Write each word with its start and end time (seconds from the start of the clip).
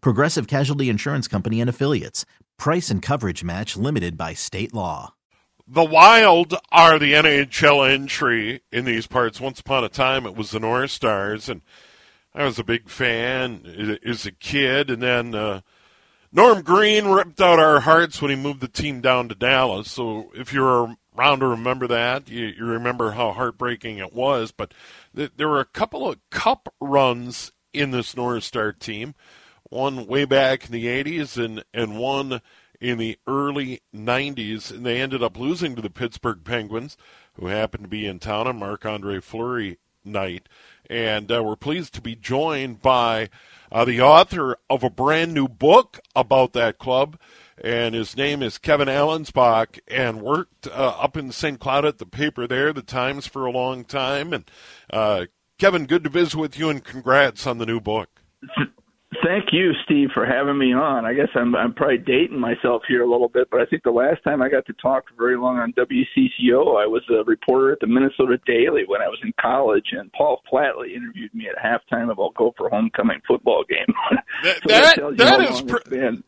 Progressive 0.00 0.46
Casualty 0.46 0.88
Insurance 0.88 1.28
Company 1.28 1.60
and 1.60 1.70
Affiliates. 1.70 2.24
Price 2.56 2.90
and 2.90 3.02
coverage 3.02 3.44
match 3.44 3.76
limited 3.76 4.16
by 4.16 4.34
state 4.34 4.72
law. 4.72 5.14
The 5.68 5.84
Wild 5.84 6.54
are 6.70 6.98
the 6.98 7.14
NHL 7.14 7.90
entry 7.92 8.62
in 8.70 8.84
these 8.84 9.06
parts. 9.06 9.40
Once 9.40 9.58
upon 9.58 9.82
a 9.82 9.88
time, 9.88 10.24
it 10.24 10.36
was 10.36 10.52
the 10.52 10.60
North 10.60 10.92
Stars, 10.92 11.48
and 11.48 11.60
I 12.34 12.44
was 12.44 12.58
a 12.58 12.64
big 12.64 12.88
fan 12.88 13.98
as 14.04 14.26
a 14.26 14.32
kid. 14.32 14.90
And 14.90 15.02
then 15.02 15.34
uh, 15.34 15.62
Norm 16.32 16.62
Green 16.62 17.06
ripped 17.06 17.40
out 17.40 17.58
our 17.58 17.80
hearts 17.80 18.22
when 18.22 18.30
he 18.30 18.36
moved 18.36 18.60
the 18.60 18.68
team 18.68 19.00
down 19.00 19.28
to 19.28 19.34
Dallas. 19.34 19.90
So 19.90 20.30
if 20.34 20.52
you're 20.52 20.94
around 21.18 21.40
to 21.40 21.46
remember 21.46 21.86
that, 21.88 22.28
you, 22.28 22.46
you 22.46 22.64
remember 22.64 23.12
how 23.12 23.32
heartbreaking 23.32 23.98
it 23.98 24.12
was. 24.12 24.52
But 24.52 24.72
th- 25.16 25.32
there 25.36 25.48
were 25.48 25.60
a 25.60 25.64
couple 25.64 26.08
of 26.08 26.18
cup 26.30 26.72
runs 26.80 27.52
in 27.72 27.90
this 27.90 28.16
North 28.16 28.44
Star 28.44 28.72
team. 28.72 29.14
One 29.70 30.06
way 30.06 30.24
back 30.24 30.66
in 30.66 30.72
the 30.72 30.86
80s 30.86 31.42
and, 31.42 31.64
and 31.74 31.98
one 31.98 32.40
in 32.80 32.98
the 32.98 33.18
early 33.26 33.80
90s, 33.94 34.70
and 34.70 34.84
they 34.84 35.00
ended 35.00 35.22
up 35.22 35.38
losing 35.38 35.74
to 35.74 35.82
the 35.82 35.90
Pittsburgh 35.90 36.44
Penguins, 36.44 36.96
who 37.34 37.46
happened 37.46 37.84
to 37.84 37.88
be 37.88 38.06
in 38.06 38.18
town 38.18 38.46
on 38.46 38.58
Marc 38.58 38.84
Andre 38.84 39.20
Fleury 39.20 39.78
night. 40.04 40.48
And 40.88 41.32
uh, 41.32 41.42
we're 41.42 41.56
pleased 41.56 41.94
to 41.94 42.00
be 42.00 42.14
joined 42.14 42.80
by 42.80 43.28
uh, 43.72 43.84
the 43.84 44.00
author 44.00 44.56
of 44.70 44.84
a 44.84 44.90
brand 44.90 45.34
new 45.34 45.48
book 45.48 46.00
about 46.14 46.52
that 46.52 46.78
club. 46.78 47.18
And 47.62 47.94
his 47.94 48.16
name 48.16 48.42
is 48.42 48.58
Kevin 48.58 48.88
Allenspach, 48.88 49.80
and 49.88 50.20
worked 50.20 50.66
uh, 50.66 50.96
up 50.98 51.16
in 51.16 51.32
St. 51.32 51.58
Cloud 51.58 51.86
at 51.86 51.98
the 51.98 52.06
paper 52.06 52.46
there, 52.46 52.72
the 52.72 52.82
Times, 52.82 53.26
for 53.26 53.46
a 53.46 53.50
long 53.50 53.84
time. 53.84 54.32
And 54.32 54.44
uh, 54.90 55.26
Kevin, 55.58 55.86
good 55.86 56.04
to 56.04 56.10
visit 56.10 56.36
with 56.36 56.58
you, 56.58 56.68
and 56.68 56.84
congrats 56.84 57.46
on 57.46 57.56
the 57.58 57.66
new 57.66 57.80
book. 57.80 58.20
Thank 59.24 59.52
you, 59.52 59.72
Steve, 59.84 60.10
for 60.12 60.26
having 60.26 60.58
me 60.58 60.72
on. 60.72 61.04
I 61.04 61.14
guess 61.14 61.28
I'm 61.34 61.54
I'm 61.54 61.72
probably 61.74 61.98
dating 61.98 62.38
myself 62.38 62.82
here 62.88 63.02
a 63.02 63.10
little 63.10 63.28
bit, 63.28 63.48
but 63.50 63.60
I 63.60 63.66
think 63.66 63.82
the 63.82 63.90
last 63.90 64.22
time 64.24 64.42
I 64.42 64.48
got 64.48 64.66
to 64.66 64.72
talk 64.74 65.08
for 65.08 65.14
very 65.16 65.36
long 65.36 65.58
on 65.58 65.72
WCCO, 65.74 66.82
I 66.82 66.86
was 66.86 67.02
a 67.10 67.24
reporter 67.24 67.72
at 67.72 67.80
the 67.80 67.86
Minnesota 67.86 68.38
Daily 68.46 68.84
when 68.86 69.02
I 69.02 69.08
was 69.08 69.18
in 69.22 69.32
college, 69.40 69.86
and 69.92 70.12
Paul 70.12 70.42
Flatley 70.50 70.94
interviewed 70.94 71.34
me 71.34 71.48
at 71.48 71.56
halftime 71.56 72.10
about 72.10 72.34
Gopher 72.34 72.68
homecoming 72.68 73.20
football 73.26 73.64
game. 73.68 73.94
That, 74.42 74.56
so 74.62 74.68
that, 74.68 74.96
that, 74.96 75.16
that 75.16 75.50
is 75.50 75.62
pre- 75.62 76.22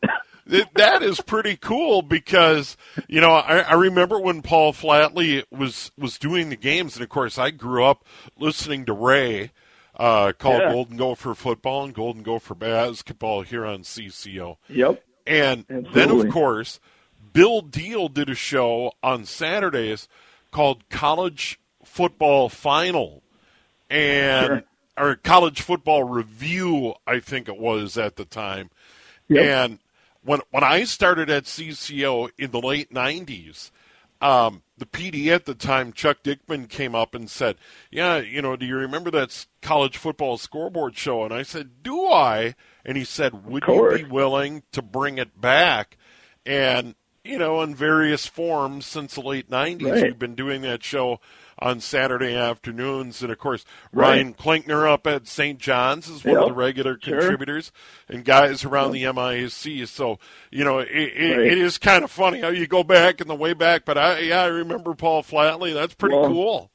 that 0.75 1.03
is 1.03 1.21
pretty 1.21 1.57
cool 1.57 2.01
because 2.01 2.77
you 3.07 3.21
know 3.21 3.31
I, 3.31 3.59
I 3.59 3.73
remember 3.73 4.19
when 4.19 4.41
Paul 4.41 4.73
Flatley 4.73 5.43
was 5.51 5.91
was 5.97 6.17
doing 6.17 6.49
the 6.49 6.55
games, 6.55 6.95
and 6.95 7.03
of 7.03 7.09
course 7.09 7.37
I 7.37 7.51
grew 7.51 7.85
up 7.85 8.05
listening 8.37 8.85
to 8.85 8.93
Ray 8.93 9.51
uh, 9.99 10.31
called 10.31 10.61
yeah. 10.61 10.71
Golden 10.71 10.97
Gopher 10.97 11.35
Football 11.35 11.83
and 11.83 11.93
Golden 11.93 12.23
Gopher 12.23 12.55
Basketball 12.55 13.41
here 13.41 13.65
on 13.65 13.81
CCO. 13.81 14.55
Yep. 14.69 15.03
And 15.27 15.65
Absolutely. 15.69 15.91
then, 15.93 16.11
of 16.11 16.33
course, 16.33 16.79
Bill 17.33 17.61
Deal 17.61 18.07
did 18.07 18.29
a 18.29 18.35
show 18.35 18.93
on 19.03 19.25
Saturdays 19.25 20.07
called 20.51 20.87
College 20.89 21.59
Football 21.83 22.49
Final, 22.49 23.21
and 23.89 24.47
sure. 24.47 24.63
or 24.97 25.15
College 25.15 25.61
Football 25.61 26.05
Review, 26.05 26.95
I 27.05 27.19
think 27.19 27.49
it 27.49 27.57
was 27.57 27.97
at 27.97 28.15
the 28.15 28.25
time. 28.25 28.69
Yep. 29.27 29.43
And 29.43 29.79
when 30.23 30.39
when 30.49 30.63
I 30.63 30.85
started 30.85 31.29
at 31.29 31.43
CCO 31.43 32.29
in 32.37 32.51
the 32.51 32.61
late 32.61 32.91
'90s, 32.91 33.69
um, 34.21 34.63
the 34.79 34.85
PD 34.85 35.27
at 35.27 35.45
the 35.45 35.53
time, 35.53 35.93
Chuck 35.93 36.23
Dickman, 36.23 36.67
came 36.67 36.95
up 36.95 37.13
and 37.13 37.29
said, 37.29 37.57
"Yeah, 37.91 38.17
you 38.17 38.41
know, 38.41 38.55
do 38.55 38.65
you 38.65 38.75
remember 38.75 39.11
that 39.11 39.45
college 39.61 39.97
football 39.97 40.37
scoreboard 40.37 40.97
show?" 40.97 41.23
And 41.23 41.33
I 41.33 41.43
said, 41.43 41.83
"Do 41.83 42.05
I?" 42.07 42.55
And 42.85 42.97
he 42.97 43.03
said, 43.03 43.45
"Would 43.45 43.63
you 43.67 43.97
be 43.97 44.03
willing 44.03 44.63
to 44.71 44.81
bring 44.81 45.17
it 45.17 45.39
back?" 45.39 45.97
And 46.45 46.95
you 47.23 47.37
know, 47.37 47.61
in 47.61 47.75
various 47.75 48.25
forms 48.25 48.85
since 48.85 49.15
the 49.15 49.21
late 49.21 49.49
'90s, 49.49 49.91
right. 49.91 50.03
we've 50.03 50.19
been 50.19 50.35
doing 50.35 50.61
that 50.61 50.83
show 50.83 51.19
on 51.59 51.79
Saturday 51.79 52.35
afternoons. 52.35 53.21
And 53.21 53.31
of 53.31 53.37
course, 53.37 53.65
right. 53.91 54.09
Ryan 54.09 54.33
Klinkner 54.33 54.89
up 54.89 55.05
at 55.05 55.27
St. 55.27 55.59
John's 55.59 56.09
is 56.09 56.23
one 56.23 56.35
yep. 56.35 56.43
of 56.43 56.49
the 56.49 56.55
regular 56.55 56.97
sure. 57.01 57.19
contributors, 57.19 57.71
and 58.07 58.25
guys 58.25 58.65
around 58.65 58.95
yep. 58.95 59.15
the 59.15 59.21
MIAC. 59.21 59.87
So 59.87 60.19
you 60.51 60.63
know, 60.63 60.79
it, 60.79 60.89
it, 60.91 61.37
right. 61.37 61.47
it 61.47 61.57
is 61.57 61.77
kind 61.77 62.03
of 62.03 62.11
funny 62.11 62.41
how 62.41 62.49
you 62.49 62.67
go 62.67 62.83
back 62.83 63.21
in 63.21 63.27
the 63.27 63.35
way 63.35 63.53
back. 63.53 63.85
But 63.85 63.97
I, 63.97 64.19
yeah, 64.19 64.41
I 64.41 64.47
remember 64.47 64.93
Paul 64.93 65.23
Flatley. 65.23 65.73
That's 65.73 65.93
pretty 65.93 66.15
well, 66.15 66.27
cool 66.27 66.71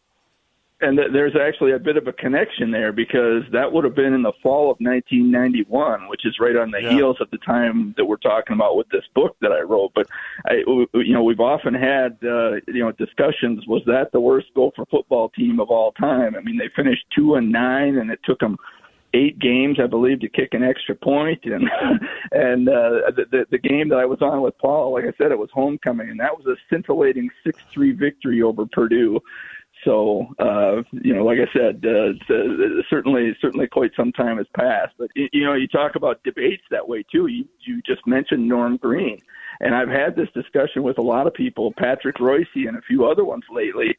and 0.85 0.99
th- 0.99 1.09
there's 1.13 1.35
actually 1.37 1.73
a 1.73 1.79
bit 1.79 1.97
of 1.97 2.07
a 2.07 2.13
connection 2.13 2.71
there 2.71 2.93
because 2.93 3.43
that 3.53 3.73
would 3.73 3.85
have 3.85 3.95
been 3.95 4.13
in 4.13 4.23
the 4.23 4.33
fall 4.43 4.71
of 4.71 4.77
1991, 4.79 6.09
which 6.09 6.25
is 6.25 6.37
right 6.39 6.57
on 6.57 6.71
the 6.71 6.83
yeah. 6.83 6.91
heels 6.91 7.17
of 7.21 7.31
the 7.31 7.39
time 7.39 7.95
that 7.97 8.05
we're 8.05 8.17
talking 8.17 8.55
about 8.55 8.77
with 8.77 8.89
this 8.91 9.05
book 9.15 9.37
that 9.41 9.53
I 9.53 9.61
wrote. 9.61 9.93
But 9.95 10.07
I, 10.47 10.63
you 10.67 11.13
know, 11.13 11.25
we've 11.25 11.41
often 11.41 11.75
had 11.75 12.19
uh, 12.23 12.57
you 12.69 12.85
know 12.85 12.93
discussions. 12.93 13.67
Was 13.67 13.83
that 13.87 14.13
the 14.13 14.21
worst 14.21 14.49
Gopher 14.55 14.85
football 14.91 15.31
team 15.31 15.61
of 15.61 15.71
all 15.71 15.93
time? 15.93 16.37
I 16.37 16.41
mean, 16.41 16.59
they 16.59 16.71
finished 16.77 17.05
two 17.15 17.35
and 17.35 17.51
nine, 17.51 17.97
and 17.97 18.11
it 18.11 18.21
took 18.25 18.39
them 18.41 18.57
eight 19.15 19.39
games, 19.39 19.79
I 19.83 19.87
believe, 19.87 20.21
to 20.21 20.29
kick 20.29 20.53
an 20.53 20.63
extra 20.63 20.95
point. 20.95 21.45
And 21.55 21.69
and 22.33 22.69
uh, 22.69 23.13
the, 23.15 23.25
the 23.31 23.47
the 23.53 23.59
game 23.59 23.89
that 23.91 23.99
I 23.99 24.05
was 24.05 24.21
on 24.21 24.43
with 24.43 24.59
Paul, 24.59 24.93
like 24.93 25.05
I 25.05 25.13
said, 25.17 25.31
it 25.31 25.39
was 25.39 25.51
homecoming, 25.53 26.11
and 26.11 26.19
that 26.21 26.37
was 26.37 26.47
a 26.47 26.57
scintillating 26.69 27.31
six 27.45 27.63
three 27.73 27.93
victory 27.93 28.43
over 28.43 28.67
Purdue. 28.67 29.21
So, 29.85 30.27
uh, 30.39 30.83
you 30.93 31.15
know, 31.15 31.25
like 31.25 31.39
I 31.39 31.53
said, 31.53 31.85
uh, 31.85 32.13
certainly, 32.89 33.37
certainly, 33.41 33.67
quite 33.67 33.91
some 33.97 34.13
time 34.13 34.39
has 34.39 34.47
passed. 34.57 34.95
But 34.99 35.11
you 35.15 35.45
know, 35.45 35.55
you 35.55 35.69
talk 35.69 35.95
about 35.95 36.23
debates 36.25 36.63
that 36.71 36.89
way 36.89 37.05
too. 37.11 37.27
You 37.27 37.47
you 37.61 37.83
just 37.83 38.07
mentioned 38.07 38.49
Norm 38.49 38.77
Green, 38.79 39.21
and 39.61 39.75
I've 39.75 39.89
had 39.89 40.17
this 40.17 40.29
discussion 40.35 40.83
with 40.83 40.99
a 40.99 41.03
lot 41.03 41.27
of 41.27 41.35
people, 41.35 41.73
Patrick 41.77 42.17
Reusse 42.17 42.69
and 42.69 42.77
a 42.77 42.83
few 42.83 43.05
other 43.05 43.25
ones 43.25 43.45
lately. 43.51 43.97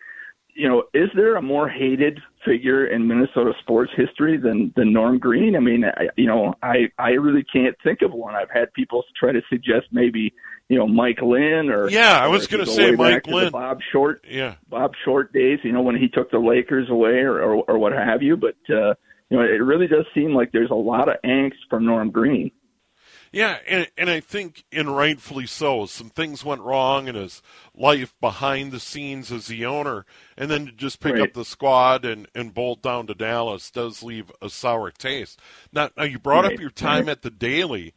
You 0.56 0.70
know, 0.70 0.84
is 0.94 1.10
there 1.16 1.36
a 1.36 1.42
more 1.42 1.68
hated 1.68 2.20
figure 2.46 2.88
in 2.88 3.08
Minnesota 3.08 3.52
sports 3.60 3.92
history 3.96 4.38
than 4.38 4.72
than 4.76 4.94
Norm 4.94 5.20
Green? 5.20 5.56
I 5.56 5.60
mean, 5.60 5.84
I, 5.84 6.08
you 6.16 6.28
know, 6.28 6.54
I 6.64 6.90
I 6.98 7.10
really 7.12 7.44
can't 7.44 7.76
think 7.84 8.02
of 8.02 8.14
one. 8.14 8.36
I've 8.36 8.50
had 8.50 8.72
people 8.74 9.04
try 9.20 9.34
to 9.34 9.42
suggest 9.50 9.88
maybe 9.92 10.34
you 10.70 10.78
know 10.78 10.88
Mike 10.88 11.22
Lynn 11.22 11.70
or 11.70 11.90
yeah, 11.90 12.20
I 12.20 12.28
was 12.28 12.48
going 12.48 12.66
to 12.66 12.72
say 12.72 12.92
Mike 12.92 13.28
Lynn, 13.28 13.52
Bob 13.52 13.80
Short, 13.92 14.24
yeah, 14.30 14.56
Bob 14.70 14.94
Short 15.04 15.34
days. 15.34 15.60
You 15.64 15.74
know 15.74 15.82
when 15.82 15.98
he 15.98 16.08
took 16.08 16.32
the 16.32 16.40
Lakers 16.40 16.90
away 16.90 17.20
or 17.20 17.42
or, 17.42 17.64
or 17.68 17.78
what 17.78 17.92
have 17.92 18.24
you. 18.24 18.38
But 18.38 18.56
uh, 18.70 18.96
you 19.30 19.38
know 19.38 19.42
it 19.42 19.62
really 19.62 19.88
does 19.88 20.06
seem 20.14 20.34
like 20.34 20.52
there's 20.52 20.72
a 20.72 20.76
lot 20.76 21.10
of 21.10 21.16
angst 21.24 21.60
from 21.70 21.86
Norm 21.86 22.12
Green. 22.12 22.52
Yeah, 23.36 23.58
and, 23.68 23.90
and 23.98 24.10
I 24.10 24.22
think, 24.22 24.64
and 24.72 24.96
rightfully 24.96 25.46
so, 25.46 25.88
some 25.88 26.10
things 26.10 26.46
went 26.46 26.62
wrong 26.62 27.10
in 27.10 27.16
his 27.16 27.42
life 27.76 28.16
behind 28.22 28.72
the 28.72 28.80
scenes 28.80 29.30
as 29.30 29.48
the 29.48 29.66
owner, 29.66 30.06
and 30.38 30.50
then 30.50 30.68
to 30.68 30.72
just 30.72 31.02
pick 31.02 31.16
right. 31.16 31.24
up 31.24 31.34
the 31.34 31.44
squad 31.44 32.06
and, 32.06 32.30
and 32.34 32.54
bolt 32.54 32.82
down 32.82 33.08
to 33.08 33.14
Dallas 33.14 33.70
does 33.70 34.02
leave 34.02 34.32
a 34.42 34.50
sour 34.50 34.90
taste. 34.90 35.42
Now, 35.74 35.90
now 35.98 36.04
you 36.04 36.18
brought 36.18 36.46
right. 36.46 36.54
up 36.54 36.62
your 36.62 36.70
time 36.70 37.08
right. 37.08 37.12
at 37.12 37.24
the 37.24 37.30
Daily, 37.30 37.94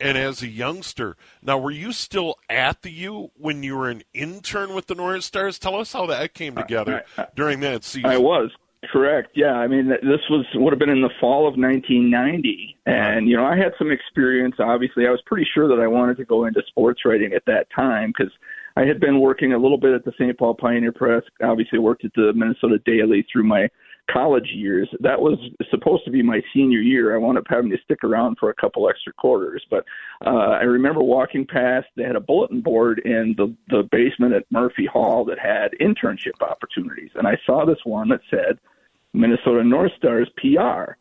and 0.00 0.16
as 0.16 0.40
a 0.40 0.48
youngster. 0.48 1.18
Now, 1.42 1.58
were 1.58 1.70
you 1.70 1.92
still 1.92 2.36
at 2.48 2.80
the 2.80 2.90
U 2.90 3.30
when 3.36 3.62
you 3.62 3.76
were 3.76 3.90
an 3.90 4.04
intern 4.14 4.74
with 4.74 4.86
the 4.86 4.94
North 4.94 5.24
Stars? 5.24 5.58
Tell 5.58 5.74
us 5.74 5.92
how 5.92 6.06
that 6.06 6.32
came 6.32 6.56
uh, 6.56 6.62
together 6.62 7.04
I, 7.18 7.22
I, 7.24 7.26
during 7.36 7.60
that 7.60 7.84
season. 7.84 8.08
I 8.08 8.16
was. 8.16 8.52
Correct. 8.84 9.30
Yeah. 9.34 9.54
I 9.54 9.66
mean, 9.66 9.88
this 9.88 10.20
was 10.30 10.46
would 10.54 10.72
have 10.72 10.78
been 10.78 10.88
in 10.88 11.02
the 11.02 11.10
fall 11.20 11.48
of 11.48 11.58
1990, 11.58 12.78
and 12.86 13.28
you 13.28 13.36
know, 13.36 13.44
I 13.44 13.56
had 13.56 13.72
some 13.76 13.90
experience. 13.90 14.56
Obviously, 14.60 15.06
I 15.06 15.10
was 15.10 15.20
pretty 15.26 15.46
sure 15.52 15.66
that 15.68 15.82
I 15.82 15.88
wanted 15.88 16.16
to 16.18 16.24
go 16.24 16.44
into 16.44 16.62
sports 16.68 17.00
writing 17.04 17.32
at 17.32 17.44
that 17.46 17.66
time 17.74 18.12
because 18.16 18.32
I 18.76 18.84
had 18.84 19.00
been 19.00 19.20
working 19.20 19.52
a 19.52 19.58
little 19.58 19.78
bit 19.78 19.94
at 19.94 20.04
the 20.04 20.12
St. 20.12 20.38
Paul 20.38 20.54
Pioneer 20.54 20.92
Press. 20.92 21.24
Obviously, 21.42 21.80
worked 21.80 22.04
at 22.04 22.14
the 22.14 22.32
Minnesota 22.34 22.78
Daily 22.86 23.26
through 23.32 23.44
my 23.44 23.68
college 24.10 24.48
years. 24.52 24.88
That 25.00 25.20
was 25.20 25.38
supposed 25.70 26.04
to 26.04 26.10
be 26.10 26.22
my 26.22 26.42
senior 26.54 26.80
year. 26.80 27.14
I 27.14 27.18
wound 27.18 27.38
up 27.38 27.44
having 27.48 27.70
to 27.70 27.78
stick 27.84 28.02
around 28.04 28.36
for 28.38 28.50
a 28.50 28.54
couple 28.54 28.88
extra 28.88 29.12
quarters. 29.12 29.64
But 29.70 29.84
uh, 30.24 30.30
I 30.30 30.62
remember 30.62 31.00
walking 31.00 31.46
past. 31.46 31.86
They 31.96 32.04
had 32.04 32.16
a 32.16 32.20
bulletin 32.20 32.60
board 32.60 33.00
in 33.04 33.34
the 33.36 33.54
the 33.68 33.88
basement 33.90 34.34
at 34.34 34.50
Murphy 34.50 34.86
Hall 34.86 35.24
that 35.26 35.38
had 35.38 35.72
internship 35.80 36.40
opportunities, 36.40 37.10
and 37.14 37.26
I 37.26 37.38
saw 37.46 37.64
this 37.64 37.78
one 37.84 38.08
that 38.08 38.20
said 38.30 38.58
Minnesota 39.12 39.64
North 39.64 39.92
Stars 39.96 40.30
PR. 40.36 40.92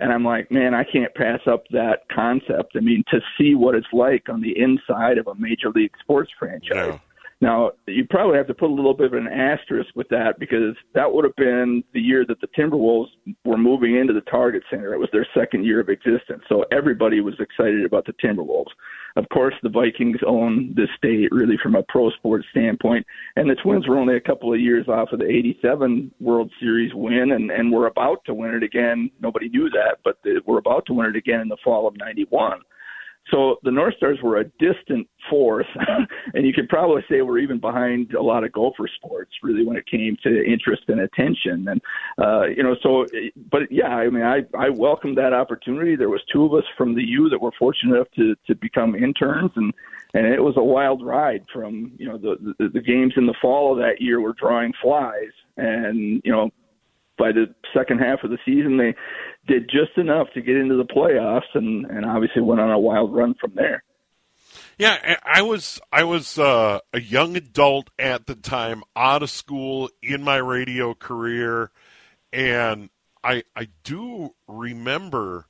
And 0.00 0.12
I'm 0.12 0.24
like, 0.24 0.48
man, 0.52 0.74
I 0.74 0.84
can't 0.84 1.12
pass 1.16 1.40
up 1.50 1.64
that 1.72 2.02
concept. 2.14 2.76
I 2.76 2.78
mean, 2.78 3.02
to 3.10 3.20
see 3.36 3.56
what 3.56 3.74
it's 3.74 3.92
like 3.92 4.28
on 4.28 4.40
the 4.40 4.56
inside 4.56 5.18
of 5.18 5.26
a 5.26 5.34
major 5.34 5.70
league 5.74 5.90
sports 6.00 6.30
franchise. 6.38 6.70
Yeah 6.70 6.98
now, 7.40 7.70
you 7.86 8.04
probably 8.10 8.36
have 8.36 8.48
to 8.48 8.54
put 8.54 8.68
a 8.68 8.74
little 8.74 8.94
bit 8.94 9.06
of 9.06 9.12
an 9.12 9.28
asterisk 9.28 9.90
with 9.94 10.08
that 10.08 10.40
because 10.40 10.74
that 10.94 11.12
would 11.12 11.24
have 11.24 11.36
been 11.36 11.84
the 11.94 12.00
year 12.00 12.24
that 12.26 12.40
the 12.40 12.48
Timberwolves 12.48 13.10
were 13.44 13.56
moving 13.56 13.94
into 13.94 14.12
the 14.12 14.22
Target 14.22 14.64
Center. 14.68 14.92
It 14.92 14.98
was 14.98 15.08
their 15.12 15.26
second 15.34 15.64
year 15.64 15.78
of 15.78 15.88
existence. 15.88 16.42
So 16.48 16.64
everybody 16.72 17.20
was 17.20 17.38
excited 17.38 17.84
about 17.84 18.06
the 18.06 18.14
Timberwolves. 18.14 18.72
Of 19.14 19.28
course, 19.28 19.54
the 19.62 19.68
Vikings 19.68 20.18
own 20.26 20.74
this 20.74 20.88
state 20.96 21.30
really 21.30 21.56
from 21.62 21.76
a 21.76 21.84
pro 21.84 22.10
sports 22.10 22.46
standpoint. 22.50 23.06
And 23.36 23.48
the 23.48 23.54
Twins 23.54 23.86
were 23.86 23.98
only 23.98 24.16
a 24.16 24.20
couple 24.20 24.52
of 24.52 24.58
years 24.58 24.88
off 24.88 25.12
of 25.12 25.20
the 25.20 25.28
87 25.28 26.12
World 26.18 26.50
Series 26.58 26.92
win 26.92 27.32
and, 27.32 27.52
and 27.52 27.72
were 27.72 27.86
about 27.86 28.24
to 28.24 28.34
win 28.34 28.54
it 28.54 28.64
again. 28.64 29.12
Nobody 29.20 29.48
knew 29.48 29.70
that, 29.70 29.98
but 30.02 30.18
they 30.24 30.34
were 30.44 30.58
about 30.58 30.86
to 30.86 30.92
win 30.92 31.06
it 31.06 31.16
again 31.16 31.40
in 31.40 31.48
the 31.48 31.56
fall 31.62 31.86
of 31.86 31.96
91. 31.96 32.62
So 33.30 33.56
the 33.62 33.70
North 33.70 33.94
Stars 33.96 34.18
were 34.22 34.38
a 34.38 34.44
distant 34.58 35.08
fourth, 35.28 35.66
and 36.34 36.46
you 36.46 36.52
could 36.52 36.68
probably 36.68 37.02
say 37.08 37.22
we're 37.22 37.38
even 37.38 37.58
behind 37.58 38.14
a 38.14 38.22
lot 38.22 38.44
of 38.44 38.52
Gopher 38.52 38.88
sports, 38.96 39.30
really, 39.42 39.64
when 39.64 39.76
it 39.76 39.86
came 39.86 40.16
to 40.22 40.44
interest 40.44 40.82
and 40.88 41.00
attention. 41.00 41.68
And 41.68 41.80
uh, 42.18 42.46
you 42.46 42.62
know, 42.62 42.76
so 42.82 43.06
but 43.50 43.70
yeah, 43.70 43.88
I 43.88 44.08
mean, 44.08 44.22
I 44.22 44.44
I 44.56 44.70
welcomed 44.70 45.18
that 45.18 45.32
opportunity. 45.32 45.96
There 45.96 46.08
was 46.08 46.22
two 46.32 46.44
of 46.44 46.54
us 46.54 46.64
from 46.76 46.94
the 46.94 47.04
U 47.04 47.28
that 47.28 47.40
were 47.40 47.52
fortunate 47.58 47.96
enough 47.96 48.10
to 48.16 48.34
to 48.46 48.54
become 48.54 48.94
interns, 48.94 49.50
and 49.56 49.72
and 50.14 50.26
it 50.26 50.42
was 50.42 50.56
a 50.56 50.64
wild 50.64 51.04
ride. 51.04 51.44
From 51.52 51.92
you 51.98 52.08
know 52.08 52.18
the 52.18 52.54
the, 52.58 52.68
the 52.68 52.80
games 52.80 53.14
in 53.16 53.26
the 53.26 53.34
fall 53.40 53.72
of 53.72 53.78
that 53.78 54.00
year 54.00 54.20
were 54.20 54.34
drawing 54.34 54.72
flies, 54.80 55.32
and 55.56 56.22
you 56.24 56.32
know 56.32 56.50
by 57.18 57.32
the 57.32 57.54
second 57.74 57.98
half 57.98 58.22
of 58.22 58.30
the 58.30 58.38
season, 58.44 58.78
they 58.78 58.94
did 59.46 59.68
just 59.68 59.96
enough 59.96 60.28
to 60.34 60.40
get 60.40 60.56
into 60.56 60.76
the 60.76 60.84
playoffs, 60.84 61.54
and 61.54 61.86
and 61.86 62.04
obviously 62.04 62.42
went 62.42 62.60
on 62.60 62.70
a 62.70 62.78
wild 62.78 63.14
run 63.14 63.34
from 63.40 63.52
there. 63.54 63.82
Yeah, 64.78 65.16
I 65.24 65.42
was 65.42 65.80
I 65.90 66.04
was 66.04 66.38
uh, 66.38 66.78
a 66.92 67.00
young 67.00 67.36
adult 67.36 67.90
at 67.98 68.26
the 68.26 68.36
time, 68.36 68.84
out 68.94 69.22
of 69.22 69.30
school, 69.30 69.90
in 70.02 70.22
my 70.22 70.36
radio 70.36 70.94
career, 70.94 71.72
and 72.32 72.88
I 73.24 73.42
I 73.56 73.68
do 73.82 74.34
remember, 74.46 75.46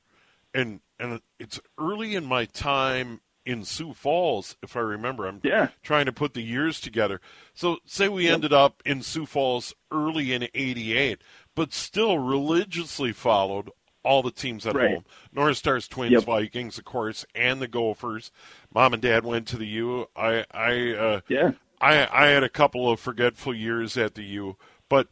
and 0.53 0.81
and 0.99 1.21
it's 1.39 1.59
early 1.77 2.15
in 2.15 2.25
my 2.25 2.45
time 2.45 3.21
in 3.45 3.63
Sioux 3.63 3.93
Falls, 3.93 4.57
if 4.61 4.75
I 4.75 4.81
remember. 4.81 5.27
I'm 5.27 5.41
yeah. 5.43 5.69
trying 5.81 6.05
to 6.05 6.13
put 6.13 6.33
the 6.33 6.41
years 6.41 6.79
together. 6.79 7.21
So 7.53 7.77
say 7.85 8.09
we 8.09 8.25
yep. 8.25 8.33
ended 8.33 8.53
up 8.53 8.81
in 8.85 9.01
Sioux 9.01 9.25
Falls 9.25 9.73
early 9.91 10.33
in 10.33 10.47
'88 10.53 11.21
but 11.59 11.73
still 11.73 12.17
religiously 12.17 13.11
followed 13.11 13.69
all 14.01 14.23
the 14.23 14.31
teams 14.31 14.65
at 14.65 14.75
right. 14.75 14.91
home. 14.91 15.05
North 15.33 15.57
Stars, 15.57 15.89
Twins, 15.89 16.13
yep. 16.13 16.23
Vikings, 16.23 16.77
of 16.77 16.85
course, 16.85 17.25
and 17.35 17.61
the 17.61 17.67
Gophers. 17.67 18.31
Mom 18.73 18.93
and 18.93 19.01
Dad 19.01 19.25
went 19.25 19.45
to 19.49 19.57
the 19.57 19.67
U. 19.67 20.07
I, 20.15 20.45
I, 20.51 20.91
uh, 20.93 21.19
yeah. 21.27 21.51
I, 21.81 22.07
I 22.09 22.27
had 22.27 22.45
a 22.45 22.49
couple 22.49 22.89
of 22.89 23.01
forgetful 23.01 23.53
years 23.53 23.97
at 23.97 24.15
the 24.15 24.23
U, 24.23 24.55
but 24.87 25.09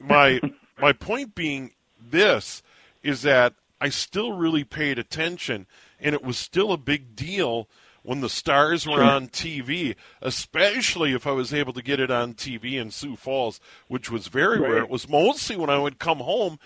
my 0.00 0.40
my 0.80 0.92
point 0.92 1.36
being 1.36 1.70
this 1.96 2.64
is 3.04 3.22
that 3.22 3.54
I 3.80 3.88
still 3.88 4.32
really 4.32 4.64
paid 4.64 4.98
attention, 4.98 5.68
and 6.00 6.12
it 6.12 6.24
was 6.24 6.36
still 6.36 6.72
a 6.72 6.76
big 6.76 7.14
deal 7.14 7.68
when 8.04 8.20
the 8.20 8.28
stars 8.28 8.86
were 8.86 9.02
on 9.02 9.28
TV, 9.28 9.96
especially 10.20 11.14
if 11.14 11.26
I 11.26 11.32
was 11.32 11.54
able 11.54 11.72
to 11.72 11.82
get 11.82 11.98
it 11.98 12.10
on 12.10 12.34
TV 12.34 12.74
in 12.74 12.90
Sioux 12.90 13.16
Falls, 13.16 13.60
which 13.88 14.10
was 14.10 14.28
very 14.28 14.60
right. 14.60 14.70
rare. 14.70 14.82
It 14.82 14.90
was 14.90 15.08
mostly 15.08 15.56
when 15.56 15.70
I 15.70 15.78
would 15.78 15.98
come 15.98 16.18
home 16.18 16.58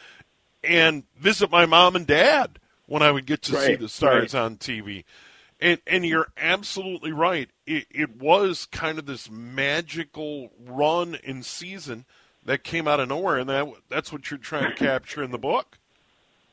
and 0.65 1.05
visit 1.17 1.51
my 1.51 1.65
mom 1.65 1.95
and 1.95 2.07
dad 2.07 2.59
when 2.87 3.03
I 3.03 3.13
would 3.13 3.25
get 3.25 3.43
to 3.43 3.55
right. 3.55 3.67
see 3.67 3.75
the 3.77 3.89
stars 3.89 4.35
right. 4.35 4.41
on 4.41 4.57
TV. 4.57 5.05
And 5.61 5.81
and 5.87 6.05
you're 6.05 6.29
absolutely 6.37 7.13
right. 7.13 7.49
It, 7.67 7.87
it 7.91 8.17
was 8.17 8.67
kind 8.67 8.99
of 8.99 9.07
this 9.07 9.31
magical 9.31 10.51
run 10.65 11.17
in 11.23 11.45
season 11.45 12.05
that 12.45 12.65
came 12.65 12.89
out 12.89 13.01
of 13.01 13.09
nowhere, 13.09 13.39
and 13.39 13.49
that 13.49 13.67
that's 13.89 14.13
what 14.13 14.31
you're 14.31 14.39
trying 14.39 14.71
to 14.71 14.77
capture 14.77 15.23
in 15.23 15.31
the 15.31 15.39
book. 15.39 15.79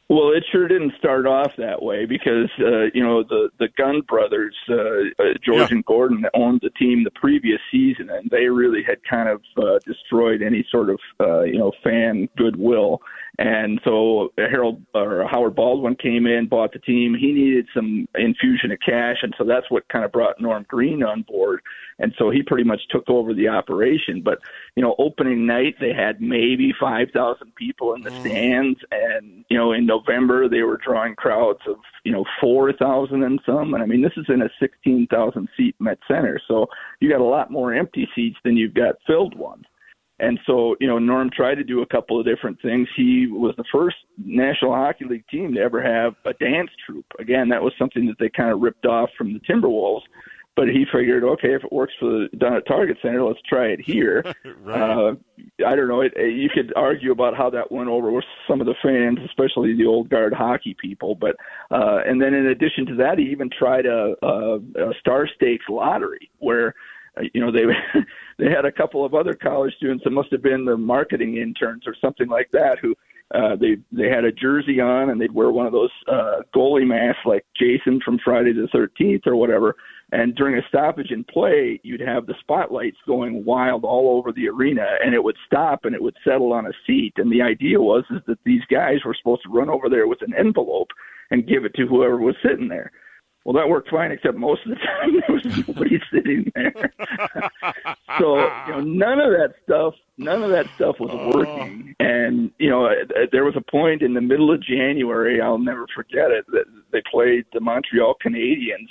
Well, 0.07 0.33
it 0.33 0.45
sure 0.51 0.67
didn't 0.67 0.93
start 0.99 1.25
off 1.25 1.51
that 1.57 1.81
way 1.81 2.05
because 2.05 2.49
uh, 2.59 2.91
you 2.93 3.03
know 3.03 3.23
the 3.23 3.49
the 3.57 3.69
Gund 3.75 4.05
brothers, 4.05 4.55
uh, 4.69 4.75
uh, 4.75 5.33
George 5.43 5.71
yeah. 5.71 5.77
and 5.77 5.85
Gordon, 5.85 6.23
owned 6.35 6.61
the 6.61 6.69
team 6.71 7.03
the 7.03 7.11
previous 7.11 7.59
season, 7.71 8.11
and 8.11 8.29
they 8.29 8.45
really 8.45 8.83
had 8.83 8.97
kind 9.09 9.29
of 9.29 9.41
uh, 9.57 9.79
destroyed 9.83 10.43
any 10.43 10.63
sort 10.69 10.91
of 10.91 10.99
uh, 11.19 11.41
you 11.41 11.57
know 11.57 11.71
fan 11.83 12.29
goodwill. 12.37 13.01
And 13.37 13.81
so 13.83 14.31
Harold 14.37 14.81
or 14.93 15.27
Howard 15.27 15.55
Baldwin 15.55 15.95
came 15.95 16.25
in, 16.25 16.47
bought 16.47 16.71
the 16.71 16.79
team. 16.79 17.15
He 17.15 17.31
needed 17.33 17.67
some 17.73 18.07
infusion 18.15 18.71
of 18.71 18.79
cash, 18.85 19.17
and 19.23 19.33
so 19.37 19.43
that's 19.43 19.69
what 19.69 19.87
kind 19.89 20.05
of 20.05 20.11
brought 20.11 20.39
Norm 20.39 20.65
Green 20.69 21.03
on 21.03 21.23
board. 21.23 21.61
And 21.99 22.13
so 22.17 22.29
he 22.29 22.43
pretty 22.43 22.63
much 22.63 22.81
took 22.89 23.09
over 23.09 23.33
the 23.33 23.47
operation. 23.47 24.21
But 24.21 24.39
you 24.75 24.83
know, 24.83 24.95
opening 24.99 25.45
night 25.45 25.75
they 25.79 25.93
had 25.93 26.21
maybe 26.21 26.73
five 26.79 27.09
thousand 27.13 27.53
people 27.55 27.93
in 27.93 28.01
the 28.01 28.09
mm. 28.09 28.21
stands, 28.21 28.79
and 28.91 29.43
you 29.49 29.57
know, 29.57 29.73
in 29.73 29.85
November 29.85 30.47
they 30.47 30.61
were 30.61 30.77
drawing 30.77 31.15
crowds 31.15 31.61
of 31.67 31.77
you 32.03 32.11
know 32.11 32.23
four 32.39 32.71
thousand 32.73 33.23
and 33.23 33.41
some. 33.45 33.73
And 33.73 33.83
I 33.83 33.85
mean, 33.85 34.01
this 34.01 34.13
is 34.15 34.25
in 34.29 34.41
a 34.41 34.49
sixteen 34.59 35.07
thousand 35.07 35.49
seat 35.57 35.75
Met 35.79 35.99
Center, 36.07 36.39
so 36.47 36.67
you 37.01 37.09
got 37.09 37.21
a 37.21 37.25
lot 37.25 37.51
more 37.51 37.73
empty 37.73 38.07
seats 38.15 38.37
than 38.43 38.55
you've 38.55 38.73
got 38.73 38.95
filled 39.05 39.35
ones. 39.37 39.65
And 40.19 40.39
so, 40.45 40.75
you 40.79 40.87
know, 40.87 40.97
Norm 40.97 41.29
tried 41.29 41.55
to 41.55 41.63
do 41.63 41.81
a 41.81 41.85
couple 41.85 42.19
of 42.19 42.25
different 42.25 42.61
things. 42.61 42.87
He 42.95 43.27
was 43.27 43.53
the 43.57 43.65
first 43.71 43.97
National 44.17 44.73
Hockey 44.73 45.05
League 45.05 45.27
team 45.27 45.53
to 45.55 45.59
ever 45.59 45.81
have 45.81 46.15
a 46.25 46.33
dance 46.33 46.69
troupe. 46.85 47.11
Again, 47.19 47.49
that 47.49 47.61
was 47.61 47.73
something 47.77 48.05
that 48.07 48.17
they 48.19 48.29
kind 48.29 48.51
of 48.51 48.61
ripped 48.61 48.85
off 48.85 49.09
from 49.17 49.33
the 49.33 49.39
Timberwolves. 49.39 50.03
But 50.55 50.69
he 50.69 50.85
figured, 50.89 51.25
okay, 51.25 51.53
if 51.53 51.65
it 51.65 51.71
works 51.73 51.93
for 51.99 52.05
the 52.05 52.37
down 52.37 52.55
at 52.55 52.65
Target 52.65 52.97
Center, 53.01 53.25
let's 53.25 53.41
try 53.41 53.65
it 53.65 53.81
here. 53.81 54.23
right. 54.63 54.81
uh, 54.81 55.15
I 55.67 55.75
don't 55.75 55.89
know. 55.89 55.99
It, 55.99 56.13
you 56.15 56.47
could 56.47 56.71
argue 56.77 57.11
about 57.11 57.35
how 57.35 57.49
that 57.49 57.73
went 57.73 57.89
over 57.89 58.09
with 58.09 58.23
some 58.47 58.61
of 58.61 58.67
the 58.67 58.75
fans, 58.81 59.19
especially 59.25 59.75
the 59.75 59.85
old 59.85 60.07
guard 60.07 60.31
hockey 60.31 60.73
people. 60.79 61.13
But 61.13 61.35
uh, 61.71 62.03
and 62.05 62.21
then 62.21 62.33
in 62.33 62.45
addition 62.47 62.85
to 62.85 62.95
that, 62.95 63.19
he 63.19 63.25
even 63.25 63.49
tried 63.49 63.85
a, 63.85 64.15
a, 64.21 64.59
a 64.77 64.93
Star 64.97 65.27
Stakes 65.35 65.65
lottery 65.67 66.31
where 66.39 66.73
you 67.33 67.41
know 67.41 67.51
they 67.51 67.63
they 68.37 68.49
had 68.49 68.65
a 68.65 68.71
couple 68.71 69.05
of 69.05 69.13
other 69.13 69.33
college 69.33 69.73
students 69.75 70.03
that 70.03 70.11
must 70.11 70.31
have 70.31 70.41
been 70.41 70.65
the 70.65 70.77
marketing 70.77 71.37
interns 71.37 71.83
or 71.87 71.95
something 71.99 72.27
like 72.27 72.49
that 72.51 72.77
who 72.81 72.95
uh 73.33 73.55
they 73.55 73.77
they 73.91 74.09
had 74.09 74.25
a 74.25 74.31
jersey 74.31 74.79
on 74.79 75.09
and 75.09 75.19
they'd 75.19 75.31
wear 75.31 75.51
one 75.51 75.65
of 75.65 75.71
those 75.73 75.91
uh 76.07 76.41
goalie 76.55 76.85
masks 76.85 77.21
like 77.25 77.45
Jason 77.57 77.99
from 78.03 78.19
Friday 78.23 78.53
the 78.53 78.67
13th 78.73 79.25
or 79.27 79.35
whatever. 79.35 79.75
And 80.11 80.35
during 80.35 80.55
a 80.55 80.67
stoppage 80.67 81.11
in 81.11 81.23
play 81.23 81.79
you'd 81.83 82.01
have 82.01 82.27
the 82.27 82.35
spotlights 82.39 82.97
going 83.07 83.43
wild 83.43 83.83
all 83.83 84.17
over 84.17 84.31
the 84.31 84.47
arena 84.47 84.85
and 85.03 85.15
it 85.15 85.23
would 85.23 85.37
stop 85.45 85.85
and 85.85 85.95
it 85.95 86.01
would 86.01 86.17
settle 86.23 86.53
on 86.53 86.67
a 86.67 86.73
seat. 86.85 87.13
And 87.17 87.31
the 87.31 87.41
idea 87.41 87.81
was 87.81 88.03
is 88.11 88.21
that 88.27 88.39
these 88.45 88.63
guys 88.69 89.03
were 89.03 89.15
supposed 89.15 89.43
to 89.43 89.49
run 89.49 89.69
over 89.69 89.89
there 89.89 90.07
with 90.07 90.21
an 90.21 90.33
envelope 90.37 90.89
and 91.31 91.47
give 91.47 91.65
it 91.65 91.73
to 91.73 91.87
whoever 91.87 92.17
was 92.17 92.35
sitting 92.43 92.67
there 92.67 92.91
well, 93.45 93.53
that 93.53 93.69
worked 93.69 93.91
fine, 93.91 94.11
except 94.11 94.37
most 94.37 94.61
of 94.65 94.71
the 94.71 94.75
time 95.01 95.13
there 95.13 95.35
was 95.35 95.67
nobody 95.67 96.01
sitting 96.11 96.51
there. 96.55 96.73
so 98.19 98.39
you 98.65 98.71
know, 98.71 98.81
none 98.81 99.19
of 99.19 99.31
that 99.31 99.53
stuff, 99.63 99.93
none 100.17 100.41
of 100.43 100.49
that 100.49 100.65
stuff 100.75 100.95
was 100.99 101.11
oh. 101.13 101.31
working. 101.35 101.95
And 101.99 102.51
you 102.57 102.71
know, 102.71 102.87
uh, 102.87 103.05
uh, 103.15 103.25
there 103.31 103.45
was 103.45 103.55
a 103.55 103.71
point 103.71 104.01
in 104.01 104.15
the 104.15 104.21
middle 104.21 104.51
of 104.51 104.63
January, 104.63 105.39
I'll 105.39 105.59
never 105.59 105.85
forget 105.95 106.31
it, 106.31 106.45
that 106.47 106.65
they 106.91 107.03
played 107.09 107.45
the 107.53 107.59
Montreal 107.59 108.15
Canadiens, 108.25 108.89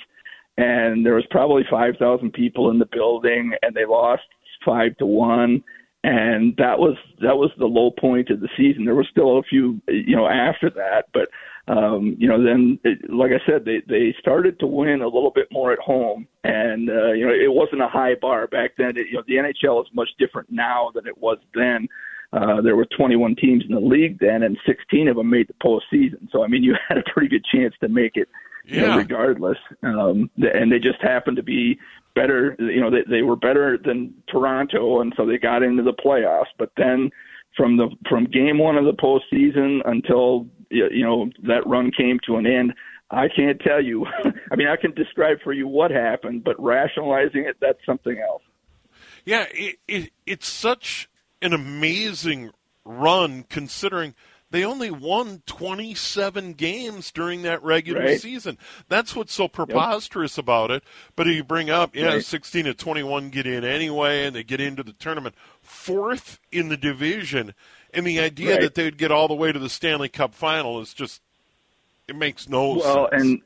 and 0.56 1.04
there 1.04 1.14
was 1.14 1.26
probably 1.30 1.64
five 1.68 1.96
thousand 1.98 2.32
people 2.32 2.70
in 2.70 2.78
the 2.78 2.88
building, 2.92 3.54
and 3.62 3.74
they 3.74 3.84
lost 3.84 4.22
five 4.64 4.96
to 4.98 5.06
one 5.06 5.64
and 6.04 6.54
that 6.58 6.78
was 6.78 6.96
that 7.22 7.36
was 7.36 7.50
the 7.58 7.64
low 7.64 7.90
point 7.90 8.28
of 8.28 8.40
the 8.40 8.48
season. 8.58 8.84
There 8.84 8.94
were 8.94 9.06
still 9.10 9.38
a 9.38 9.42
few, 9.42 9.80
you 9.88 10.14
know, 10.14 10.26
after 10.26 10.68
that, 10.70 11.06
but 11.14 11.30
um, 11.66 12.16
you 12.18 12.28
know, 12.28 12.42
then 12.42 12.78
it, 12.84 13.10
like 13.10 13.30
I 13.32 13.40
said, 13.46 13.64
they 13.64 13.82
they 13.88 14.14
started 14.20 14.58
to 14.60 14.66
win 14.66 15.00
a 15.00 15.06
little 15.08 15.30
bit 15.30 15.48
more 15.50 15.72
at 15.72 15.78
home, 15.78 16.28
and 16.44 16.90
uh, 16.90 17.12
you 17.12 17.26
know, 17.26 17.32
it 17.32 17.52
wasn't 17.52 17.82
a 17.82 17.88
high 17.88 18.14
bar 18.20 18.46
back 18.46 18.72
then. 18.76 18.96
It, 18.96 19.06
you 19.08 19.14
know, 19.14 19.22
the 19.26 19.36
NHL 19.36 19.82
is 19.82 19.88
much 19.94 20.10
different 20.18 20.50
now 20.50 20.90
than 20.94 21.06
it 21.06 21.16
was 21.16 21.38
then. 21.54 21.88
uh, 22.34 22.60
there 22.60 22.76
were 22.76 22.86
21 22.86 23.36
teams 23.36 23.64
in 23.68 23.74
the 23.74 23.80
league 23.80 24.18
then, 24.18 24.42
and 24.42 24.58
16 24.66 25.08
of 25.08 25.16
them 25.16 25.30
made 25.30 25.48
the 25.48 25.54
postseason. 25.54 26.30
So 26.32 26.42
I 26.42 26.48
mean, 26.48 26.62
you 26.62 26.74
had 26.88 26.98
a 26.98 27.02
pretty 27.12 27.28
good 27.28 27.44
chance 27.44 27.74
to 27.80 27.88
make 27.88 28.16
it, 28.16 28.28
you 28.64 28.80
know, 28.80 28.96
regardless. 28.96 29.58
Um, 29.82 30.30
and 30.38 30.70
they 30.72 30.78
just 30.78 31.00
happened 31.00 31.36
to 31.36 31.42
be 31.42 31.78
better. 32.14 32.56
You 32.58 32.80
know, 32.80 32.90
they 32.90 33.04
they 33.08 33.22
were 33.22 33.36
better 33.36 33.78
than 33.78 34.14
Toronto, 34.28 35.00
and 35.00 35.12
so 35.16 35.24
they 35.26 35.38
got 35.38 35.62
into 35.62 35.82
the 35.82 35.92
playoffs. 35.94 36.52
But 36.58 36.72
then 36.76 37.10
from 37.56 37.76
the 37.76 37.88
from 38.08 38.24
game 38.24 38.58
one 38.58 38.76
of 38.76 38.84
the 38.84 38.92
postseason 38.92 39.80
until 39.88 40.48
you 40.74 41.04
know 41.04 41.30
that 41.44 41.66
run 41.66 41.90
came 41.96 42.18
to 42.26 42.36
an 42.36 42.46
end. 42.46 42.74
I 43.10 43.28
can't 43.28 43.60
tell 43.60 43.82
you. 43.82 44.06
I 44.50 44.56
mean, 44.56 44.66
I 44.68 44.76
can 44.76 44.92
describe 44.92 45.38
for 45.42 45.52
you 45.52 45.68
what 45.68 45.90
happened, 45.90 46.42
but 46.44 46.56
rationalizing 46.62 47.44
it, 47.44 47.56
that's 47.60 47.78
something 47.86 48.18
else. 48.18 48.42
Yeah, 49.24 49.46
it, 49.52 49.76
it, 49.86 50.10
it's 50.26 50.48
such 50.48 51.08
an 51.40 51.52
amazing 51.52 52.50
run 52.84 53.44
considering 53.48 54.14
they 54.50 54.64
only 54.64 54.90
won 54.90 55.42
27 55.46 56.52
games 56.52 57.10
during 57.10 57.42
that 57.42 57.62
regular 57.62 58.00
Right. 58.02 58.20
season. 58.20 58.56
That's 58.88 59.16
what's 59.16 59.34
so 59.34 59.48
preposterous 59.48 60.38
about 60.38 60.70
it. 60.70 60.84
But 61.16 61.26
you 61.26 61.42
bring 61.42 61.70
up, 61.70 61.96
yeah, 61.96 62.06
Right. 62.14 62.24
16 62.24 62.66
to 62.66 62.74
21 62.74 63.30
get 63.30 63.46
in 63.46 63.64
anyway, 63.64 64.24
and 64.24 64.36
they 64.36 64.44
get 64.44 64.60
into 64.60 64.82
the 64.82 64.92
tournament. 64.92 65.34
Fourth 65.60 66.38
in 66.52 66.68
the 66.68 66.76
division. 66.76 67.52
And 67.94 68.06
the 68.06 68.20
idea 68.20 68.52
Right. 68.52 68.60
that 68.62 68.74
they'd 68.74 68.96
get 68.98 69.10
all 69.10 69.28
the 69.28 69.34
way 69.34 69.52
to 69.52 69.58
the 69.58 69.68
Stanley 69.68 70.08
Cup 70.08 70.34
final 70.34 70.80
is 70.80 70.92
just, 70.94 71.20
it 72.08 72.16
makes 72.16 72.48
no 72.48 72.74
sense. 72.74 72.84
Well, 72.84 73.08
sense. 73.10 73.22
and 73.22 73.42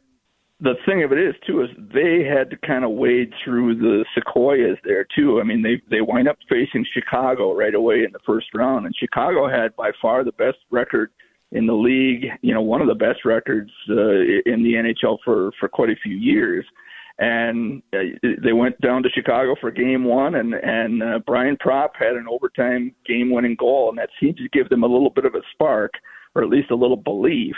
the 0.60 0.74
thing 0.86 1.02
of 1.04 1.12
it 1.12 1.18
is 1.18 1.34
too 1.46 1.62
is 1.62 1.68
they 1.76 2.24
had 2.24 2.50
to 2.50 2.56
kind 2.56 2.84
of 2.84 2.90
wade 2.92 3.32
through 3.44 3.76
the 3.76 4.04
sequoias 4.14 4.76
there 4.84 5.04
too. 5.16 5.40
I 5.40 5.44
mean, 5.44 5.62
they 5.62 5.80
they 5.90 6.00
wind 6.00 6.28
up 6.28 6.36
facing 6.48 6.84
Chicago 6.92 7.54
right 7.54 7.74
away 7.74 8.02
in 8.04 8.10
the 8.12 8.18
first 8.26 8.48
round, 8.54 8.84
and 8.86 8.94
Chicago 8.96 9.48
had 9.48 9.76
by 9.76 9.92
far 10.02 10.24
the 10.24 10.32
best 10.32 10.58
record 10.70 11.10
in 11.52 11.66
the 11.66 11.74
league. 11.74 12.26
You 12.42 12.54
know, 12.54 12.62
one 12.62 12.80
of 12.80 12.88
the 12.88 12.94
best 12.96 13.24
records 13.24 13.70
uh, 13.88 13.94
in 14.46 14.62
the 14.64 14.74
NHL 14.74 15.18
for 15.24 15.52
for 15.60 15.68
quite 15.68 15.90
a 15.90 15.96
few 16.02 16.16
years. 16.16 16.64
And 17.18 17.82
uh, 17.92 17.98
they 18.44 18.52
went 18.52 18.80
down 18.80 19.02
to 19.02 19.08
Chicago 19.10 19.56
for 19.60 19.70
Game 19.72 20.04
One, 20.04 20.36
and 20.36 20.54
and 20.54 21.02
uh, 21.02 21.18
Brian 21.26 21.56
Propp 21.56 21.90
had 21.98 22.14
an 22.14 22.26
overtime 22.30 22.94
game-winning 23.06 23.56
goal, 23.58 23.88
and 23.88 23.98
that 23.98 24.10
seemed 24.20 24.36
to 24.36 24.48
give 24.50 24.68
them 24.68 24.84
a 24.84 24.86
little 24.86 25.10
bit 25.10 25.24
of 25.24 25.34
a 25.34 25.42
spark, 25.52 25.94
or 26.36 26.42
at 26.44 26.48
least 26.48 26.70
a 26.70 26.76
little 26.76 26.96
belief. 26.96 27.56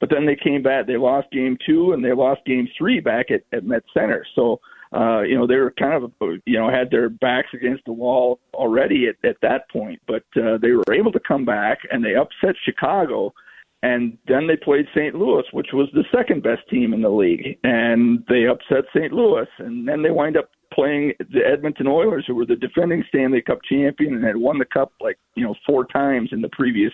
But 0.00 0.08
then 0.08 0.26
they 0.26 0.36
came 0.36 0.62
back. 0.62 0.86
They 0.86 0.96
lost 0.96 1.30
game 1.30 1.58
two 1.64 1.92
and 1.92 2.02
they 2.02 2.12
lost 2.12 2.40
game 2.46 2.66
three 2.76 3.00
back 3.00 3.30
at, 3.30 3.42
at 3.52 3.64
Met 3.64 3.82
Center. 3.92 4.24
So, 4.34 4.58
uh, 4.94 5.20
you 5.20 5.36
know, 5.36 5.46
they 5.46 5.56
were 5.56 5.74
kind 5.78 6.02
of, 6.02 6.10
you 6.46 6.58
know, 6.58 6.70
had 6.70 6.90
their 6.90 7.10
backs 7.10 7.48
against 7.52 7.84
the 7.84 7.92
wall 7.92 8.40
already 8.54 9.08
at, 9.08 9.16
at 9.28 9.36
that 9.42 9.68
point. 9.70 10.00
But 10.06 10.24
uh, 10.36 10.56
they 10.56 10.70
were 10.72 10.94
able 10.94 11.12
to 11.12 11.20
come 11.20 11.44
back 11.44 11.80
and 11.92 12.02
they 12.02 12.14
upset 12.14 12.56
Chicago. 12.64 13.34
And 13.82 14.18
then 14.28 14.46
they 14.46 14.56
played 14.56 14.86
St. 14.94 15.14
Louis, 15.14 15.44
which 15.52 15.68
was 15.72 15.88
the 15.94 16.04
second 16.14 16.42
best 16.42 16.68
team 16.68 16.92
in 16.92 17.00
the 17.00 17.08
league. 17.08 17.58
And 17.64 18.22
they 18.28 18.46
upset 18.46 18.84
St. 18.94 19.12
Louis. 19.12 19.46
And 19.58 19.88
then 19.88 20.02
they 20.02 20.10
wind 20.10 20.36
up 20.36 20.50
playing 20.72 21.14
the 21.18 21.40
Edmonton 21.46 21.86
Oilers, 21.86 22.24
who 22.26 22.34
were 22.34 22.46
the 22.46 22.56
defending 22.56 23.02
Stanley 23.08 23.42
Cup 23.42 23.58
champion 23.68 24.14
and 24.14 24.24
had 24.24 24.36
won 24.36 24.58
the 24.58 24.66
cup 24.66 24.92
like, 25.00 25.18
you 25.34 25.44
know, 25.44 25.54
four 25.66 25.86
times 25.86 26.28
in 26.32 26.42
the 26.42 26.50
previous, 26.50 26.92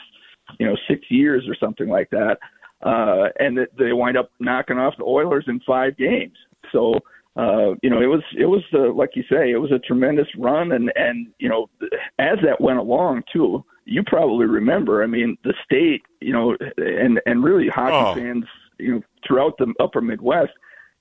you 0.59 0.67
know, 0.67 0.77
six 0.89 1.03
years 1.11 1.45
or 1.49 1.57
something 1.59 1.89
like 1.89 2.09
that 2.11 2.39
uh, 2.83 3.29
and 3.39 3.57
th- 3.57 3.71
they 3.79 3.93
wind 3.93 4.17
up 4.17 4.31
knocking 4.39 4.79
off 4.79 4.95
the 4.99 5.05
Oilers 5.05 5.45
in 5.49 5.61
five 5.67 5.97
games. 5.97 6.37
So 6.73 6.95
uh, 7.37 7.75
you 7.83 7.91
know, 7.91 8.01
it 8.01 8.07
was 8.07 8.23
it 8.39 8.47
was 8.47 8.63
uh, 8.73 8.93
like 8.93 9.11
you 9.15 9.23
say, 9.31 9.51
it 9.51 9.61
was 9.61 9.73
a 9.73 9.79
tremendous 9.79 10.29
run, 10.39 10.73
and 10.73 10.91
and 10.95 11.29
you 11.39 11.49
know, 11.49 11.69
as 12.19 12.39
that 12.43 12.61
went 12.61 12.79
along 12.79 13.23
too, 13.33 13.65
you 13.87 14.03
probably 14.05 14.47
remember. 14.47 15.03
I 15.03 15.07
mean, 15.07 15.39
the 15.45 15.55
state, 15.65 16.03
you 16.21 16.33
know, 16.33 16.57
and 16.77 17.21
and 17.25 17.43
really 17.43 17.69
hockey 17.69 17.95
Oh. 17.95 18.15
fans, 18.15 18.45
you 18.79 18.97
know, 18.97 19.03
throughout 19.27 19.57
the 19.59 19.73
Upper 19.81 20.01
Midwest, 20.03 20.53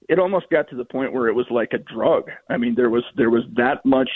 it 0.07 0.19
almost 0.19 0.49
got 0.49 0.69
to 0.69 0.75
the 0.77 0.85
point 0.85 1.11
where 1.11 1.27
it 1.27 1.33
was 1.33 1.47
like 1.49 1.73
a 1.73 1.79
drug. 1.79 2.29
I 2.49 2.55
mean, 2.57 2.75
there 2.75 2.89
was 2.89 3.03
there 3.17 3.29
was 3.29 3.43
that 3.57 3.85
much 3.85 4.09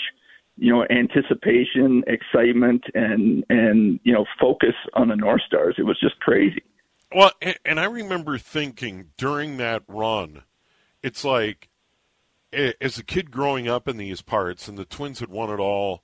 you 0.56 0.72
know 0.72 0.84
anticipation 0.90 2.02
excitement 2.06 2.84
and 2.94 3.44
and 3.48 4.00
you 4.04 4.12
know 4.12 4.24
focus 4.40 4.74
on 4.94 5.08
the 5.08 5.16
north 5.16 5.40
stars 5.46 5.76
it 5.78 5.84
was 5.84 5.98
just 6.00 6.18
crazy 6.20 6.62
Well, 7.14 7.30
and 7.64 7.80
I 7.80 7.84
remember 7.84 8.36
thinking 8.36 9.10
during 9.16 9.56
that 9.56 9.84
run, 9.88 10.42
it's 11.02 11.24
like, 11.24 11.68
as 12.52 12.98
a 12.98 13.04
kid 13.04 13.30
growing 13.30 13.68
up 13.68 13.88
in 13.88 13.96
these 13.96 14.20
parts, 14.22 14.68
and 14.68 14.76
the 14.76 14.84
Twins 14.84 15.20
had 15.20 15.30
won 15.30 15.50
it 15.50 15.60
all 15.60 16.02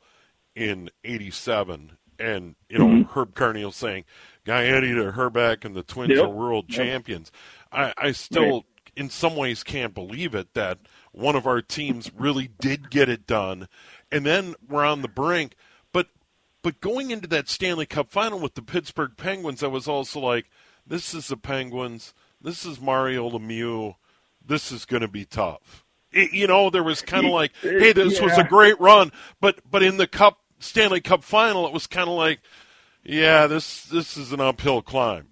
in 0.54 0.90
'87, 1.04 1.99
and 2.18 2.54
you 2.68 2.78
know 2.78 2.87
mm-hmm. 2.87 3.18
Herb 3.18 3.35
Carneal 3.35 3.73
saying, 3.73 4.04
"Gagne 4.44 4.94
to 4.94 5.12
Hrbek, 5.12 5.64
and 5.64 5.75
the 5.75 5.82
Twins 5.82 6.14
Yep. 6.14 6.25
are 6.25 6.28
world 6.28 6.66
Yep. 6.68 6.76
champions." 6.76 7.32
I, 7.73 7.92
I 7.96 8.12
still, 8.12 8.64
in 8.96 9.11
some 9.11 9.37
ways, 9.37 9.62
can't 9.62 9.94
believe 9.94 10.35
it 10.35 10.54
that 10.54 10.78
one 11.12 11.37
of 11.37 11.46
our 11.46 11.61
teams 11.62 12.11
really 12.16 12.50
did 12.61 12.90
get 12.90 13.08
it 13.08 13.26
done, 13.26 13.68
and 14.11 14.25
then 14.25 14.54
we're 14.68 14.85
on 14.85 15.02
the 15.02 15.08
brink. 15.08 15.56
But 15.92 16.08
but 16.62 16.80
going 16.80 17.11
into 17.11 17.28
that 17.28 17.49
Stanley 17.49 17.87
Cup 17.87 18.11
final 18.11 18.38
with 18.38 18.54
the 18.54 18.62
Pittsburgh 18.62 19.12
Penguins, 19.16 19.62
I 19.62 19.68
was 19.68 19.88
also 19.88 20.20
like, 20.20 20.46
this 20.87 21.14
is 21.14 21.28
the 21.28 21.37
Penguins. 21.37 22.14
This 22.40 22.64
is 22.64 22.80
Mario 22.80 23.30
Lemieux. 23.30 23.94
This 24.44 24.70
is 24.70 24.85
going 24.85 25.02
to 25.02 25.08
be 25.08 25.25
tough. 25.25 25.85
It- 26.12 26.32
you 26.32 26.46
know, 26.46 26.70
there 26.70 26.85
was 26.85 27.02
kind 27.02 27.26
of 27.26 27.32
like, 27.32 27.52
hey, 27.61 27.92
this 27.92 28.20
was 28.20 28.38
a 28.38 28.44
great 28.44 28.78
run, 28.80 29.11
but 29.40 29.58
but 29.68 29.82
in 29.82 29.96
the 29.96 30.06
Cup 30.06 30.38
Stanley 30.58 31.00
Cup 31.00 31.22
final, 31.22 31.66
it 31.66 31.72
was 31.72 31.86
kind 31.86 32.08
of 32.08 32.16
like, 32.16 32.40
yeah, 33.04 33.46
this 33.46 33.84
this 33.84 34.16
is 34.16 34.32
an 34.32 34.40
uphill 34.40 34.82
climb. 34.82 35.26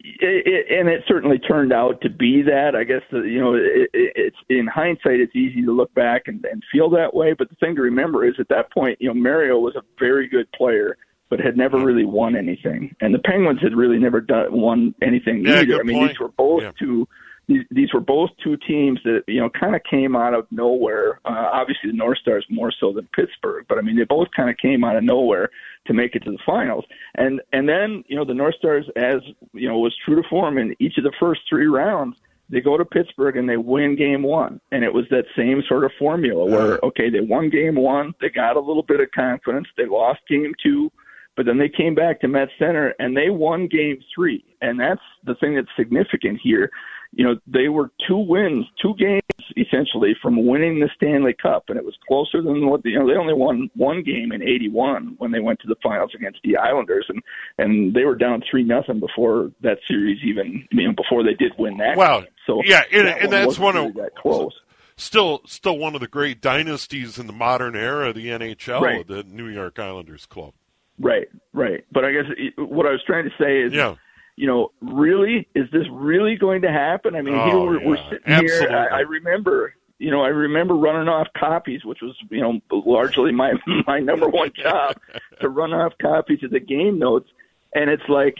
it, 0.00 0.46
it, 0.46 0.78
and 0.78 0.88
it 0.88 1.02
certainly 1.06 1.38
turned 1.38 1.72
out 1.72 2.00
to 2.02 2.10
be 2.10 2.42
that. 2.42 2.74
I 2.74 2.84
guess 2.84 3.02
the, 3.10 3.20
you 3.20 3.40
know 3.40 3.54
it, 3.54 3.90
it, 3.92 4.12
it's 4.16 4.36
in 4.48 4.66
hindsight, 4.66 5.20
it's 5.20 5.34
easy 5.36 5.62
to 5.62 5.72
look 5.72 5.92
back 5.94 6.22
and, 6.26 6.44
and 6.50 6.62
feel 6.72 6.90
that 6.90 7.14
way. 7.14 7.32
But 7.34 7.48
the 7.50 7.56
thing 7.56 7.74
to 7.76 7.82
remember 7.82 8.26
is 8.26 8.34
at 8.38 8.48
that 8.48 8.72
point, 8.72 8.98
you 9.00 9.08
know, 9.08 9.14
Mario 9.14 9.58
was 9.58 9.76
a 9.76 9.82
very 9.98 10.28
good 10.28 10.50
player, 10.52 10.96
but 11.28 11.40
had 11.40 11.56
never 11.56 11.76
mm-hmm. 11.76 11.86
really 11.86 12.04
won 12.04 12.36
anything, 12.36 12.94
and 13.00 13.14
the 13.14 13.18
Penguins 13.18 13.60
had 13.60 13.74
really 13.74 13.98
never 13.98 14.20
done 14.20 14.52
won 14.52 14.94
anything 15.02 15.44
Yeah, 15.44 15.60
either. 15.60 15.80
I 15.80 15.82
mean, 15.82 15.96
point. 15.98 16.10
these 16.12 16.20
were 16.20 16.28
both 16.28 16.62
Yeah. 16.62 16.72
two. 16.78 17.08
These, 17.48 17.62
these 17.70 17.92
were 17.94 18.00
both 18.00 18.30
two 18.42 18.56
teams 18.56 18.98
that 19.04 19.22
you 19.28 19.40
know 19.40 19.48
kind 19.48 19.76
of 19.76 19.82
came 19.88 20.16
out 20.16 20.34
of 20.34 20.46
nowhere. 20.50 21.20
Uh, 21.24 21.48
obviously, 21.52 21.90
the 21.90 21.96
North 21.96 22.18
Stars 22.18 22.44
more 22.50 22.72
so 22.72 22.92
than 22.92 23.08
Pittsburgh, 23.14 23.64
but 23.68 23.78
I 23.78 23.82
mean 23.82 23.96
they 23.96 24.04
both 24.04 24.28
kind 24.34 24.50
of 24.50 24.56
came 24.56 24.82
out 24.82 24.96
of 24.96 25.04
nowhere 25.04 25.50
to 25.86 25.94
make 25.94 26.16
it 26.16 26.24
to 26.24 26.32
the 26.32 26.38
finals. 26.44 26.84
And 27.14 27.40
and 27.52 27.68
then 27.68 28.02
you 28.08 28.16
know 28.16 28.24
the 28.24 28.34
North 28.34 28.56
Stars, 28.56 28.86
as 28.96 29.20
you 29.52 29.68
know, 29.68 29.78
was 29.78 29.94
true 30.04 30.20
to 30.20 30.28
form 30.28 30.58
in 30.58 30.74
each 30.80 30.98
of 30.98 31.04
the 31.04 31.12
first 31.20 31.42
three 31.48 31.66
rounds. 31.66 32.16
They 32.48 32.60
go 32.60 32.76
to 32.76 32.84
Pittsburgh 32.84 33.36
and 33.36 33.48
they 33.48 33.56
win 33.56 33.96
game 33.96 34.22
one, 34.22 34.60
and 34.70 34.84
it 34.84 34.92
was 34.92 35.04
that 35.10 35.24
same 35.36 35.62
sort 35.68 35.84
of 35.84 35.90
formula 35.98 36.44
where 36.44 36.78
okay, 36.82 37.10
they 37.10 37.20
won 37.20 37.50
game 37.50 37.76
one, 37.76 38.12
they 38.20 38.28
got 38.28 38.56
a 38.56 38.60
little 38.60 38.84
bit 38.84 39.00
of 39.00 39.10
confidence, 39.12 39.68
they 39.76 39.86
lost 39.86 40.20
game 40.28 40.52
two, 40.62 40.90
but 41.36 41.44
then 41.44 41.58
they 41.58 41.68
came 41.68 41.94
back 41.94 42.20
to 42.20 42.28
Met 42.28 42.48
Center 42.58 42.94
and 42.98 43.16
they 43.16 43.30
won 43.30 43.66
game 43.66 43.98
three, 44.14 44.44
and 44.62 44.78
that's 44.78 45.02
the 45.24 45.34
thing 45.36 45.54
that's 45.54 45.68
significant 45.76 46.40
here. 46.42 46.70
You 47.12 47.24
know, 47.24 47.36
they 47.46 47.68
were 47.68 47.90
two 48.06 48.16
wins, 48.18 48.66
two 48.82 48.94
games 48.98 49.22
essentially 49.56 50.14
from 50.20 50.44
winning 50.46 50.80
the 50.80 50.90
Stanley 50.96 51.34
Cup, 51.40 51.64
and 51.68 51.78
it 51.78 51.84
was 51.84 51.96
closer 52.06 52.42
than 52.42 52.68
what 52.68 52.84
you 52.84 52.98
know. 52.98 53.06
They 53.06 53.16
only 53.16 53.32
won 53.34 53.70
one 53.74 54.02
game 54.02 54.32
in 54.32 54.42
'81 54.42 55.14
when 55.18 55.30
they 55.30 55.40
went 55.40 55.60
to 55.60 55.68
the 55.68 55.76
finals 55.82 56.10
against 56.14 56.40
the 56.44 56.56
Islanders, 56.56 57.06
and 57.08 57.22
and 57.58 57.94
they 57.94 58.04
were 58.04 58.16
down 58.16 58.42
three 58.50 58.64
nothing 58.64 59.00
before 59.00 59.50
that 59.62 59.78
series 59.88 60.18
even 60.24 60.66
you 60.72 60.88
know 60.88 60.94
before 60.94 61.22
they 61.22 61.34
did 61.34 61.52
win 61.58 61.78
that. 61.78 61.96
Wow. 61.96 62.20
game. 62.20 62.28
So 62.46 62.62
Yeah, 62.64 62.82
and- 62.92 63.06
that 63.08 63.20
and 63.22 63.32
that's 63.32 63.46
wasn't 63.46 63.64
one 63.64 63.76
of- 63.76 63.82
really 63.94 64.02
that 64.02 64.14
close. 64.16 64.52
Still, 64.98 65.42
still 65.46 65.76
one 65.78 65.94
of 65.94 66.00
the 66.00 66.08
great 66.08 66.40
dynasties 66.40 67.18
in 67.18 67.26
the 67.26 67.32
modern 67.34 67.76
era 67.76 68.08
of 68.08 68.14
the 68.14 68.28
NHL, 68.28 68.80
Right. 68.80 69.06
the 69.06 69.22
New 69.24 69.46
York 69.48 69.78
Islanders 69.78 70.24
club. 70.24 70.54
Right, 70.98 71.28
right. 71.52 71.84
But 71.92 72.06
I 72.06 72.12
guess 72.12 72.24
what 72.56 72.86
I 72.86 72.92
was 72.92 73.02
trying 73.06 73.24
to 73.24 73.30
say 73.38 73.60
is, 73.60 73.74
Yeah. 73.74 73.96
You 74.36 74.46
know, 74.46 74.70
really, 74.82 75.48
is 75.54 75.68
this 75.72 75.86
really 75.90 76.36
going 76.36 76.62
to 76.62 76.70
happen? 76.70 77.14
I 77.16 77.22
mean, 77.22 77.34
here 77.34 77.56
Oh, 77.56 77.64
we're, 77.64 77.84
we're 77.84 77.96
yeah. 77.96 78.10
sitting 78.10 78.32
Absolutely. 78.32 78.68
here. 78.68 78.88
I, 78.92 78.96
I 78.98 79.00
remember, 79.00 79.74
you 79.98 80.10
know, 80.10 80.22
I 80.22 80.28
remember 80.28 80.74
running 80.74 81.08
off 81.08 81.26
copies, 81.36 81.84
which 81.84 82.00
was, 82.02 82.14
you 82.30 82.40
know, 82.42 82.60
largely 82.70 83.32
my 83.32 83.54
my 83.86 83.98
number 83.98 84.28
one 84.28 84.52
job 84.54 84.96
to 85.40 85.48
run 85.48 85.72
off 85.72 85.94
copies 86.00 86.42
of 86.44 86.50
the 86.50 86.60
game 86.60 86.98
notes, 86.98 87.28
and 87.74 87.90
it's 87.90 88.08
like. 88.08 88.36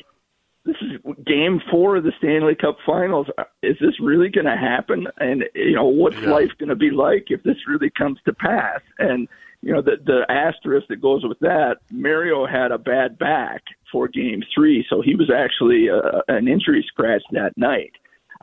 This 0.65 0.75
is 0.83 1.15
game 1.25 1.63
four 1.71 1.95
of 1.95 2.03
the 2.03 2.11
Stanley 2.19 2.57
Cup 2.57 2.77
Finals. 2.85 3.29
Uh, 3.39 3.45
is 3.63 3.77
this 3.81 4.01
really 4.01 4.29
going 4.29 4.47
to 4.47 4.57
happen? 4.57 5.07
And 5.19 5.45
you 5.55 5.77
know, 5.77 5.85
what's 5.85 6.17
Yeah. 6.17 6.29
life 6.31 6.51
going 6.59 6.71
to 6.71 6.75
be 6.75 6.91
like 6.91 7.27
if 7.29 7.41
this 7.45 7.55
really 7.69 7.89
comes 7.97 8.19
to 8.25 8.33
pass? 8.33 8.81
And 8.99 9.29
you 9.67 9.73
know, 9.73 9.83
the 9.83 9.97
the 10.05 10.25
asterisk 10.31 10.87
that 10.91 11.03
goes 11.03 11.25
with 11.25 11.41
that, 11.41 11.79
Mario 11.91 12.47
had 12.47 12.71
a 12.71 12.79
bad 12.79 13.19
back 13.19 13.63
for 13.91 14.07
Game 14.07 14.41
Three, 14.55 14.87
so 14.89 15.03
he 15.03 15.17
was 15.17 15.29
actually 15.29 15.91
uh, 15.91 16.23
an 16.29 16.47
injury 16.47 16.85
scratch 16.87 17.23
that 17.33 17.51
night. 17.57 17.91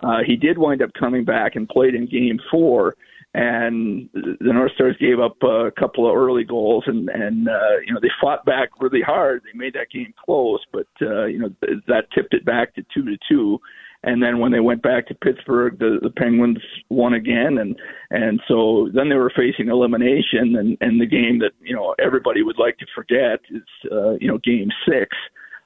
Uh, 0.03 0.17
he 0.27 0.35
did 0.35 0.57
wind 0.57 0.81
up 0.81 0.89
coming 0.99 1.23
back 1.23 1.55
and 1.55 1.69
played 1.69 1.95
in 1.95 2.07
Game 2.07 2.41
Four, 2.51 2.95
and 3.33 4.09
the 4.13 4.35
North 4.53 4.73
Stars 4.73 4.97
gave 4.99 5.21
up 5.21 5.41
a 5.43 5.71
couple 5.79 6.09
of 6.09 6.13
early 6.13 6.43
goals, 6.43 6.83
and 6.87 7.07
and 7.07 7.47
uh, 7.47 7.77
you 7.87 7.93
know 7.93 8.01
they 8.01 8.11
fought 8.19 8.43
back 8.43 8.81
really 8.81 9.01
hard. 9.01 9.43
They 9.45 9.57
made 9.57 9.75
that 9.75 9.91
game 9.91 10.13
close, 10.25 10.59
but 10.73 10.87
uh, 11.01 11.27
you 11.27 11.39
know 11.39 11.49
that 11.87 12.11
tipped 12.13 12.33
it 12.33 12.43
back 12.43 12.75
to 12.75 12.85
two 12.93 13.05
to 13.05 13.17
two. 13.29 13.61
And 14.03 14.21
then 14.21 14.39
when 14.39 14.51
they 14.51 14.59
went 14.59 14.81
back 14.81 15.07
to 15.07 15.15
Pittsburgh, 15.15 15.79
the, 15.79 15.99
the 16.01 16.09
Penguins 16.09 16.61
won 16.89 17.13
again, 17.13 17.57
and 17.57 17.75
and 18.11 18.41
so 18.47 18.89
then 18.93 19.07
they 19.07 19.15
were 19.15 19.31
facing 19.35 19.69
elimination, 19.69 20.55
and 20.57 20.77
and 20.81 20.99
the 20.99 21.05
game 21.05 21.39
that 21.39 21.51
you 21.61 21.75
know 21.75 21.95
everybody 22.03 22.43
would 22.43 22.59
like 22.59 22.77
to 22.79 22.85
forget 22.93 23.39
is 23.49 23.91
uh, 23.91 24.11
you 24.19 24.27
know 24.27 24.39
Game 24.39 24.69
Six. 24.87 25.15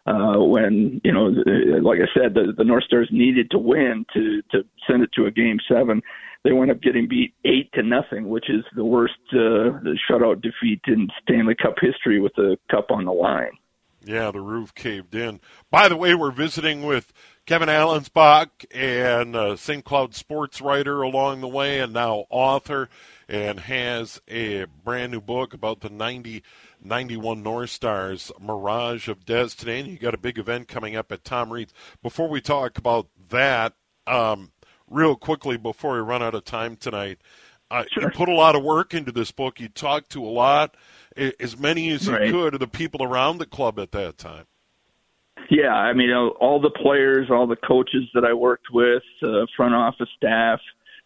Uh, 0.05 0.39
when 0.39 1.01
you 1.03 1.11
know, 1.11 1.25
like 1.81 1.99
I 1.99 2.07
said, 2.13 2.33
the, 2.33 2.53
the 2.55 2.63
North 2.63 2.85
Stars 2.85 3.09
needed 3.11 3.51
to 3.51 3.57
win 3.57 4.05
to 4.13 4.41
to 4.51 4.63
send 4.87 5.03
it 5.03 5.09
to 5.13 5.25
a 5.25 5.31
game 5.31 5.57
seven, 5.67 6.01
they 6.43 6.53
wound 6.53 6.71
up 6.71 6.81
getting 6.81 7.07
beat 7.09 7.33
eight 7.43 7.71
to 7.73 7.83
nothing, 7.83 8.29
which 8.29 8.49
is 8.49 8.63
the 8.75 8.85
worst 8.85 9.15
uh, 9.33 9.81
shutout 10.09 10.41
defeat 10.41 10.79
in 10.87 11.09
Stanley 11.23 11.55
Cup 11.55 11.75
history 11.81 12.21
with 12.21 12.33
the 12.35 12.57
cup 12.71 12.89
on 12.89 13.03
the 13.05 13.11
line. 13.11 13.51
Yeah, 14.05 14.31
the 14.31 14.39
roof 14.39 14.73
caved 14.73 15.13
in. 15.13 15.41
By 15.69 15.89
the 15.89 15.97
way, 15.97 16.15
we're 16.15 16.31
visiting 16.31 16.85
with 16.85 17.11
Kevin 17.47 17.69
Allenspach 17.69 18.49
and 18.75 19.33
uh, 19.33 19.55
St. 19.55 19.85
Cloud 19.85 20.13
sports 20.13 20.59
writer 20.59 21.01
along 21.01 21.39
the 21.39 21.47
way, 21.47 21.79
and 21.79 21.93
now 21.93 22.25
author, 22.29 22.89
and 23.29 23.61
has 23.61 24.21
a 24.27 24.65
brand 24.83 25.13
new 25.13 25.21
book 25.21 25.53
about 25.53 25.79
the 25.79 25.89
90 25.89 26.43
91 26.83 27.41
North 27.41 27.69
Stars 27.69 28.33
Mirage 28.37 29.07
of 29.07 29.25
Destiny. 29.25 29.79
And 29.79 29.87
you 29.87 29.97
got 29.97 30.13
a 30.13 30.17
big 30.17 30.37
event 30.37 30.67
coming 30.67 30.97
up 30.97 31.09
at 31.09 31.23
Tom 31.23 31.53
Reid's. 31.53 31.73
Before 32.03 32.27
we 32.27 32.41
talk 32.41 32.77
about 32.77 33.07
that, 33.29 33.75
um, 34.05 34.51
real 34.89 35.15
quickly 35.15 35.55
before 35.55 35.93
we 35.93 36.01
run 36.01 36.21
out 36.21 36.35
of 36.35 36.43
time 36.43 36.75
tonight. 36.75 37.19
Uh, 37.71 37.85
sure. 37.93 38.03
You 38.03 38.09
put 38.09 38.27
a 38.27 38.35
lot 38.35 38.57
of 38.57 38.63
work 38.63 38.93
into 38.93 39.13
this 39.13 39.31
book. 39.31 39.61
You 39.61 39.69
talked 39.69 40.09
to 40.11 40.23
a 40.23 40.27
lot, 40.27 40.75
as 41.15 41.57
many 41.57 41.91
as 41.91 42.09
right. 42.09 42.25
you 42.25 42.33
could, 42.33 42.55
of 42.55 42.59
the 42.59 42.67
people 42.67 43.03
around 43.03 43.37
the 43.37 43.45
club 43.45 43.79
at 43.79 43.93
that 43.93 44.17
time. 44.17 44.47
Yeah, 45.49 45.73
I 45.73 45.93
mean, 45.93 46.11
all 46.11 46.59
the 46.59 46.69
players, 46.69 47.29
all 47.29 47.47
the 47.47 47.55
coaches 47.55 48.03
that 48.13 48.25
I 48.25 48.33
worked 48.33 48.67
with, 48.71 49.03
uh, 49.23 49.45
front 49.55 49.73
office 49.73 50.09
staff, 50.17 50.59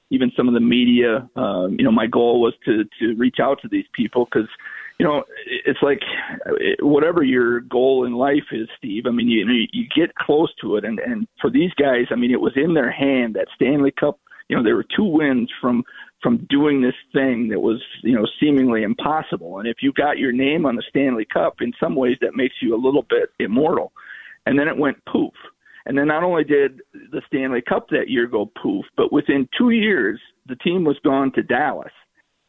even 0.10 0.32
some 0.36 0.48
of 0.48 0.54
the 0.54 0.60
media. 0.60 1.30
Um, 1.36 1.76
you 1.78 1.86
know, 1.86 1.92
my 1.92 2.08
goal 2.08 2.42
was 2.42 2.54
to 2.66 2.84
to 3.00 3.16
reach 3.16 3.38
out 3.40 3.62
to 3.62 3.68
these 3.68 3.86
people 3.94 4.26
because 4.26 4.50
you 5.02 5.08
know, 5.08 5.24
it's 5.66 5.82
like 5.82 6.02
whatever 6.80 7.24
your 7.24 7.62
goal 7.62 8.06
in 8.06 8.14
life 8.14 8.44
is, 8.52 8.68
Steve. 8.78 9.06
I 9.08 9.10
mean, 9.10 9.28
you 9.28 9.46
you 9.72 9.88
get 9.96 10.14
close 10.14 10.54
to 10.62 10.76
it, 10.76 10.86
and 10.86 11.00
and 11.00 11.28
for 11.42 11.50
these 11.50 11.72
guys, 11.74 12.06
I 12.12 12.16
mean, 12.16 12.30
it 12.30 12.40
was 12.40 12.54
in 12.56 12.76
their 12.76 12.92
hand 12.92 13.34
that 13.34 13.48
Stanley 13.56 13.92
Cup. 13.92 14.20
You 14.48 14.58
know, 14.58 14.64
there 14.64 14.76
were 14.76 14.86
two 14.96 15.06
wins 15.06 15.50
from 15.60 15.84
from 16.22 16.46
doing 16.52 16.82
this 16.82 16.94
thing 17.14 17.48
that 17.48 17.60
was 17.60 17.82
you 18.04 18.14
know 18.14 18.28
seemingly 18.40 18.84
impossible. 18.84 19.58
And 19.58 19.68
if 19.68 19.78
you 19.82 19.92
got 19.92 20.20
your 20.20 20.32
name 20.32 20.68
on 20.68 20.76
the 20.76 20.84
Stanley 20.88 21.26
Cup, 21.26 21.62
in 21.62 21.74
some 21.80 21.96
ways 21.96 22.18
that 22.22 22.36
makes 22.36 22.56
you 22.62 22.76
a 22.76 22.78
little 22.78 23.06
bit 23.10 23.32
immortal. 23.40 23.92
And 24.46 24.58
then 24.58 24.68
it 24.68 24.78
went 24.78 25.04
poof. 25.06 25.34
And 25.86 25.98
then 25.98 26.08
not 26.08 26.24
only 26.24 26.44
did 26.44 26.82
the 26.94 27.22
Stanley 27.28 27.62
Cup 27.62 27.90
that 27.90 28.10
year 28.10 28.28
go 28.28 28.52
poof, 28.62 28.86
but 28.96 29.12
within 29.12 29.48
two 29.58 29.72
years 29.72 30.20
the 30.48 30.56
team 30.58 30.84
was 30.84 30.98
gone 31.04 31.32
to 31.34 31.44
Dallas 31.44 31.92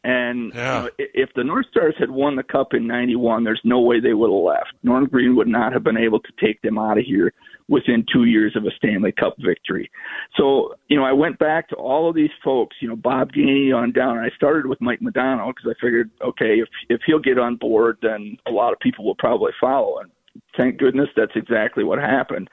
and 0.03 0.53
yeah. 0.53 0.81
know, 0.81 0.89
if 0.97 1.29
the 1.35 1.45
North 1.45 1.65
Stars 1.71 1.95
had 1.97 2.11
won 2.11 2.35
the 2.35 2.43
Cup 2.43 2.73
in 2.73 2.85
'91, 2.85 3.43
there's 3.43 3.61
no 3.63 3.79
way 3.79 4.01
they 4.01 4.13
would 4.13 4.29
have 4.29 4.43
left. 4.43 4.73
Norm 4.83 5.05
Green 5.05 5.35
would 5.37 5.47
not 5.47 5.71
have 5.71 5.83
been 5.83 5.97
able 5.97 6.19
to 6.19 6.45
take 6.45 6.61
them 6.61 6.77
out 6.77 6.97
of 6.97 7.05
here 7.05 7.31
within 7.69 8.05
two 8.11 8.25
years 8.25 8.53
of 8.57 8.65
a 8.65 8.71
Stanley 8.75 9.13
Cup 9.13 9.35
victory. 9.39 9.89
So, 10.35 10.75
you 10.89 10.97
know, 10.97 11.05
I 11.05 11.13
went 11.13 11.39
back 11.39 11.69
to 11.69 11.75
all 11.75 12.09
of 12.09 12.15
these 12.15 12.31
folks, 12.43 12.75
you 12.81 12.89
know, 12.89 12.97
Bob 12.97 13.31
Gainey 13.31 13.73
on 13.73 13.93
down. 13.93 14.17
I 14.17 14.29
started 14.35 14.65
with 14.65 14.81
Mike 14.81 14.99
Modano 14.99 15.53
because 15.55 15.71
I 15.71 15.81
figured, 15.81 16.11
okay, 16.21 16.59
if 16.59 16.67
if 16.89 16.99
he'll 17.05 17.19
get 17.19 17.39
on 17.39 17.55
board, 17.55 17.97
then 18.01 18.37
a 18.45 18.51
lot 18.51 18.73
of 18.73 18.79
people 18.79 19.05
will 19.05 19.15
probably 19.15 19.53
follow. 19.61 19.99
And 19.99 20.11
thank 20.57 20.77
goodness 20.77 21.09
that's 21.15 21.35
exactly 21.35 21.83
what 21.83 21.99
happened. 21.99 22.49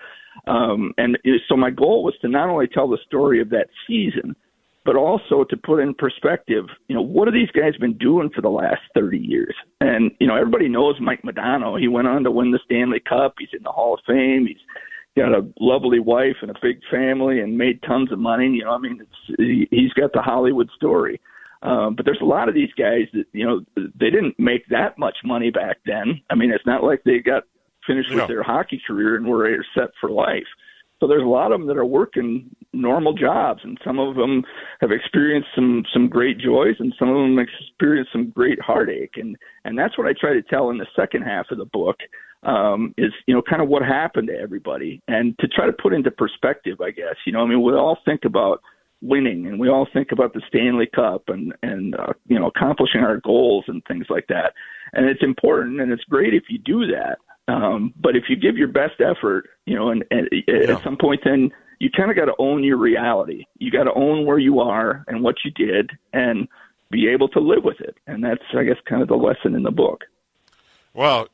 Um, 0.46 0.92
and 0.96 1.18
so 1.48 1.56
my 1.56 1.70
goal 1.70 2.04
was 2.04 2.14
to 2.22 2.28
not 2.28 2.48
only 2.48 2.66
tell 2.68 2.88
the 2.88 2.98
story 3.06 3.40
of 3.40 3.50
that 3.50 3.68
season 3.86 4.36
but 4.84 4.96
also 4.96 5.44
to 5.44 5.56
put 5.56 5.80
in 5.80 5.94
perspective, 5.94 6.64
you 6.88 6.94
know, 6.94 7.02
what 7.02 7.28
have 7.28 7.34
these 7.34 7.50
guys 7.50 7.76
been 7.76 7.98
doing 7.98 8.30
for 8.34 8.40
the 8.40 8.48
last 8.48 8.80
30 8.94 9.18
years? 9.18 9.54
And, 9.80 10.10
you 10.18 10.26
know, 10.26 10.36
everybody 10.36 10.68
knows 10.68 10.96
Mike 11.00 11.22
Modano. 11.22 11.78
He 11.78 11.88
went 11.88 12.08
on 12.08 12.24
to 12.24 12.30
win 12.30 12.50
the 12.50 12.60
Stanley 12.64 13.00
Cup. 13.00 13.34
He's 13.38 13.50
in 13.52 13.62
the 13.62 13.70
Hall 13.70 13.94
of 13.94 14.00
Fame. 14.06 14.46
He's 14.46 14.56
got 15.16 15.32
a 15.32 15.46
lovely 15.60 16.00
wife 16.00 16.36
and 16.40 16.50
a 16.50 16.54
big 16.62 16.80
family 16.90 17.40
and 17.40 17.58
made 17.58 17.82
tons 17.82 18.10
of 18.10 18.18
money. 18.18 18.48
You 18.48 18.64
know, 18.64 18.72
I 18.72 18.78
mean, 18.78 19.00
it's, 19.00 19.68
he's 19.70 19.92
got 19.92 20.12
the 20.12 20.22
Hollywood 20.22 20.70
story. 20.76 21.20
Um, 21.62 21.94
but 21.94 22.06
there's 22.06 22.22
a 22.22 22.26
lot 22.26 22.48
of 22.48 22.54
these 22.54 22.72
guys 22.78 23.02
that, 23.12 23.26
you 23.32 23.46
know, 23.46 23.60
they 23.76 24.08
didn't 24.08 24.38
make 24.38 24.66
that 24.70 24.96
much 24.96 25.18
money 25.24 25.50
back 25.50 25.76
then. 25.84 26.22
I 26.30 26.34
mean, 26.34 26.50
it's 26.50 26.64
not 26.64 26.82
like 26.82 27.02
they 27.04 27.18
got 27.18 27.42
finished 27.86 28.10
yeah. 28.10 28.16
with 28.16 28.28
their 28.28 28.42
hockey 28.42 28.80
career 28.86 29.16
and 29.16 29.26
were 29.26 29.64
set 29.74 29.90
for 30.00 30.10
life. 30.10 30.46
So 31.00 31.06
there's 31.06 31.22
a 31.22 31.26
lot 31.26 31.50
of 31.50 31.60
them 31.60 31.68
that 31.68 31.78
are 31.78 31.84
working 31.86 32.54
normal 32.74 33.14
jobs, 33.14 33.62
and 33.64 33.78
some 33.82 33.98
of 33.98 34.16
them 34.16 34.44
have 34.82 34.92
experienced 34.92 35.48
some 35.54 35.82
some 35.94 36.08
great 36.08 36.38
joys, 36.38 36.76
and 36.78 36.94
some 36.98 37.08
of 37.08 37.14
them 37.14 37.38
experienced 37.38 38.12
some 38.12 38.28
great 38.28 38.60
heartache, 38.60 39.14
and 39.16 39.36
and 39.64 39.78
that's 39.78 39.96
what 39.96 40.06
I 40.06 40.12
try 40.12 40.34
to 40.34 40.42
tell 40.42 40.68
in 40.68 40.76
the 40.76 40.86
second 40.94 41.22
half 41.22 41.46
of 41.50 41.58
the 41.58 41.64
book. 41.64 41.96
Um, 42.42 42.94
is 42.98 43.12
you 43.26 43.34
know 43.34 43.42
kind 43.42 43.62
of 43.62 43.68
what 43.68 43.82
happened 43.82 44.28
to 44.28 44.38
everybody, 44.38 45.00
and 45.08 45.38
to 45.38 45.48
try 45.48 45.64
to 45.64 45.72
put 45.72 45.94
into 45.94 46.10
perspective, 46.10 46.82
I 46.82 46.90
guess. 46.90 47.16
You 47.24 47.32
know, 47.32 47.40
I 47.40 47.46
mean, 47.46 47.62
we 47.62 47.72
all 47.72 47.98
think 48.04 48.26
about 48.26 48.60
winning 49.02 49.46
and 49.46 49.58
we 49.58 49.68
all 49.68 49.88
think 49.92 50.12
about 50.12 50.34
the 50.34 50.42
Stanley 50.48 50.88
Cup 50.94 51.24
and 51.28 51.54
and 51.62 51.94
uh, 51.94 52.12
you 52.26 52.38
know 52.38 52.48
accomplishing 52.48 53.00
our 53.00 53.16
goals 53.18 53.64
and 53.66 53.82
things 53.88 54.06
like 54.10 54.26
that 54.28 54.52
and 54.92 55.06
it's 55.06 55.22
important 55.22 55.80
and 55.80 55.90
it's 55.90 56.04
great 56.04 56.34
if 56.34 56.44
you 56.50 56.58
do 56.58 56.86
that 56.86 57.16
um, 57.50 57.94
but 58.00 58.16
if 58.16 58.24
you 58.28 58.36
give 58.36 58.56
your 58.56 58.68
best 58.68 59.00
effort, 59.00 59.48
you 59.66 59.74
know, 59.74 59.90
and, 59.90 60.04
and 60.10 60.28
yeah. 60.46 60.74
at 60.74 60.84
some 60.84 60.96
point, 60.96 61.20
then 61.24 61.50
you 61.78 61.90
kind 61.90 62.10
of 62.10 62.16
got 62.16 62.26
to 62.26 62.34
own 62.38 62.62
your 62.62 62.76
reality. 62.76 63.44
You 63.58 63.70
got 63.70 63.84
to 63.84 63.94
own 63.94 64.26
where 64.26 64.38
you 64.38 64.60
are 64.60 65.04
and 65.08 65.22
what 65.22 65.36
you 65.44 65.50
did, 65.50 65.90
and 66.12 66.46
be 66.90 67.08
able 67.08 67.28
to 67.28 67.40
live 67.40 67.64
with 67.64 67.80
it. 67.80 67.96
And 68.06 68.22
that's, 68.22 68.42
I 68.54 68.64
guess, 68.64 68.76
kind 68.88 69.02
of 69.02 69.08
the 69.08 69.16
lesson 69.16 69.54
in 69.54 69.62
the 69.62 69.70
book. 69.70 70.04
Well, 70.92 71.28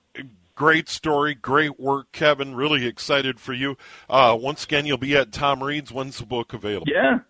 great 0.55 0.89
story, 0.89 1.35
great 1.35 1.81
work, 1.81 2.13
Kevin. 2.13 2.55
Really 2.55 2.87
excited 2.87 3.41
for 3.41 3.53
you. 3.53 3.77
Uh, 4.09 4.37
once 4.39 4.65
again, 4.65 4.87
you'll 4.87 4.99
be 4.99 5.17
at 5.17 5.33
Tom 5.33 5.63
Reid's. 5.63 5.93
When's 5.93 6.19
the 6.19 6.27
book 6.27 6.53
available? 6.53 6.87
Yeah, 6.93 7.21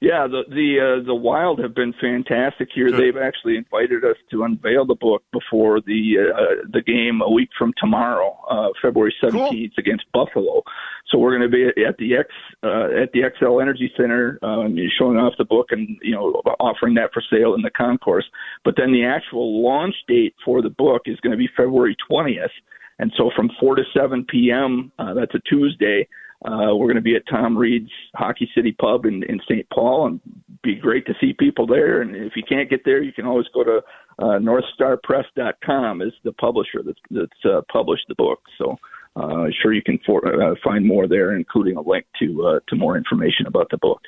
yeah, 0.00 0.26
the 0.26 0.44
the 0.48 0.80
uh, 0.80 1.06
the 1.06 1.14
Wild 1.14 1.58
have 1.58 1.74
been 1.74 1.92
fantastic 2.00 2.68
here. 2.74 2.88
Good. 2.88 2.98
They've 2.98 3.22
actually 3.22 3.58
invited 3.58 4.02
us 4.02 4.16
to 4.30 4.44
unveil 4.44 4.86
the 4.86 4.94
book 4.94 5.22
before 5.30 5.82
the 5.82 6.32
uh, 6.34 6.66
the 6.72 6.80
game 6.80 7.20
a 7.20 7.30
week 7.30 7.50
from 7.58 7.74
tomorrow, 7.76 8.34
uh, 8.50 8.68
February 8.80 9.14
seventeenth 9.20 9.74
cool. 9.76 9.82
against 9.82 10.10
Buffalo. 10.12 10.62
So 11.10 11.18
we're 11.18 11.36
going 11.36 11.50
to 11.50 11.54
be 11.54 11.82
at 11.84 11.98
the 11.98 12.16
X 12.16 12.28
uh, 12.62 13.02
at 13.02 13.12
the 13.12 13.20
Xcel 13.20 13.60
Energy 13.60 13.92
Center, 13.94 14.38
um, 14.42 14.74
showing 14.98 15.18
off 15.18 15.34
the 15.36 15.44
book 15.44 15.66
and 15.70 15.98
you 16.00 16.12
know 16.12 16.40
offering 16.58 16.94
that 16.94 17.12
for 17.12 17.22
sale 17.30 17.54
in 17.54 17.60
the 17.60 17.70
concourse. 17.70 18.24
But 18.64 18.76
then 18.78 18.92
the 18.92 19.04
actual 19.04 19.62
launch 19.62 19.94
date 20.08 20.34
for 20.42 20.62
the 20.62 20.70
book 20.70 21.02
is 21.04 21.20
going 21.20 21.32
to 21.32 21.36
be 21.36 21.48
February 21.54 21.94
twentieth, 22.08 22.52
and 22.98 23.12
so 23.18 23.30
from 23.36 23.50
four 23.60 23.74
to 23.74 23.82
seven 23.92 24.24
p.m. 24.24 24.92
Uh, 24.98 25.12
that's 25.12 25.34
a 25.34 25.40
Tuesday 25.40 26.08
uh, 26.44 26.74
we're 26.74 26.86
going 26.86 26.96
to 26.96 27.02
be 27.02 27.16
at 27.16 27.28
Tom 27.28 27.56
Reid's 27.56 27.90
Hockey 28.14 28.50
City 28.54 28.72
Pub 28.72 29.04
in, 29.04 29.22
in 29.24 29.40
St. 29.48 29.68
Paul, 29.70 30.06
and 30.06 30.20
be 30.62 30.74
great 30.74 31.06
to 31.06 31.14
see 31.20 31.34
people 31.34 31.66
there. 31.66 32.00
And 32.00 32.16
if 32.16 32.32
you 32.34 32.42
can't 32.42 32.70
get 32.70 32.84
there, 32.84 33.02
you 33.02 33.12
can 33.12 33.26
always 33.26 33.46
go 33.52 33.62
to 33.62 33.82
uh, 34.18 34.38
NorthstarPress.com 34.38 36.02
is 36.02 36.12
the 36.24 36.32
publisher 36.32 36.82
that's, 36.84 36.98
that's 37.10 37.44
uh, 37.44 37.60
published 37.70 38.04
the 38.08 38.14
book. 38.14 38.40
So 38.58 38.78
uh, 39.16 39.46
sure 39.62 39.72
you 39.72 39.82
can 39.82 39.98
for, 40.06 40.24
uh, 40.26 40.54
find 40.62 40.86
more 40.86 41.08
there, 41.08 41.34
including 41.34 41.76
a 41.76 41.82
link 41.82 42.06
to 42.20 42.46
uh, 42.46 42.60
to 42.68 42.76
more 42.76 42.96
information 42.96 43.46
about 43.46 43.68
the 43.70 43.78
book. 43.78 44.00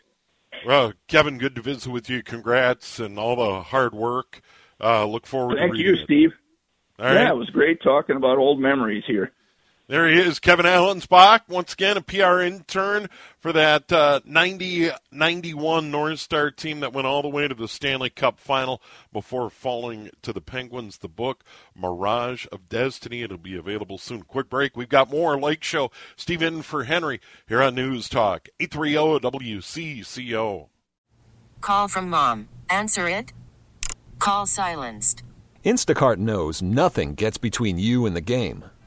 Well, 0.64 0.92
Kevin, 1.08 1.38
good 1.38 1.54
to 1.56 1.62
visit 1.62 1.90
with 1.90 2.08
you. 2.08 2.22
Congrats 2.22 2.98
and 2.98 3.18
all 3.18 3.36
the 3.36 3.62
hard 3.62 3.94
work. 3.94 4.40
Uh, 4.80 5.04
look 5.06 5.26
forward. 5.26 5.58
Thank 5.58 5.76
you, 5.76 5.94
it. 5.94 6.04
Steve. 6.04 6.30
yeah, 6.98 7.30
it 7.30 7.36
was 7.36 7.50
great 7.50 7.82
talking 7.82 8.16
about 8.16 8.38
old 8.38 8.60
memories 8.60 9.04
here. 9.06 9.32
There 9.88 10.08
he 10.08 10.16
is, 10.16 10.38
Kevin 10.38 10.64
Allenspach, 10.64 11.40
once 11.48 11.72
again 11.72 11.96
a 11.96 12.02
PR 12.02 12.40
intern 12.40 13.10
for 13.40 13.52
that 13.52 13.92
uh, 13.92 14.20
90 14.24 14.90
91 15.10 15.90
North 15.90 16.20
Star 16.20 16.52
team 16.52 16.80
that 16.80 16.92
went 16.92 17.06
all 17.06 17.20
the 17.20 17.28
way 17.28 17.48
to 17.48 17.54
the 17.54 17.66
Stanley 17.66 18.08
Cup 18.08 18.38
final 18.38 18.80
before 19.12 19.50
falling 19.50 20.10
to 20.22 20.32
the 20.32 20.40
Penguins. 20.40 20.98
The 20.98 21.08
book, 21.08 21.42
Mirage 21.74 22.46
of 22.52 22.68
Destiny, 22.68 23.22
it'll 23.22 23.38
be 23.38 23.56
available 23.56 23.98
soon. 23.98 24.22
Quick 24.22 24.48
break. 24.48 24.76
We've 24.76 24.88
got 24.88 25.10
more 25.10 25.38
Lake 25.38 25.64
Show. 25.64 25.90
Stephen 26.16 26.62
for 26.62 26.84
Henry 26.84 27.20
here 27.48 27.60
on 27.60 27.74
News 27.74 28.08
Talk, 28.08 28.48
830 28.60 29.18
WCCO. 29.20 30.68
Call 31.60 31.88
from 31.88 32.08
mom. 32.08 32.48
Answer 32.70 33.08
it. 33.08 33.32
Call 34.20 34.46
silenced. 34.46 35.24
Instacart 35.64 36.18
knows 36.18 36.62
nothing 36.62 37.14
gets 37.14 37.36
between 37.36 37.78
you 37.78 38.06
and 38.06 38.14
the 38.14 38.20
game. 38.20 38.64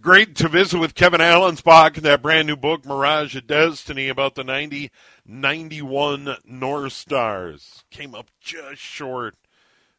Great 0.00 0.36
to 0.36 0.48
visit 0.48 0.78
with 0.78 0.94
Kevin 0.94 1.20
Allenspach 1.20 1.96
that 1.96 2.22
brand 2.22 2.46
new 2.46 2.56
book, 2.56 2.86
Mirage 2.86 3.36
of 3.36 3.46
Destiny, 3.46 4.08
about 4.08 4.36
the 4.36 4.44
90 4.44 4.90
91 5.26 6.36
North 6.44 6.92
Stars. 6.92 7.84
Came 7.90 8.14
up 8.14 8.30
just 8.40 8.80
short 8.80 9.34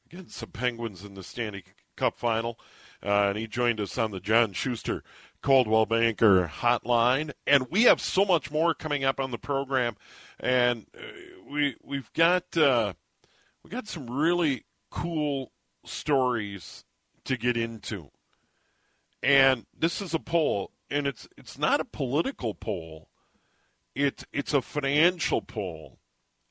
against 0.06 0.40
the 0.40 0.48
Penguins 0.48 1.04
in 1.04 1.14
the 1.14 1.24
Stanley 1.24 1.64
Cup 1.96 2.18
final. 2.18 2.58
Uh, 3.06 3.28
and 3.30 3.38
he 3.38 3.46
joined 3.46 3.80
us 3.80 3.98
on 3.98 4.12
the 4.12 4.20
John 4.20 4.54
Schuster 4.54 5.04
Coldwell 5.42 5.86
Banker 5.86 6.48
hotline. 6.48 7.32
And 7.46 7.68
we 7.70 7.84
have 7.84 8.00
so 8.00 8.24
much 8.24 8.50
more 8.50 8.74
coming 8.74 9.04
up 9.04 9.20
on 9.20 9.32
the 9.32 9.38
program. 9.38 9.98
And 10.40 10.88
uh, 10.98 11.02
we, 11.52 11.76
we've 11.84 12.12
got, 12.14 12.56
uh, 12.58 12.94
we 13.64 13.70
got 13.70 13.88
some 13.88 14.10
really 14.10 14.64
cool 14.90 15.52
stories 15.86 16.86
to 17.26 17.38
get 17.38 17.58
into. 17.58 18.13
And 19.24 19.66
this 19.78 20.02
is 20.02 20.14
a 20.14 20.20
poll, 20.20 20.72
and 20.92 21.08
it's 21.08 21.28
it's 21.38 21.58
not 21.58 21.80
a 21.80 21.86
political 21.86 22.54
poll. 22.54 23.08
It's 23.96 24.26
it's 24.34 24.54
a 24.54 24.62
financial 24.62 25.42
poll, 25.42 25.98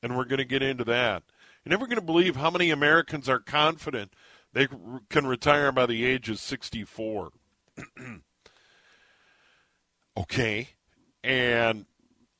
and 0.01 0.17
we're 0.17 0.25
going 0.25 0.39
to 0.39 0.45
get 0.45 0.63
into 0.63 0.83
that. 0.85 1.23
You're 1.63 1.71
never 1.71 1.85
going 1.85 1.99
to 1.99 2.05
believe 2.05 2.35
how 2.35 2.49
many 2.49 2.71
Americans 2.71 3.29
are 3.29 3.39
confident 3.39 4.13
they 4.53 4.67
can 5.09 5.25
retire 5.25 5.71
by 5.71 5.85
the 5.85 6.05
age 6.05 6.29
of 6.29 6.39
64. 6.39 7.31
okay. 10.17 10.69
And 11.23 11.85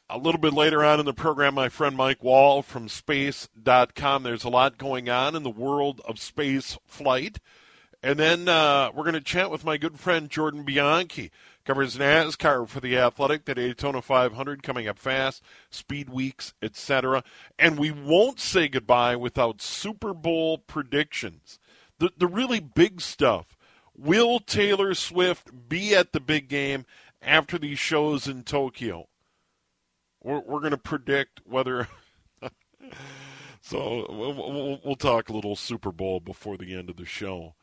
a 0.10 0.18
little 0.18 0.40
bit 0.40 0.54
later 0.54 0.84
on 0.84 1.00
in 1.00 1.06
the 1.06 1.14
program, 1.14 1.56
my 1.56 1.70
friend 1.70 1.98
Mike 1.98 2.24
Wall 2.24 2.62
from 2.62 2.88
space.com. 2.88 4.24
There's 4.24 4.44
a 4.44 4.50
lot 4.50 4.78
going 4.78 5.10
on 5.10 5.36
in 5.36 5.44
the 5.44 5.50
world 5.50 6.02
of 6.08 6.20
space 6.20 6.78
flight. 6.86 7.40
And 8.04 8.20
then 8.20 8.50
uh, 8.50 8.92
we're 8.94 9.06
going 9.06 9.14
to 9.14 9.22
chat 9.22 9.50
with 9.50 9.64
my 9.64 9.78
good 9.78 9.98
friend 9.98 10.30
Jordan 10.30 10.64
Bianchi. 10.64 11.32
Covers 11.64 11.98
NASCAR 11.98 12.68
for 12.68 12.82
the 12.82 12.98
Athletic, 12.98 13.46
the 13.46 13.56
Daytona 13.56 14.02
500 14.02 14.62
coming 14.62 14.90
up 14.90 15.00
fast, 15.00 15.42
Speed 15.70 16.10
Weeks, 16.10 16.54
etc. 16.62 17.24
And 17.58 17.80
we 17.80 17.92
won't 17.92 18.42
say 18.42 18.68
goodbye 18.68 19.16
without 19.16 19.62
Super 19.62 20.14
Bowl 20.14 20.58
predictions. 20.58 21.60
The, 22.00 22.12
the 22.18 22.28
really 22.28 22.60
big 22.60 23.00
stuff. 23.00 23.56
Will 23.96 24.42
Taylor 24.42 24.94
Swift 24.94 25.70
be 25.70 25.96
at 25.96 26.12
the 26.12 26.20
big 26.20 26.50
game 26.50 26.86
after 27.22 27.58
these 27.58 27.80
shows 27.80 28.28
in 28.28 28.44
Tokyo? 28.44 29.08
We're, 30.22 30.42
we're 30.42 30.60
going 30.60 30.72
to 30.72 30.78
predict 30.78 31.40
whether. 31.46 31.88
so 33.62 34.06
we'll, 34.10 34.34
we'll, 34.34 34.82
we'll 34.84 34.96
talk 34.98 35.30
a 35.30 35.34
little 35.34 35.56
Super 35.56 35.94
Bowl 35.94 36.20
before 36.20 36.58
the 36.58 36.76
end 36.76 36.90
of 36.90 36.98
the 36.98 37.06
show 37.06 37.54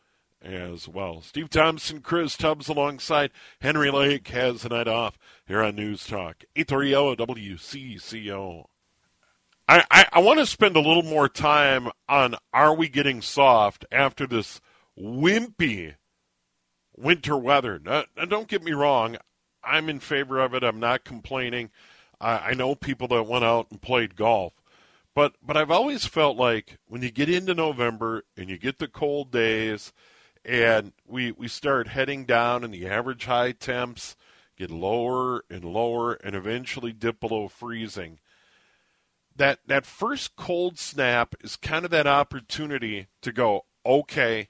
as 0.43 0.89
well. 0.89 1.21
Steve 1.23 1.51
Thomson, 1.51 2.01
Chris 2.01 2.37
Tubbs 2.37 2.69
alongside 2.69 3.31
Henry 3.61 3.91
Lake 3.91 4.29
has 4.29 4.63
the 4.63 4.71
night 4.71 4.89
off 4.89 5.19
here 5.47 5.63
on 5.63 5.77
News 5.77 6.07
Talk. 6.07 6.45
830 6.57 7.25
WCCO. 7.25 8.65
I, 9.69 9.85
I, 9.91 10.07
I 10.15 10.19
want 10.21 10.39
to 10.41 10.47
spend 10.47 10.77
a 10.77 10.81
little 10.81 11.03
more 11.03 11.29
time 11.29 11.91
on 12.09 12.35
are 12.53 12.75
we 12.75 12.89
getting 12.89 13.23
soft 13.23 13.85
after 13.93 14.27
this 14.27 14.61
wimpy 14.99 15.95
winter 16.97 17.37
weather. 17.37 17.79
Now, 17.79 18.05
now 18.17 18.25
don't 18.25 18.49
get 18.49 18.65
me 18.65 18.73
wrong. 18.73 19.17
I'm 19.63 19.89
in 19.89 20.01
favor 20.01 20.41
of 20.41 20.55
it. 20.55 20.65
I'm 20.65 20.81
not 20.81 21.05
complaining. 21.05 21.71
I, 22.21 22.39
I 22.39 22.55
know 22.55 22.75
people 22.75 23.09
that 23.09 23.25
went 23.25 23.45
out 23.45 23.69
and 23.71 23.81
played 23.81 24.17
golf. 24.17 24.55
But 25.15 25.35
but 25.43 25.57
I've 25.57 25.73
always 25.73 26.07
felt 26.07 26.37
like 26.37 26.79
when 26.87 27.03
you 27.03 27.11
get 27.11 27.29
into 27.29 27.55
November 27.55 28.25
and 28.37 28.49
you 28.49 28.57
get 28.57 28.79
the 28.79 28.89
cold 28.89 29.31
days– 29.31 29.93
and 30.45 30.93
we 31.07 31.33
we 31.33 31.49
start 31.49 31.89
heading 31.89 32.25
down, 32.25 32.65
and 32.65 32.73
the 32.73 32.87
average 32.87 33.27
high 33.27 33.53
temps 33.53 34.17
get 34.57 34.71
lower 34.71 35.45
and 35.51 35.65
lower, 35.65 36.15
and 36.15 36.35
eventually 36.35 36.93
dip 36.93 37.21
below 37.21 37.49
freezing. 37.49 38.19
That 39.37 39.61
that 39.67 39.87
first 39.87 40.37
cold 40.37 40.79
snap 40.79 41.35
is 41.41 41.57
kind 41.57 41.85
of 41.85 41.91
that 41.91 42.07
opportunity 42.07 43.09
to 43.23 43.33
go, 43.33 43.65
okay, 43.85 44.49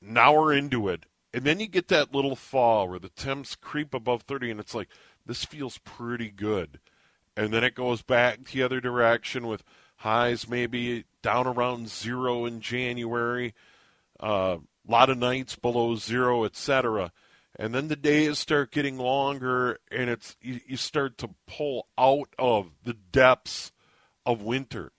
now 0.00 0.34
we're 0.34 0.54
into 0.54 0.88
it, 0.88 1.06
and 1.32 1.44
then 1.44 1.60
you 1.60 1.66
get 1.66 1.88
that 1.88 2.14
little 2.14 2.36
thaw 2.36 2.84
where 2.84 2.98
the 2.98 3.08
temps 3.08 3.54
creep 3.54 3.94
above 3.94 4.22
thirty, 4.22 4.50
and 4.50 4.60
it's 4.60 4.74
like 4.74 4.88
this 5.24 5.44
feels 5.44 5.78
pretty 5.78 6.30
good, 6.30 6.78
and 7.36 7.52
then 7.52 7.64
it 7.64 7.74
goes 7.74 8.02
back 8.02 8.44
the 8.44 8.62
other 8.62 8.80
direction 8.80 9.46
with 9.46 9.64
highs 9.96 10.48
maybe 10.48 11.04
down 11.22 11.46
around 11.46 11.88
zero 11.88 12.44
in 12.44 12.60
January 12.60 13.54
a 14.22 14.24
uh, 14.24 14.58
lot 14.86 15.10
of 15.10 15.18
nights 15.18 15.56
below 15.56 15.96
zero, 15.96 16.44
etc. 16.44 17.12
And 17.58 17.74
then 17.74 17.88
the 17.88 17.96
days 17.96 18.38
start 18.38 18.70
getting 18.70 18.96
longer, 18.96 19.78
and 19.90 20.08
it's 20.08 20.36
you, 20.40 20.60
you 20.66 20.76
start 20.76 21.18
to 21.18 21.30
pull 21.46 21.88
out 21.98 22.28
of 22.38 22.70
the 22.84 22.94
depths 22.94 23.72
of 24.24 24.42
winter. 24.42 24.92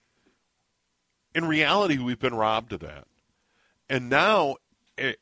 In 1.34 1.46
reality, 1.46 1.98
we've 1.98 2.18
been 2.18 2.34
robbed 2.34 2.72
of 2.72 2.80
that. 2.80 3.06
And 3.88 4.08
now, 4.08 4.56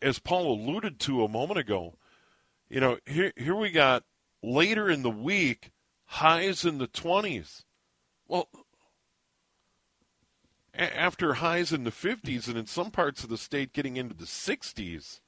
as 0.02 0.18
Paul 0.18 0.52
alluded 0.52 1.00
to 1.00 1.24
a 1.24 1.28
moment 1.28 1.58
ago, 1.58 1.94
you 2.68 2.80
know, 2.80 2.98
here 3.06 3.32
here 3.36 3.56
we 3.56 3.70
got 3.70 4.04
later 4.42 4.90
in 4.90 5.02
the 5.02 5.10
week 5.10 5.70
highs 6.04 6.64
in 6.64 6.78
the 6.78 6.88
20s. 6.88 7.64
Well, 8.28 8.48
after 10.74 11.34
highs 11.34 11.72
in 11.72 11.84
the 11.84 11.90
50s 11.90 12.48
and 12.48 12.56
in 12.56 12.66
some 12.66 12.90
parts 12.90 13.22
of 13.22 13.30
the 13.30 13.38
state 13.38 13.72
getting 13.72 13.96
into 13.96 14.14
the 14.14 14.24
60s 14.24 15.20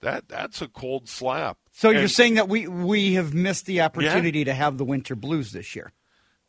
that 0.00 0.28
that's 0.28 0.60
a 0.62 0.68
cold 0.68 1.08
slap 1.08 1.58
so 1.72 1.90
and, 1.90 1.98
you're 1.98 2.08
saying 2.08 2.34
that 2.34 2.48
we 2.48 2.66
we 2.66 3.14
have 3.14 3.34
missed 3.34 3.66
the 3.66 3.80
opportunity 3.80 4.40
yeah. 4.40 4.46
to 4.46 4.54
have 4.54 4.78
the 4.78 4.84
winter 4.84 5.14
blues 5.14 5.52
this 5.52 5.74
year 5.74 5.92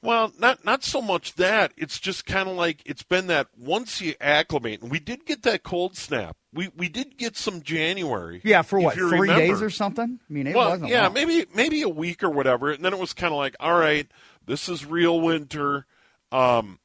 Well, 0.03 0.33
not 0.39 0.65
not 0.65 0.83
so 0.83 0.99
much 1.01 1.35
that. 1.35 1.73
It's 1.77 1.99
just 1.99 2.25
kind 2.25 2.49
of 2.49 2.55
like 2.55 2.81
it's 2.85 3.03
been 3.03 3.27
that 3.27 3.47
once 3.55 4.01
you 4.01 4.15
acclimate, 4.19 4.81
and 4.81 4.89
we 4.89 4.99
did 4.99 5.25
get 5.25 5.43
that 5.43 5.61
cold 5.61 5.95
snap. 5.95 6.37
We 6.51 6.69
we 6.75 6.89
did 6.89 7.17
get 7.17 7.37
some 7.37 7.61
January. 7.61 8.41
Yeah, 8.43 8.63
for 8.63 8.79
what 8.79 8.95
three 8.95 9.19
remember. 9.19 9.45
days 9.45 9.61
or 9.61 9.69
something? 9.69 10.19
I 10.27 10.33
mean, 10.33 10.47
it 10.47 10.55
well, 10.55 10.71
wasn't. 10.71 10.89
yeah, 10.89 11.03
long. 11.03 11.13
maybe 11.13 11.45
maybe 11.53 11.83
a 11.83 11.89
week 11.89 12.23
or 12.23 12.31
whatever, 12.31 12.71
and 12.71 12.83
then 12.83 12.93
it 12.93 12.99
was 12.99 13.13
kind 13.13 13.31
of 13.31 13.37
like, 13.37 13.55
all 13.59 13.77
right, 13.77 14.07
this 14.47 14.67
is 14.67 14.85
real 14.87 15.21
winter, 15.21 15.85
um, 16.31 16.79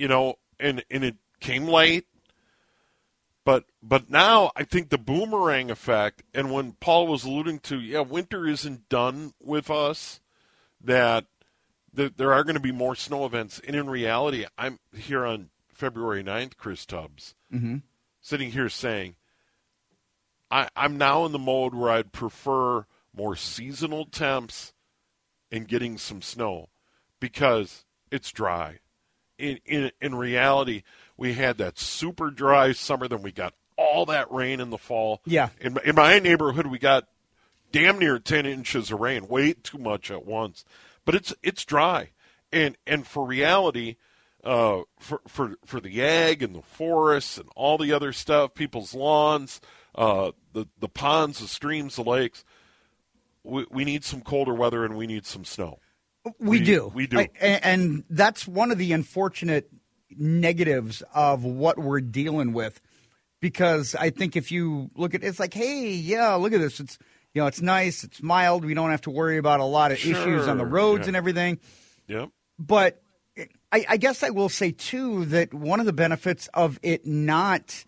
you 0.00 0.08
know, 0.08 0.36
and 0.58 0.82
and 0.90 1.04
it 1.04 1.16
came 1.40 1.66
late, 1.66 2.06
but 3.44 3.64
but 3.82 4.10
now 4.10 4.50
I 4.56 4.64
think 4.64 4.88
the 4.88 4.98
boomerang 4.98 5.70
effect, 5.70 6.22
and 6.34 6.50
when 6.52 6.72
Paul 6.72 7.06
was 7.06 7.24
alluding 7.24 7.58
to, 7.60 7.78
yeah, 7.80 8.00
winter 8.00 8.46
isn't 8.46 8.88
done 8.88 9.32
with 9.42 9.70
us, 9.70 10.20
that 10.82 11.26
that 11.92 12.16
there 12.16 12.32
are 12.32 12.44
going 12.44 12.54
to 12.54 12.60
be 12.60 12.72
more 12.72 12.94
snow 12.94 13.24
events, 13.26 13.60
and 13.66 13.76
in 13.76 13.90
reality, 13.90 14.46
I'm 14.56 14.78
here 14.96 15.26
on 15.26 15.50
February 15.74 16.22
9th, 16.22 16.56
Chris 16.56 16.86
Tubbs, 16.86 17.34
Mm-hmm. 17.52 17.76
sitting 18.20 18.52
here 18.52 18.68
saying. 18.68 19.16
I, 20.52 20.68
I'm 20.74 20.98
now 20.98 21.24
in 21.26 21.30
the 21.32 21.38
mode 21.38 21.76
where 21.76 21.90
I'd 21.90 22.10
prefer 22.10 22.84
more 23.16 23.36
seasonal 23.36 24.04
temps 24.04 24.72
and 25.52 25.68
getting 25.68 25.96
some 25.96 26.22
snow 26.22 26.70
because 27.20 27.84
it's 28.10 28.32
dry. 28.32 28.80
In, 29.40 29.58
in 29.64 29.90
in 30.00 30.14
reality, 30.14 30.82
we 31.16 31.34
had 31.34 31.58
that 31.58 31.78
super 31.78 32.30
dry 32.30 32.72
summer, 32.72 33.08
then 33.08 33.22
we 33.22 33.32
got 33.32 33.54
all 33.76 34.06
that 34.06 34.30
rain 34.30 34.60
in 34.60 34.70
the 34.70 34.78
fall. 34.78 35.20
Yeah. 35.24 35.48
In, 35.60 35.78
in 35.84 35.94
my 35.94 36.18
neighborhood, 36.18 36.66
we 36.66 36.78
got 36.78 37.08
damn 37.72 37.98
near 37.98 38.18
10 38.18 38.46
inches 38.46 38.90
of 38.90 39.00
rain, 39.00 39.26
way 39.26 39.54
too 39.54 39.78
much 39.78 40.10
at 40.10 40.26
once. 40.26 40.64
But 41.04 41.14
it's 41.14 41.34
it's 41.42 41.64
dry, 41.64 42.10
and 42.52 42.76
and 42.86 43.06
for 43.06 43.24
reality, 43.24 43.96
uh, 44.44 44.82
for 44.98 45.22
for 45.26 45.56
for 45.64 45.80
the 45.80 46.02
ag 46.02 46.42
and 46.42 46.54
the 46.54 46.62
forests 46.62 47.38
and 47.38 47.48
all 47.56 47.78
the 47.78 47.92
other 47.92 48.12
stuff, 48.12 48.54
people's 48.54 48.94
lawns, 48.94 49.60
uh, 49.94 50.32
the 50.52 50.66
the 50.78 50.88
ponds, 50.88 51.40
the 51.40 51.48
streams, 51.48 51.96
the 51.96 52.04
lakes. 52.04 52.44
We, 53.42 53.64
we 53.70 53.84
need 53.86 54.04
some 54.04 54.20
colder 54.20 54.52
weather 54.52 54.84
and 54.84 54.96
we 54.96 55.06
need 55.06 55.24
some 55.24 55.46
snow. 55.46 55.78
We, 56.38 56.58
We- 56.58 56.60
do. 56.60 56.92
we 56.94 57.06
do. 57.06 57.18
I- 57.18 57.30
and 57.40 58.04
that's 58.10 58.46
one 58.46 58.70
of 58.70 58.78
the 58.78 58.92
unfortunate 58.92 59.70
negatives 60.16 61.02
of 61.14 61.44
what 61.44 61.78
we're 61.78 62.00
dealing 62.00 62.52
with. 62.52 62.80
Because 63.40 63.94
I 63.94 64.10
think 64.10 64.36
if 64.36 64.52
you 64.52 64.90
look 64.94 65.14
at 65.14 65.24
it's 65.24 65.40
like, 65.40 65.54
hey, 65.54 65.92
yeah, 65.92 66.34
look 66.34 66.52
at 66.52 66.60
this. 66.60 66.78
It's 66.78 66.98
you 67.32 67.40
know, 67.40 67.46
it's 67.46 67.62
nice, 67.62 68.04
it's 68.04 68.22
mild. 68.22 68.64
We 68.64 68.74
don't 68.74 68.90
have 68.90 69.02
to 69.02 69.10
worry 69.10 69.38
about 69.38 69.60
a 69.60 69.64
lot 69.64 69.92
of 69.92 69.98
issues 69.98 70.48
on 70.48 70.58
the 70.58 70.66
roads 70.66 71.02
yeah. 71.02 71.08
and 71.08 71.16
everything. 71.16 71.60
Yep. 72.08 72.30
But 72.58 73.00
I, 73.72 73.84
I 73.88 73.96
guess 73.96 74.22
I 74.22 74.30
will 74.30 74.48
say 74.48 74.72
too 74.72 75.26
that 75.26 75.54
one 75.54 75.80
of 75.80 75.86
the 75.86 75.92
benefits 75.92 76.48
of 76.52 76.78
it 76.82 77.06
not, 77.06 77.84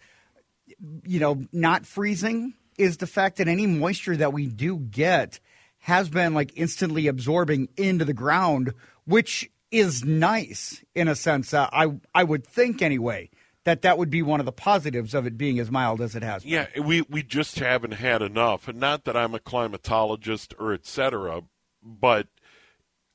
you 1.05 1.19
know, 1.19 1.45
not 1.53 1.87
freezing 1.87 2.55
is 2.79 2.99
the 2.99 3.07
fact 3.07 3.39
that 3.39 3.49
any 3.49 3.67
moisture 3.67 4.17
that 4.17 4.33
we 4.33 4.47
do 4.47 4.79
get 4.79 5.41
has 5.83 6.09
been 6.09 6.33
like 6.33 6.53
instantly 6.55 7.09
absorbing 7.09 7.69
into 7.77 8.05
the 8.05 8.13
ground, 8.13 8.73
which 9.05 9.51
is 9.71 10.05
nice 10.05 10.85
in 10.95 11.09
a 11.09 11.17
sense. 11.17 11.53
Uh, 11.53 11.69
I 11.73 11.99
I 12.15 12.25
would 12.25 12.47
think 12.47 12.83
anyway 12.83 13.31
that 13.65 13.83
that 13.83 13.99
would 13.99 14.11
be 14.11 14.23
one 14.23 14.41
of 14.41 14.47
the 14.47 14.53
positives 14.53 15.15
of 15.15 15.27
it 15.27 15.37
being 15.37 15.59
as 15.59 15.71
mild 15.71 16.01
as 16.01 16.15
it 16.15 16.23
has. 16.23 16.45
Been. 16.45 16.53
Yeah, 16.53 16.81
we 16.81 17.03
we 17.03 17.23
just 17.23 17.59
haven't 17.59 17.93
had 17.93 18.23
enough, 18.23 18.69
and 18.69 18.79
not 18.79 19.05
that 19.05 19.17
I'm 19.17 19.35
a 19.35 19.41
climatologist 19.41 20.55
or 20.59 20.73
et 20.73 20.87
cetera, 20.87 21.43
but 21.83 22.29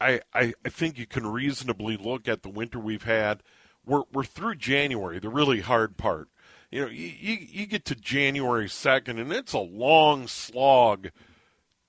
I, 0.01 0.21
I 0.33 0.53
I 0.65 0.69
think 0.69 0.97
you 0.97 1.07
can 1.07 1.25
reasonably 1.25 1.95
look 1.95 2.27
at 2.27 2.43
the 2.43 2.49
winter 2.49 2.79
we've 2.79 3.03
had. 3.03 3.43
We're 3.85 4.03
we're 4.11 4.25
through 4.25 4.55
January, 4.55 5.19
the 5.19 5.29
really 5.29 5.61
hard 5.61 5.95
part. 5.95 6.27
You 6.69 6.81
know, 6.81 6.91
you 6.91 7.13
you, 7.17 7.37
you 7.49 7.65
get 7.65 7.85
to 7.85 7.95
January 7.95 8.67
second, 8.67 9.19
and 9.19 9.31
it's 9.31 9.53
a 9.53 9.59
long 9.59 10.27
slog 10.27 11.11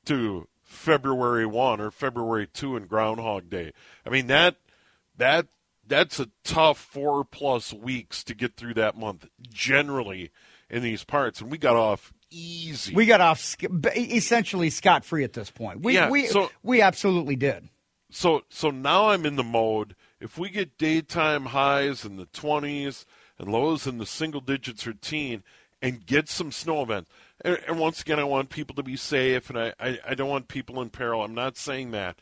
to 0.04 0.46
February 0.68 1.46
one 1.46 1.80
or 1.80 1.90
February 1.90 2.46
two 2.46 2.76
and 2.76 2.86
Groundhog 2.88 3.48
Day. 3.48 3.72
I 4.06 4.10
mean 4.10 4.26
that 4.26 4.56
that 5.16 5.46
that's 5.86 6.20
a 6.20 6.28
tough 6.44 6.78
four 6.78 7.24
plus 7.24 7.72
weeks 7.72 8.22
to 8.24 8.34
get 8.34 8.56
through 8.56 8.74
that 8.74 8.96
month 8.96 9.26
generally 9.50 10.30
in 10.68 10.82
these 10.82 11.02
parts, 11.04 11.40
and 11.40 11.50
we 11.50 11.56
got 11.56 11.74
off 11.74 12.12
easy. 12.30 12.94
We 12.94 13.06
got 13.06 13.22
off 13.22 13.40
sc- 13.40 13.64
essentially 13.96 14.68
scot 14.68 15.06
free 15.06 15.24
at 15.24 15.32
this 15.32 15.50
point. 15.50 15.80
We 15.80 15.94
Yeah, 15.94 16.10
we 16.10 16.26
so- 16.26 16.50
we 16.62 16.82
absolutely 16.82 17.36
did. 17.36 17.70
so 18.10 18.42
so 18.50 18.70
now 18.70 19.08
I'm 19.08 19.24
in 19.24 19.36
the 19.36 19.42
mode. 19.42 19.96
If 20.20 20.36
we 20.36 20.50
get 20.50 20.76
daytime 20.76 21.46
highs 21.46 22.04
in 22.04 22.16
the 22.16 22.26
20s 22.26 23.06
and 23.38 23.50
lows 23.50 23.86
in 23.86 23.96
the 23.96 24.04
single 24.06 24.42
digits 24.42 24.86
or 24.86 24.92
teen, 24.92 25.42
and 25.80 26.04
get 26.04 26.28
some 26.28 26.50
snow 26.52 26.82
events, 26.82 27.08
and, 27.42 27.58
and 27.66 27.78
once 27.78 28.00
again, 28.00 28.18
I 28.18 28.24
want 28.24 28.50
people 28.50 28.74
to 28.76 28.82
be 28.82 28.96
safe, 28.96 29.50
and 29.50 29.58
I, 29.58 29.72
I 29.78 29.98
I 30.08 30.14
don't 30.14 30.28
want 30.28 30.48
people 30.48 30.80
in 30.82 30.90
peril. 30.90 31.22
I'm 31.22 31.34
not 31.34 31.56
saying 31.56 31.92
that. 31.92 32.18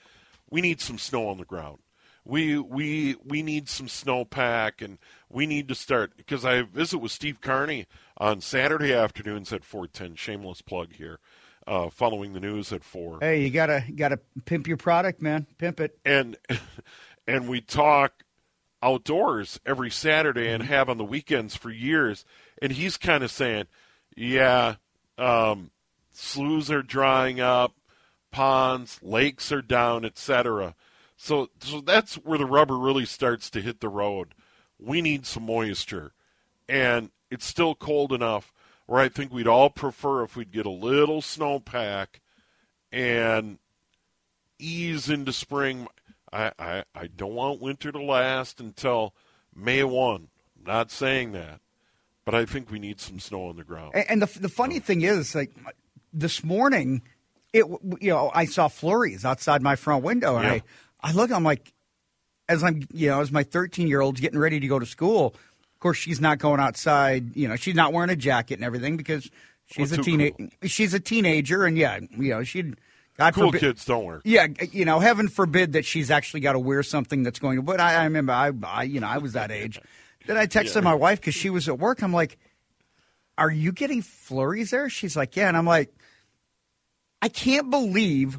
We 0.50 0.61
need 0.61 0.81
some 0.81 0.98
snow 0.98 1.29
on 1.29 1.38
the 1.38 1.44
ground. 1.44 1.79
We 2.24 2.59
we 2.59 3.16
we 3.24 3.42
need 3.42 3.68
some 3.68 3.87
snowpack, 3.87 4.83
and 4.85 4.98
we 5.29 5.46
need 5.46 5.68
to 5.68 5.74
start 5.74 6.16
because 6.16 6.44
I 6.44 6.62
visit 6.62 6.98
with 6.98 7.12
Steve 7.12 7.40
Carney 7.40 7.87
on 8.18 8.40
Saturday 8.40 8.92
afternoons 8.92 9.52
at 9.52 9.64
410. 9.64 10.16
Shameless 10.16 10.62
plug 10.62 10.92
here. 10.94 11.18
Uh, 11.68 11.90
following 11.90 12.33
the 12.33 12.38
news 12.38 12.72
at 12.72 12.85
four 12.85 13.18
Hey, 13.20 13.42
you 13.42 13.50
gotta 13.50 13.83
gotta 13.96 14.20
pimp 14.44 14.68
your 14.68 14.76
product, 14.76 15.20
man. 15.20 15.48
Pimp 15.59 15.81
it. 15.81 15.98
and 16.05 16.37
and 17.26 17.48
we 17.48 17.61
talk 17.61 18.22
outdoors 18.81 19.59
every 19.66 19.90
Saturday 19.90 20.48
and 20.48 20.62
have 20.62 20.88
on 20.88 20.96
the 20.96 21.05
weekends 21.05 21.57
for 21.57 21.70
years. 21.70 22.24
And 22.62 22.70
he's 22.70 22.96
kind 22.96 23.24
of 23.24 23.33
saying, 23.33 23.64
"Yeah, 24.16 24.76
um, 25.18 25.70
sloughs 26.12 26.70
are 26.70 26.83
drying 26.83 27.40
up, 27.40 27.74
ponds, 28.31 28.98
lakes 29.02 29.50
are 29.52 29.62
down, 29.62 30.05
etc." 30.05 30.74
So, 31.16 31.48
so 31.61 31.81
that's 31.81 32.16
where 32.16 32.38
the 32.38 32.46
rubber 32.46 32.76
really 32.76 33.07
starts 33.07 33.48
to 33.50 33.62
hit 33.62 33.81
the 33.81 33.88
road. 33.88 34.35
We 34.79 35.00
need 35.00 35.26
some 35.26 35.46
moisture, 35.46 36.12
and 36.68 37.11
it's 37.31 37.46
still 37.46 37.74
cold 37.74 38.12
enough 38.12 38.52
where 38.87 39.00
I 39.00 39.09
think 39.09 39.33
we'd 39.33 39.48
all 39.48 39.70
prefer 39.70 40.22
if 40.22 40.37
we'd 40.37 40.52
get 40.52 40.66
a 40.66 40.70
little 40.70 41.20
snowpack 41.20 42.20
and 42.92 43.59
ease 44.59 45.11
into 45.11 45.33
spring. 45.33 45.88
I, 46.33 46.52
I, 46.59 46.85
I 46.94 47.07
don't 47.09 47.35
want 47.35 47.61
winter 47.61 47.92
to 47.92 48.02
last 48.02 48.61
until 48.61 49.14
May 49.55 49.83
1. 49.83 50.29
I'm 50.59 50.64
not 50.64 50.90
saying 50.90 51.33
that, 51.33 51.61
but 52.26 52.34
I 52.34 52.44
think 52.44 52.70
we 52.70 52.78
need 52.78 53.00
some 53.00 53.18
snow 53.18 53.46
on 53.46 53.56
the 53.56 53.64
ground. 53.64 53.92
And, 53.94 54.04
and 54.10 54.22
the 54.22 54.38
the 54.40 54.48
funny 54.50 54.78
thing 54.80 55.00
is, 55.00 55.34
like 55.34 55.52
this 56.12 56.44
morning, 56.44 57.00
it 57.54 57.64
you 58.00 58.10
know 58.10 58.30
I 58.34 58.44
saw 58.44 58.68
flurries 58.68 59.24
outside 59.24 59.62
my 59.62 59.76
front 59.76 60.04
window, 60.04 60.36
and 60.36 60.44
Yeah. 60.44 60.52
I 60.52 60.62
I 61.10 61.12
look, 61.12 61.30
I'm 61.32 61.44
like, 61.44 61.72
as 62.48 62.62
I'm 62.62 62.82
you 62.92 63.08
know 63.08 63.20
as 63.22 63.32
my 63.32 63.42
13 63.44 63.88
year 63.88 64.02
old's 64.02 64.20
getting 64.20 64.38
ready 64.38 64.60
to 64.60 64.66
go 64.68 64.78
to 64.78 64.86
school. 64.86 65.34
Of 65.74 65.80
course, 65.80 65.98
she's 65.98 66.20
not 66.20 66.38
going 66.38 66.58
outside. 66.58 67.36
You 67.36 67.48
know, 67.48 67.56
she's 67.56 67.74
not 67.74 67.92
wearing 67.92 68.10
a 68.10 68.16
jacket 68.16 68.54
and 68.54 68.64
everything 68.64 68.96
because 68.96 69.30
she's 69.66 69.90
Well, 69.90 70.00
a 70.00 70.02
too 70.02 70.10
teenager. 70.10 70.34
cool. 70.38 70.48
She's 70.64 70.94
a 70.94 71.00
teenager, 71.00 71.64
and 71.64 71.76
yeah, 71.78 72.00
you 72.16 72.30
know, 72.30 72.42
she'd. 72.44 72.76
God 73.18 73.32
Cool 73.34 73.46
forbid, 73.48 73.60
kids 73.60 73.84
don't 73.86 74.04
wear. 74.04 74.20
Yeah, 74.24 74.46
you 74.72 74.84
know, 74.84 74.98
heaven 75.00 75.28
forbid 75.28 75.72
that 75.72 75.86
she's 75.86 76.10
actually 76.10 76.40
got 76.40 76.52
to 76.52 76.58
wear 76.58 76.82
something 76.82 77.22
that's 77.22 77.38
going 77.38 77.56
to. 77.56 77.62
But 77.62 77.80
I, 77.80 77.94
I 77.94 78.04
remember, 78.04 78.32
I, 78.34 78.52
I, 78.64 78.82
you 78.82 79.00
know, 79.00 79.06
I 79.06 79.16
was 79.18 79.32
that 79.34 79.50
age. 79.50 79.80
Then 80.26 80.36
I 80.36 80.46
texted 80.46 80.82
my 80.82 80.94
wife 80.94 81.20
because 81.20 81.34
she 81.34 81.50
was 81.50 81.68
at 81.68 81.78
work. 81.78 82.02
I'm 82.02 82.12
like, 82.12 82.38
"Are 83.38 83.50
you 83.50 83.72
getting 83.72 84.02
flurries 84.02 84.70
there?" 84.70 84.88
She's 84.90 85.16
like, 85.16 85.36
"Yeah," 85.36 85.48
and 85.48 85.56
I'm 85.56 85.66
like, 85.66 85.92
"I 87.22 87.28
can't 87.28 87.70
believe 87.70 88.38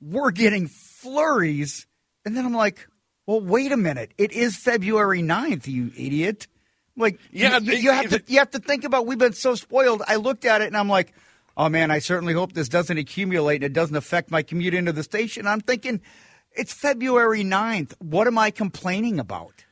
we're 0.00 0.30
getting 0.30 0.66
flurries." 0.68 1.86
And 2.24 2.36
then 2.36 2.44
I'm 2.44 2.54
like, 2.54 2.86
"Well, 3.26 3.40
wait 3.40 3.72
a 3.72 3.76
minute. 3.76 4.12
It 4.18 4.32
is 4.32 4.56
February 4.56 5.22
9th, 5.22 5.66
you 5.66 5.92
idiot." 5.96 6.46
Like, 6.98 7.20
Yeah, 7.30 7.58
you, 7.58 7.60
they- 7.72 7.76
you 7.80 7.90
have 7.92 8.08
to 8.10 8.22
you 8.26 8.38
have 8.38 8.50
to 8.52 8.58
think 8.58 8.84
about. 8.84 9.06
We've 9.06 9.18
been 9.18 9.34
so 9.34 9.54
spoiled. 9.54 10.02
I 10.08 10.16
looked 10.16 10.46
at 10.46 10.62
it 10.62 10.68
and 10.68 10.76
I'm 10.76 10.88
like, 10.88 11.12
oh 11.54 11.68
man, 11.68 11.90
I 11.90 11.98
certainly 11.98 12.32
hope 12.32 12.54
this 12.54 12.70
doesn't 12.70 12.96
accumulate 12.96 13.56
and 13.56 13.64
it 13.64 13.72
doesn't 13.74 13.96
affect 13.96 14.30
my 14.30 14.42
commute 14.42 14.72
into 14.72 14.92
the 14.92 15.02
station. 15.02 15.46
I'm 15.46 15.60
thinking, 15.60 16.00
it's 16.52 16.72
February 16.72 17.44
9th. 17.44 17.92
What 17.98 18.26
am 18.26 18.38
I 18.38 18.50
complaining 18.50 19.18
about? 19.18 19.65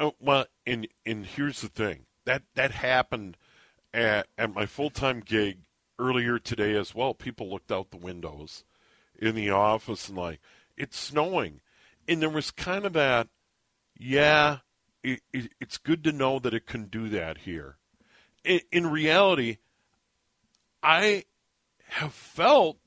Oh, 0.00 0.14
well, 0.18 0.46
and 0.66 0.88
and 1.04 1.26
here's 1.26 1.60
the 1.60 1.68
thing 1.68 2.06
that 2.24 2.42
that 2.54 2.70
happened 2.72 3.36
at 3.92 4.28
at 4.38 4.54
my 4.54 4.64
full 4.64 4.88
time 4.88 5.20
gig 5.20 5.58
earlier 5.98 6.38
today 6.38 6.74
as 6.74 6.94
well. 6.94 7.12
People 7.12 7.50
looked 7.50 7.70
out 7.70 7.90
the 7.90 7.98
windows 7.98 8.64
in 9.18 9.34
the 9.34 9.50
office 9.50 10.08
and 10.08 10.16
like 10.16 10.40
it's 10.76 10.98
snowing, 10.98 11.60
and 12.08 12.22
there 12.22 12.30
was 12.30 12.50
kind 12.50 12.86
of 12.86 12.94
that, 12.94 13.28
yeah, 13.98 14.58
it, 15.02 15.20
it, 15.34 15.52
it's 15.60 15.76
good 15.76 16.02
to 16.04 16.12
know 16.12 16.38
that 16.38 16.54
it 16.54 16.66
can 16.66 16.86
do 16.86 17.10
that 17.10 17.38
here. 17.38 17.76
In, 18.42 18.60
in 18.72 18.86
reality, 18.86 19.58
I 20.82 21.24
have 21.88 22.14
felt 22.14 22.78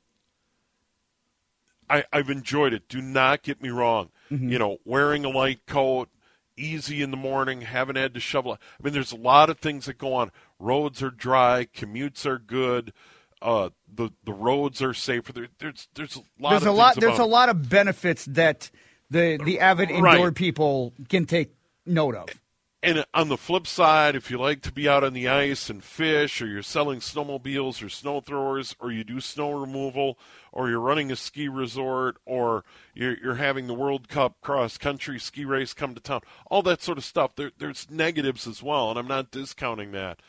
I, 1.88 2.06
I've 2.12 2.32
enjoyed 2.32 2.73
it. 2.73 2.89
Do 2.89 3.02
not 3.02 3.43
get 3.43 3.62
me 3.62 3.69
wrong. 3.69 4.10
Mm-hmm. 4.32 4.49
You 4.49 4.58
know, 4.58 4.78
wearing 4.84 5.26
a 5.26 5.30
light 5.30 5.67
coat, 5.67 6.10
easy 6.57 7.01
in 7.01 7.11
the 7.11 7.17
morning, 7.17 7.61
haven't 7.61 7.95
had 7.95 8.13
to 8.13 8.19
shovel. 8.19 8.53
I 8.53 8.57
mean, 8.83 8.93
there's 8.93 9.11
a 9.11 9.17
lot 9.17 9.49
of 9.49 9.59
things 9.59 9.85
that 9.85 9.97
go 9.97 10.13
on. 10.13 10.31
Roads 10.59 11.01
are 11.03 11.09
dry, 11.11 11.67
commutes 11.75 12.25
are 12.25 12.39
good. 12.39 12.93
Uh, 13.41 13.69
the 13.93 14.09
the 14.23 14.33
roads 14.33 14.81
are 14.81 14.93
safer. 14.93 15.33
There, 15.33 15.47
there's 15.59 15.87
there's 15.95 16.15
a 16.15 16.19
lot. 16.39 16.51
There's 16.51 16.61
of 16.63 16.67
a 16.67 16.71
lot. 16.71 16.95
There's 16.95 17.19
a 17.19 17.25
lot 17.25 17.49
of 17.49 17.69
benefits 17.69 18.25
that 18.25 18.71
the 19.09 19.37
the 19.43 19.59
avid 19.59 19.89
Right. 19.91 20.15
indoor 20.15 20.31
people 20.31 20.93
can 21.09 21.25
take 21.25 21.53
note 21.85 22.15
of. 22.15 22.29
And 22.84 23.06
on 23.13 23.30
the 23.30 23.38
flip 23.38 23.65
side, 23.65 24.13
if 24.13 24.30
you 24.30 24.38
like 24.38 24.62
to 24.63 24.72
be 24.72 24.89
out 24.89 25.06
on 25.06 25.13
the 25.13 25.30
ice 25.30 25.69
and 25.69 25.82
fish, 25.82 26.41
or 26.41 26.48
you're 26.48 26.62
selling 26.62 27.00
snowmobiles 27.00 27.82
or 27.82 27.88
snow 27.88 28.19
throwers, 28.19 28.76
or 28.78 28.91
you 28.91 29.06
do 29.06 29.22
snow 29.22 29.54
removal, 29.54 30.19
or 30.52 30.69
you're 30.69 30.82
running 30.82 31.10
a 31.10 31.15
ski 31.15 31.48
resort, 31.48 32.17
or 32.26 32.65
you're, 32.93 33.17
you're 33.24 33.36
having 33.36 33.67
the 33.67 33.74
World 33.74 34.10
Cup 34.10 34.41
cross 34.41 34.78
country 34.78 35.17
ski 35.17 35.46
race 35.46 35.74
come 35.74 35.96
to 35.96 36.02
town, 36.02 36.19
all 36.52 36.62
that 36.63 36.82
sort 36.82 36.98
of 36.98 37.06
stuff, 37.06 37.38
there, 37.38 37.52
there's 37.58 37.89
negatives 37.89 38.46
as 38.48 38.62
well, 38.62 38.89
and 38.89 39.00
I'm 39.00 39.08
not 39.08 39.32
discounting 39.32 39.93
that. 39.93 40.19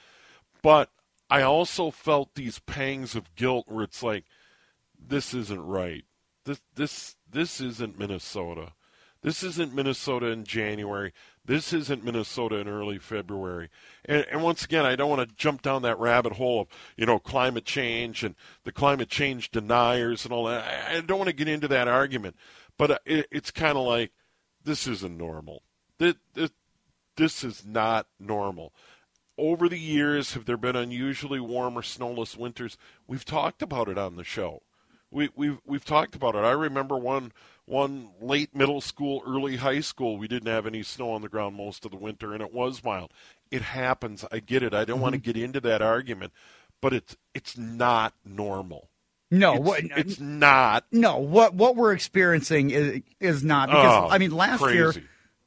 But 0.63 0.91
I 1.29 1.43
also 1.43 1.91
felt 1.91 2.37
these 2.37 2.61
pangs 2.61 3.17
of 3.17 3.35
guilt 3.35 3.65
where 3.67 3.83
it's 3.83 4.05
like, 4.05 4.27
this 4.97 5.35
isn't 5.35 5.67
right. 5.67 6.05
This 6.45 6.61
this 6.77 7.17
this 7.29 7.61
isn't 7.61 7.99
Minnesota. 7.99 8.75
This 9.25 9.43
isn't 9.43 9.73
Minnesota 9.73 10.27
in 10.27 10.45
January. 10.45 11.15
This 11.47 11.73
isn't 11.73 12.05
Minnesota 12.05 12.57
in 12.57 12.69
early 12.69 12.99
February. 12.99 13.71
And, 14.05 14.27
and 14.31 14.43
once 14.43 14.67
again, 14.67 14.85
I 14.85 14.97
don't 14.97 15.09
want 15.09 15.27
to 15.27 15.35
jump 15.35 15.63
down 15.63 15.81
that 15.81 15.99
rabbit 15.99 16.35
hole 16.35 16.61
of 16.61 16.69
you 16.95 17.07
know 17.07 17.19
climate 17.19 17.65
change 17.65 18.23
and 18.23 18.35
the 18.65 18.71
climate 18.71 19.09
change 19.09 19.51
deniers 19.51 20.27
and 20.27 20.35
all 20.35 20.45
that. 20.45 20.91
I, 20.91 20.99
I 20.99 21.01
don't 21.01 21.17
want 21.17 21.31
to 21.31 21.35
get 21.35 21.49
into 21.49 21.67
that 21.69 21.89
argument, 21.89 22.37
but 22.77 23.01
it, 23.07 23.27
it's 23.31 23.51
kind 23.51 23.79
of 23.79 23.87
like 23.87 24.13
this 24.63 24.87
isn't 24.87 25.17
normal. 25.17 25.63
This, 25.97 26.17
this, 26.35 26.51
this 27.17 27.43
is 27.45 27.65
not 27.65 28.07
normal. 28.21 28.75
Over 29.39 29.71
the 29.71 29.81
years, 29.81 30.35
have 30.35 30.45
there 30.45 30.59
been 30.59 30.77
unusually 30.77 31.41
warm 31.41 31.79
or 31.79 31.83
snowless 31.83 32.37
winters? 32.37 32.77
We've 33.07 33.25
talked 33.25 33.63
about 33.63 33.89
it 33.89 33.97
on 33.97 34.17
the 34.17 34.23
show. 34.23 34.61
We, 35.11 35.31
we've 35.35 35.61
we've 35.65 35.85
talked 35.85 36.15
about 36.15 36.35
it. 36.35 36.45
I 36.45 36.51
remember 36.51 36.99
one 36.99 37.33
one 37.67 38.11
late 38.21 38.55
middle 38.55 38.81
school, 38.81 39.23
early 39.27 39.57
high 39.57 39.81
school. 39.81 40.19
We 40.19 40.29
didn't 40.29 40.49
have 40.49 40.67
any 40.67 40.83
snow 40.83 41.13
on 41.13 41.23
the 41.23 41.29
ground 41.29 41.57
most 41.57 41.85
of 41.85 41.91
the 41.91 41.97
winter, 41.97 42.33
and 42.33 42.43
it 42.43 42.53
was 42.53 42.85
mild. 42.85 43.13
It 43.51 43.63
happens. 43.63 44.25
I 44.31 44.41
get 44.41 44.63
it. 44.63 44.75
I 44.75 44.85
don't 44.85 45.01
want 45.01 45.15
to 45.15 45.21
mm-hmm. 45.21 45.33
get 45.33 45.43
into 45.43 45.61
that 45.61 45.83
argument, 45.83 46.33
but 46.81 46.93
it's 46.93 47.17
it's 47.35 47.57
not 47.57 48.15
normal. 48.25 48.91
No, 49.31 49.55
It's, 49.55 49.63
what, 49.63 49.81
it's 49.97 50.21
not. 50.21 50.85
no. 50.93 51.19
What 51.19 51.55
what 51.55 51.77
we're 51.77 51.93
experiencing 51.93 52.71
is 52.71 53.03
is 53.21 53.45
not 53.45 53.69
because 53.69 54.05
Oh, 54.05 54.09
I 54.09 54.19
mean 54.19 54.31
last 54.31 54.63
year 54.71 54.93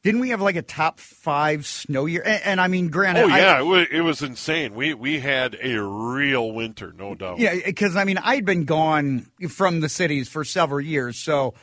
didn't 0.03 0.21
we 0.21 0.29
have 0.29 0.41
like 0.41 0.55
a 0.55 0.61
top 0.61 0.99
five 0.99 1.65
snow 1.65 2.05
year? 2.05 2.23
And, 2.25 2.41
and 2.43 2.61
I 2.61 2.67
mean, 2.67 2.87
granted, 2.89 3.25
Oh 3.25 3.29
I- 3.29 3.39
yeah, 3.39 3.59
it, 3.59 3.65
was, 3.65 3.87
it 3.91 4.01
was 4.01 4.21
insane. 4.21 4.73
We 4.73 4.93
we 4.93 5.19
had 5.19 5.57
a 5.61 5.81
real 5.81 6.51
winter, 6.51 6.93
no 6.97 7.13
doubt. 7.13 7.39
Yeah, 7.39 7.55
because 7.65 7.95
I 7.95 8.03
mean, 8.03 8.17
I'd 8.17 8.45
been 8.45 8.65
gone 8.65 9.29
from 9.49 9.81
the 9.81 9.89
cities 9.89 10.29
for 10.29 10.43
several 10.43 10.81
years, 10.81 11.17
so 11.17 11.55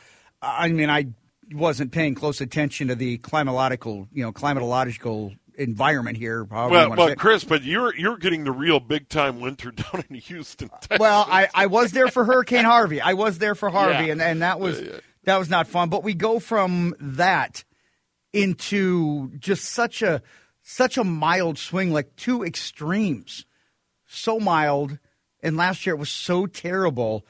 I 0.45 0.69
mean, 0.69 0.91
I 0.91 1.07
wasn't 1.53 1.93
paying 1.93 2.15
close 2.15 2.41
attention 2.41 2.89
to 2.89 2.95
the 2.95 3.19
climatological, 3.19 4.09
you 4.13 4.23
know, 4.23 4.33
climatological 4.33 5.37
environment 5.57 6.17
here. 6.17 6.43
Well, 6.45 6.71
well. 6.91 7.15
Chris, 7.17 7.45
but 7.45 7.63
you're 7.63 7.95
you're 7.95 8.17
getting 8.17 8.45
the 8.45 8.51
real 8.53 8.81
big 8.81 9.09
time 9.09 9.41
winter 9.41 9.71
down 9.73 10.05
in 10.11 10.17
Houston. 10.17 10.69
Texas. 10.69 10.99
Well, 10.99 11.27
I, 11.29 11.49
I 11.55 11.67
was 11.67 11.93
there 11.93 12.09
for 12.09 12.25
Hurricane 12.25 12.65
Harvey. 12.65 13.01
I 13.01 13.15
was 13.15 13.39
there 13.39 13.55
for 13.55 13.71
Harvey, 13.71 14.07
Yeah. 14.07 14.13
and, 14.13 14.23
and 14.23 14.43
that 14.43 14.59
was 14.61 14.83
that 15.25 15.39
was 15.39 15.49
not 15.49 15.67
fun. 15.69 15.89
But 15.91 16.03
we 16.03 16.15
go 16.15 16.39
from 16.41 16.95
that 17.01 17.65
into 18.33 19.31
just 19.39 19.65
such 19.67 20.03
a 20.03 20.23
such 20.63 20.97
a 20.99 21.05
mild 21.05 21.59
swing, 21.59 21.93
like 21.93 22.17
two 22.17 22.43
extremes. 22.45 23.47
So 24.07 24.39
mild, 24.39 24.99
and 25.43 25.57
last 25.57 25.87
year 25.87 25.95
it 25.95 25.99
was 25.99 26.11
so 26.11 26.47
terrible. 26.47 27.27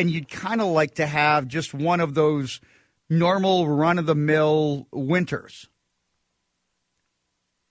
And 0.00 0.10
you'd 0.10 0.28
kind 0.28 0.60
of 0.60 0.68
like 0.68 0.94
to 0.96 1.06
have 1.06 1.48
just 1.48 1.74
one 1.74 2.00
of 2.00 2.14
those 2.14 2.60
normal 3.10 3.66
run 3.68 3.98
of 3.98 4.06
the 4.06 4.14
mill 4.14 4.86
winters. 4.92 5.68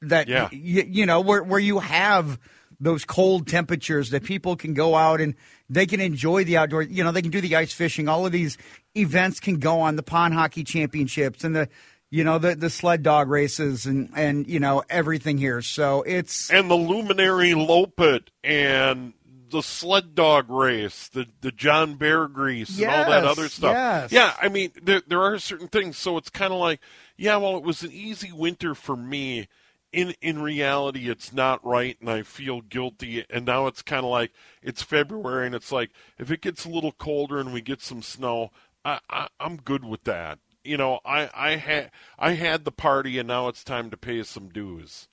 That 0.01 0.27
Yeah. 0.27 0.49
y- 0.51 0.87
you 0.87 1.05
know 1.05 1.21
where 1.21 1.43
where 1.43 1.59
you 1.59 1.79
have 1.79 2.39
those 2.79 3.05
cold 3.05 3.47
temperatures 3.47 4.11
that 4.11 4.23
people 4.23 4.55
can 4.55 4.73
go 4.75 4.93
out 4.95 5.19
and 5.19 5.33
they 5.69 5.87
can 5.87 5.99
enjoy 5.99 6.43
the 6.43 6.57
outdoor 6.57 6.83
you 6.83 7.03
know 7.03 7.11
they 7.11 7.23
can 7.23 7.31
do 7.31 7.41
the 7.41 7.55
ice 7.55 7.73
fishing. 7.73 8.07
All 8.07 8.25
of 8.25 8.31
these 8.31 8.57
events 8.95 9.39
can 9.39 9.55
go 9.57 9.79
on 9.79 9.95
the 9.95 10.03
pond 10.03 10.35
hockey 10.35 10.63
championships 10.63 11.43
and 11.43 11.55
the 11.55 11.67
you 12.11 12.23
know 12.23 12.37
the 12.37 12.55
the 12.55 12.69
sled 12.69 13.01
dog 13.01 13.27
races 13.29 13.87
and 13.87 14.09
and 14.15 14.47
you 14.47 14.59
know 14.59 14.83
everything 14.89 15.39
here. 15.39 15.63
So 15.63 16.03
it's 16.03 16.51
and 16.51 16.69
the 16.69 16.75
Luminary 16.75 17.51
Loppet 17.53 18.27
and 18.43 19.13
the 19.49 19.61
sled 19.61 20.15
dog 20.15 20.49
race, 20.49 21.07
the 21.09 21.27
the 21.41 21.51
John 21.51 21.95
Beargrease, 21.97 22.77
and 22.77 22.85
all 23.05 23.09
that 23.09 23.25
other 23.25 23.47
stuff. 23.49 23.73
yes. 23.73 24.11
Yeah, 24.11 24.33
I 24.41 24.49
mean 24.49 24.71
there 24.81 25.01
there 25.07 25.21
are 25.21 25.39
certain 25.39 25.67
things. 25.67 25.97
So 25.97 26.17
it's 26.17 26.29
kind 26.29 26.53
of 26.53 26.59
like, 26.59 26.79
yeah, 27.17 27.37
well, 27.37 27.57
it 27.57 27.63
was 27.63 27.83
an 27.83 27.91
easy 27.91 28.31
winter 28.31 28.75
for 28.75 28.95
me. 28.95 29.47
In 29.93 30.13
in 30.21 30.41
reality, 30.41 31.09
it's 31.09 31.31
not 31.31 31.65
right, 31.65 31.97
and 32.01 32.09
I 32.09 32.21
feel 32.23 32.61
guilty. 32.61 33.25
And 33.29 33.45
now 33.45 33.67
it's 33.67 33.81
kind 33.81 34.03
of 34.03 34.11
like 34.11 34.31
it's 34.61 34.81
February, 34.83 35.45
and 35.45 35.55
it's 35.55 35.71
like 35.71 35.91
if 36.19 36.29
it 36.29 36.41
gets 36.41 36.65
a 36.65 36.69
little 36.69 36.91
colder 36.91 37.39
and 37.39 37.53
we 37.53 37.61
get 37.61 37.81
some 37.81 38.01
snow, 38.01 38.51
I, 38.83 38.99
I 39.09 39.27
I'm 39.39 39.57
good 39.57 39.85
with 39.85 40.03
that. 40.03 40.39
You 40.63 40.75
know, 40.75 40.99
I 41.05 41.29
I 41.33 41.55
had 41.55 41.91
I 42.19 42.33
had 42.33 42.65
the 42.65 42.71
party, 42.71 43.17
and 43.17 43.29
now 43.29 43.47
it's 43.47 43.63
time 43.63 43.89
to 43.89 43.97
pay 43.97 44.21
some 44.23 44.49
dues. 44.49 45.07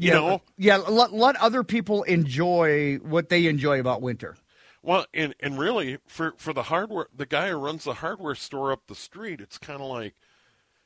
You 0.00 0.08
yeah, 0.08 0.14
know, 0.14 0.42
yeah 0.56 0.76
let, 0.78 1.12
let 1.12 1.36
other 1.36 1.62
people 1.62 2.02
enjoy 2.04 2.96
what 2.96 3.28
they 3.28 3.46
enjoy 3.46 3.78
about 3.80 4.00
winter 4.02 4.36
Well, 4.82 5.06
and 5.14 5.34
and 5.40 5.58
really 5.58 5.98
for 6.06 6.32
for 6.38 6.52
the 6.52 6.64
hardware, 6.64 7.06
the 7.14 7.26
guy 7.26 7.50
who 7.50 7.56
runs 7.56 7.84
the 7.84 7.94
hardware 7.94 8.34
store 8.34 8.72
up 8.72 8.86
the 8.88 8.94
street, 8.94 9.40
it's 9.40 9.58
kind 9.58 9.80
of 9.82 9.88
like 9.88 10.14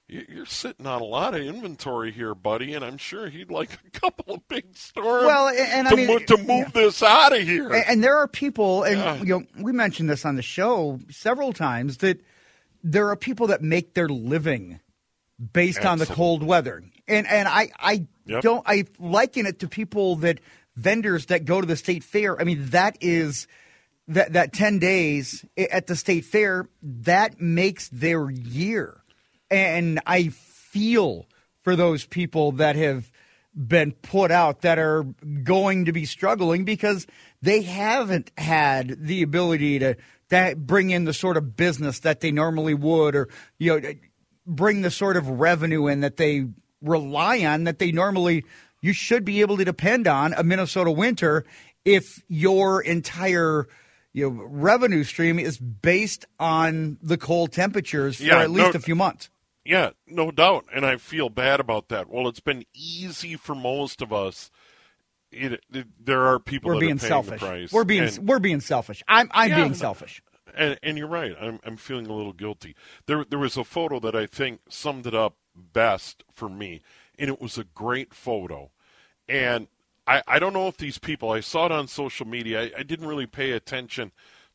you- 0.09 0.27
you're 0.29 0.45
sitting 0.47 0.87
on 0.87 1.01
a 1.01 1.05
lot 1.05 1.35
of 1.35 1.41
inventory 1.41 2.11
here, 2.13 2.35
buddy, 2.35 2.75
and 2.75 2.85
I'm 2.85 2.99
sure 2.99 3.29
he'd 3.31 3.51
like 3.51 3.71
a 3.87 3.91
couple 4.01 4.35
of 4.35 4.47
big 4.49 4.77
storms. 4.77 5.25
Well, 5.27 5.49
and- 5.49 5.59
and 5.59 5.87
I 5.89 5.91
to, 5.91 5.97
mean- 5.97 6.07
mo- 6.09 6.19
to 6.19 6.37
move 6.39 6.73
this 6.75 7.03
out 7.03 7.33
of 7.35 7.41
here. 7.43 7.73
And, 7.73 7.85
and 7.89 8.05
there 8.05 8.17
are 8.19 8.29
people, 8.29 8.83
and 8.83 8.99
Yeah. 8.99 9.17
you 9.23 9.39
know, 9.39 9.45
we 9.63 9.73
mentioned 9.73 10.11
this 10.11 10.25
on 10.27 10.37
the 10.37 10.43
show 10.43 10.99
several 11.11 11.53
times 11.55 11.99
that 11.99 12.21
there 12.83 13.09
are 13.09 13.17
people 13.17 13.47
that 13.47 13.63
make 13.63 13.95
their 13.95 14.09
living 14.09 14.81
based 15.53 15.85
on 15.87 15.99
the 15.99 16.07
cold 16.07 16.43
weather, 16.43 16.83
and 17.09 17.27
and 17.27 17.49
I 17.49 17.71
I 17.79 18.07
Yep. 18.27 18.43
don't 18.43 18.63
I 18.67 18.85
liken 18.99 19.45
it 19.45 19.59
to 19.59 19.69
people 19.69 20.17
that 20.17 20.41
vendors 20.77 21.27
that 21.27 21.45
go 21.45 21.61
to 21.61 21.67
the 21.67 21.77
state 21.77 22.03
fair. 22.03 22.41
I 22.41 22.45
mean, 22.45 22.71
that 22.71 22.97
is 23.01 23.47
that 24.09 24.33
that 24.33 24.53
ten 24.53 24.79
days 24.79 25.45
at 25.57 25.87
the 25.87 25.97
state 25.97 26.25
fair 26.25 26.67
that 26.83 27.41
makes 27.41 27.89
their 27.89 28.31
year, 28.31 29.03
and 29.51 30.01
I 30.07 30.29
feel 30.29 31.27
for 31.63 31.77
those 31.77 32.07
people 32.07 32.53
that 32.53 32.77
have 32.77 33.11
been 33.55 33.93
put 33.93 34.31
out 34.31 34.63
that 34.63 34.79
are 34.79 35.05
going 35.43 35.85
to 35.85 35.93
be 35.93 36.07
struggling 36.07 36.65
because 36.65 37.07
they 37.41 37.63
haven't 37.63 38.31
had 38.37 38.97
the 38.99 39.23
ability 39.23 39.79
to 39.79 39.97
that 40.31 40.67
bring 40.67 40.91
in 40.91 41.05
the 41.05 41.13
sort 41.13 41.37
of 41.37 41.57
business 41.57 42.01
that 42.01 42.21
they 42.21 42.33
normally 42.33 42.75
would 42.75 43.15
or 43.15 43.29
you 43.59 43.81
know 43.81 43.93
bring 44.47 44.83
the 44.83 44.91
sort 44.91 45.17
of 45.17 45.29
revenue 45.29 45.87
in 45.87 46.01
that 46.01 46.17
they 46.17 46.47
rely 46.85 47.45
on 47.45 47.65
that 47.65 47.79
they 47.79 47.91
normally 47.93 48.45
you 48.81 48.93
should 48.93 49.25
be 49.25 49.41
able 49.41 49.57
to 49.57 49.65
depend 49.65 50.07
on 50.07 50.35
a 50.35 50.43
Minnesota 50.45 50.91
winter 50.91 51.45
if 51.85 52.05
your 52.29 52.81
entire 52.83 53.67
you 54.13 54.31
know 54.31 54.43
revenue 54.49 55.03
stream 55.05 55.39
is 55.39 55.59
based 55.59 56.25
on 56.39 56.99
the 57.03 57.17
cold 57.17 57.51
temperatures 57.53 58.19
for 58.19 58.25
Yeah, 58.25 58.41
at 58.43 58.51
least 58.51 58.75
no- 58.75 58.79
a 58.79 58.83
few 58.83 58.95
months. 58.95 59.31
yeah, 59.65 59.91
no 60.07 60.31
doubt, 60.31 60.67
and 60.75 60.85
I 60.87 60.99
feel 60.99 61.29
bad 61.31 61.59
about 61.61 61.89
that. 61.89 62.09
Well, 62.11 62.29
it's 62.29 62.41
been 62.41 62.65
easy 62.75 63.37
for 63.37 63.55
most 63.55 64.03
of 64.03 64.13
us. 64.13 64.51
It, 65.33 65.65
it, 65.73 65.87
there 66.05 66.27
are 66.27 66.39
people 66.39 66.69
We're 66.69 66.75
that 66.75 66.81
being 66.81 66.93
are 66.93 66.99
paying 66.99 67.09
selfish. 67.39 67.73
We're 67.73 67.85
being 67.85 68.05
and- 68.05 68.19
we're 68.29 68.39
being 68.39 68.61
selfish. 68.61 69.03
I'm 69.09 69.29
I'm 69.33 69.51
Yeah, 69.51 69.57
being 69.63 69.75
selfish. 69.75 70.23
And, 70.57 70.79
and 70.83 70.99
you're 70.99 71.07
right. 71.07 71.35
I'm 71.41 71.61
I'm 71.65 71.77
feeling 71.77 72.07
a 72.07 72.13
little 72.13 72.33
guilty. 72.33 72.75
There 73.07 73.25
there 73.25 73.39
was 73.39 73.57
a 73.57 73.65
photo 73.65 73.99
that 74.01 74.15
I 74.15 74.27
think 74.27 74.61
summed 74.69 75.07
it 75.07 75.15
up 75.15 75.37
best 75.55 76.25
for 76.33 76.49
me, 76.49 76.83
and 77.19 77.29
it 77.29 77.41
was 77.41 77.59
a 77.59 77.65
great 77.65 78.15
photo. 78.15 78.71
And 79.29 79.69
I 80.07 80.23
I 80.27 80.39
don't 80.39 80.53
know 80.53 80.69
if 80.69 80.77
these 80.77 80.99
people 80.99 81.31
I 81.31 81.41
saw 81.41 81.67
it 81.67 81.73
on 81.73 81.89
social 81.89 82.27
media. 82.27 82.63
I, 82.63 82.73
I 82.79 82.83
didn't 82.83 83.09
really 83.09 83.27
pay 83.27 83.53
attention 83.53 84.13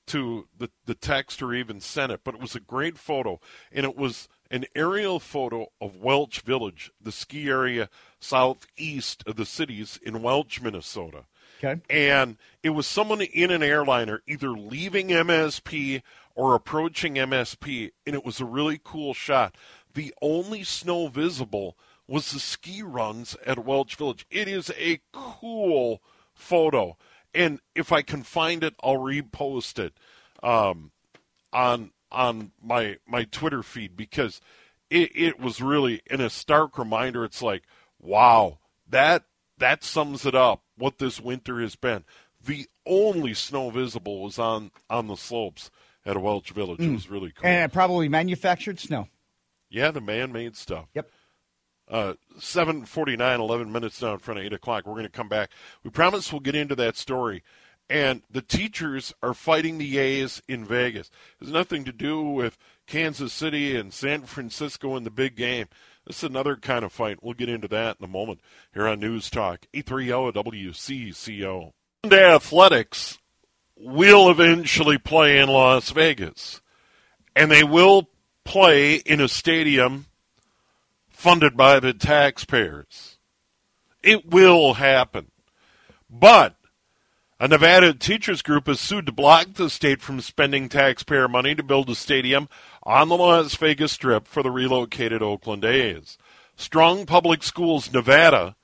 to 0.07 0.47
the 0.57 0.69
the 0.85 0.95
text 0.95 1.41
or 1.41 1.53
even 1.53 1.79
sent 1.79 2.11
it, 2.11 2.21
but 2.23 2.35
it 2.35 2.41
was 2.41 2.55
a 2.55 2.61
great 2.61 2.97
photo, 2.97 3.39
and 3.71 3.85
it 3.85 3.95
was 3.95 4.27
an 4.51 4.65
aerial 4.75 5.19
photo 5.19 5.67
of 5.79 5.97
Welch 5.97 6.41
Village, 6.41 6.91
the 6.99 7.11
ski 7.11 7.49
area 7.49 7.89
southeast 8.19 9.23
of 9.27 9.35
the 9.35 9.45
cities 9.45 9.99
in 10.01 10.23
Welch, 10.23 10.61
Minnesota 10.61 11.25
Okay. 11.61 11.81
and 11.89 12.37
it 12.63 12.69
was 12.69 12.87
someone 12.87 13.21
in 13.21 13.51
an 13.51 13.61
airliner 13.61 14.21
either 14.27 14.51
leaving 14.51 15.09
MSP 15.09 16.01
or 16.35 16.55
approaching 16.55 17.15
MSP, 17.15 17.91
and 18.05 18.15
it 18.15 18.23
was 18.23 18.39
a 18.39 18.45
really 18.45 18.79
cool 18.81 19.13
shot. 19.13 19.55
the 19.93 20.13
only 20.21 20.63
snow 20.63 21.07
visible 21.09 21.75
was 22.07 22.31
the 22.31 22.39
ski 22.39 22.81
runs 22.81 23.35
at 23.45 23.65
Welch 23.65 23.95
Village. 23.95 24.25
It 24.31 24.47
is 24.47 24.71
a 24.77 25.01
cool 25.11 26.01
photo, 26.33 26.97
and 27.33 27.59
if 27.75 27.91
I 27.91 28.01
can 28.01 28.23
find 28.23 28.63
it, 28.63 28.75
I'll 28.81 28.97
repost 28.97 29.77
it 29.79 29.93
um, 30.41 30.91
on 31.51 31.91
on 32.11 32.51
my 32.61 32.97
my 33.07 33.25
Twitter 33.25 33.61
feed 33.61 33.95
because 33.97 34.41
it, 34.89 35.11
it 35.15 35.39
was 35.39 35.61
really 35.61 36.01
in 36.09 36.21
a 36.21 36.29
stark 36.29 36.77
reminder. 36.77 37.23
It's 37.23 37.41
like, 37.41 37.63
wow, 37.99 38.59
that 38.87 39.25
that 39.57 39.83
sums 39.83 40.25
it 40.25 40.35
up. 40.35 40.63
What 40.79 40.97
this 40.97 41.19
winter 41.19 41.59
has 41.61 41.75
been. 41.75 42.03
The 42.43 42.67
only 42.85 43.33
snow 43.33 43.69
visible 43.69 44.21
was 44.23 44.39
on 44.39 44.71
on 44.89 45.07
the 45.07 45.17
slopes 45.17 45.69
at 46.05 46.17
Welch 46.17 46.51
Village. 46.51 46.79
Mm. 46.79 46.89
It 46.89 46.93
was 46.93 47.09
really 47.09 47.31
cool. 47.31 47.47
And 47.47 47.71
probably 47.71 48.09
manufactured 48.09 48.79
snow. 48.79 49.07
Yeah, 49.69 49.91
the 49.91 50.01
man-made 50.01 50.55
stuff. 50.55 50.87
Yep. 50.95 51.09
Uh, 51.87 52.13
749, 52.39 53.39
11 53.39 53.71
minutes 53.71 54.01
now 54.01 54.13
in 54.13 54.19
front 54.19 54.39
of 54.39 54.45
8 54.45 54.53
o'clock. 54.53 54.85
We're 54.85 54.93
going 54.93 55.03
to 55.03 55.09
come 55.09 55.29
back. 55.29 55.51
We 55.83 55.89
promise 55.89 56.31
we'll 56.31 56.39
get 56.39 56.55
into 56.55 56.75
that 56.75 56.97
story. 56.97 57.43
And 57.89 58.21
the 58.29 58.43
teachers 58.43 59.13
are 59.23 59.33
fighting 59.33 59.79
the 59.79 59.97
A's 59.97 60.41
in 60.47 60.63
Vegas. 60.63 61.09
It 61.39 61.45
has 61.45 61.53
nothing 61.53 61.83
to 61.85 61.91
do 61.91 62.21
with 62.21 62.57
Kansas 62.85 63.33
City 63.33 63.75
and 63.75 63.91
San 63.91 64.23
Francisco 64.23 64.95
in 64.95 65.03
the 65.03 65.09
big 65.09 65.35
game. 65.35 65.67
This 66.09 66.23
is 66.23 66.29
another 66.31 66.55
kind 66.55 66.83
of 66.83 66.91
fight. 66.91 67.19
We'll 67.21 67.35
get 67.35 67.49
into 67.49 67.67
that 67.67 67.97
in 67.99 68.05
a 68.05 68.07
moment 68.07 68.41
here 68.73 68.87
on 68.87 68.99
News 68.99 69.29
Talk 69.29 69.67
830 69.75 70.31
WCCO. 70.41 71.71
And 72.03 72.13
athletics 72.13 73.19
will 73.75 74.31
eventually 74.31 74.97
play 74.97 75.37
in 75.37 75.49
Las 75.49 75.91
Vegas. 75.91 76.61
And 77.35 77.51
they 77.51 77.63
will 77.63 78.09
play 78.43 78.95
in 78.95 79.21
a 79.21 79.27
stadium 79.27 80.07
funded 81.09 81.55
by 81.55 81.79
the 81.79 81.93
taxpayers. 81.93 83.19
It 84.01 84.31
will 84.31 84.73
happen. 84.73 85.29
But 86.09 86.55
a 87.39 87.47
Nevada 87.47 87.93
teachers 87.93 88.41
group 88.41 88.65
has 88.65 88.79
sued 88.79 89.05
to 89.05 89.11
block 89.11 89.53
the 89.53 89.69
state 89.69 90.01
from 90.01 90.21
spending 90.21 90.69
taxpayer 90.69 91.27
money 91.27 91.53
to 91.53 91.61
build 91.61 91.87
a 91.91 91.95
stadium 91.95 92.49
on 92.83 93.09
the 93.09 93.17
Las 93.17 93.55
Vegas 93.55 93.91
Strip 93.91 94.27
for 94.27 94.43
the 94.43 94.51
relocated 94.51 95.21
Oakland 95.21 95.65
A's. 95.65 96.17
Strong 96.55 97.05
Public 97.05 97.43
Schools 97.43 97.91
Nevada, 97.93 98.55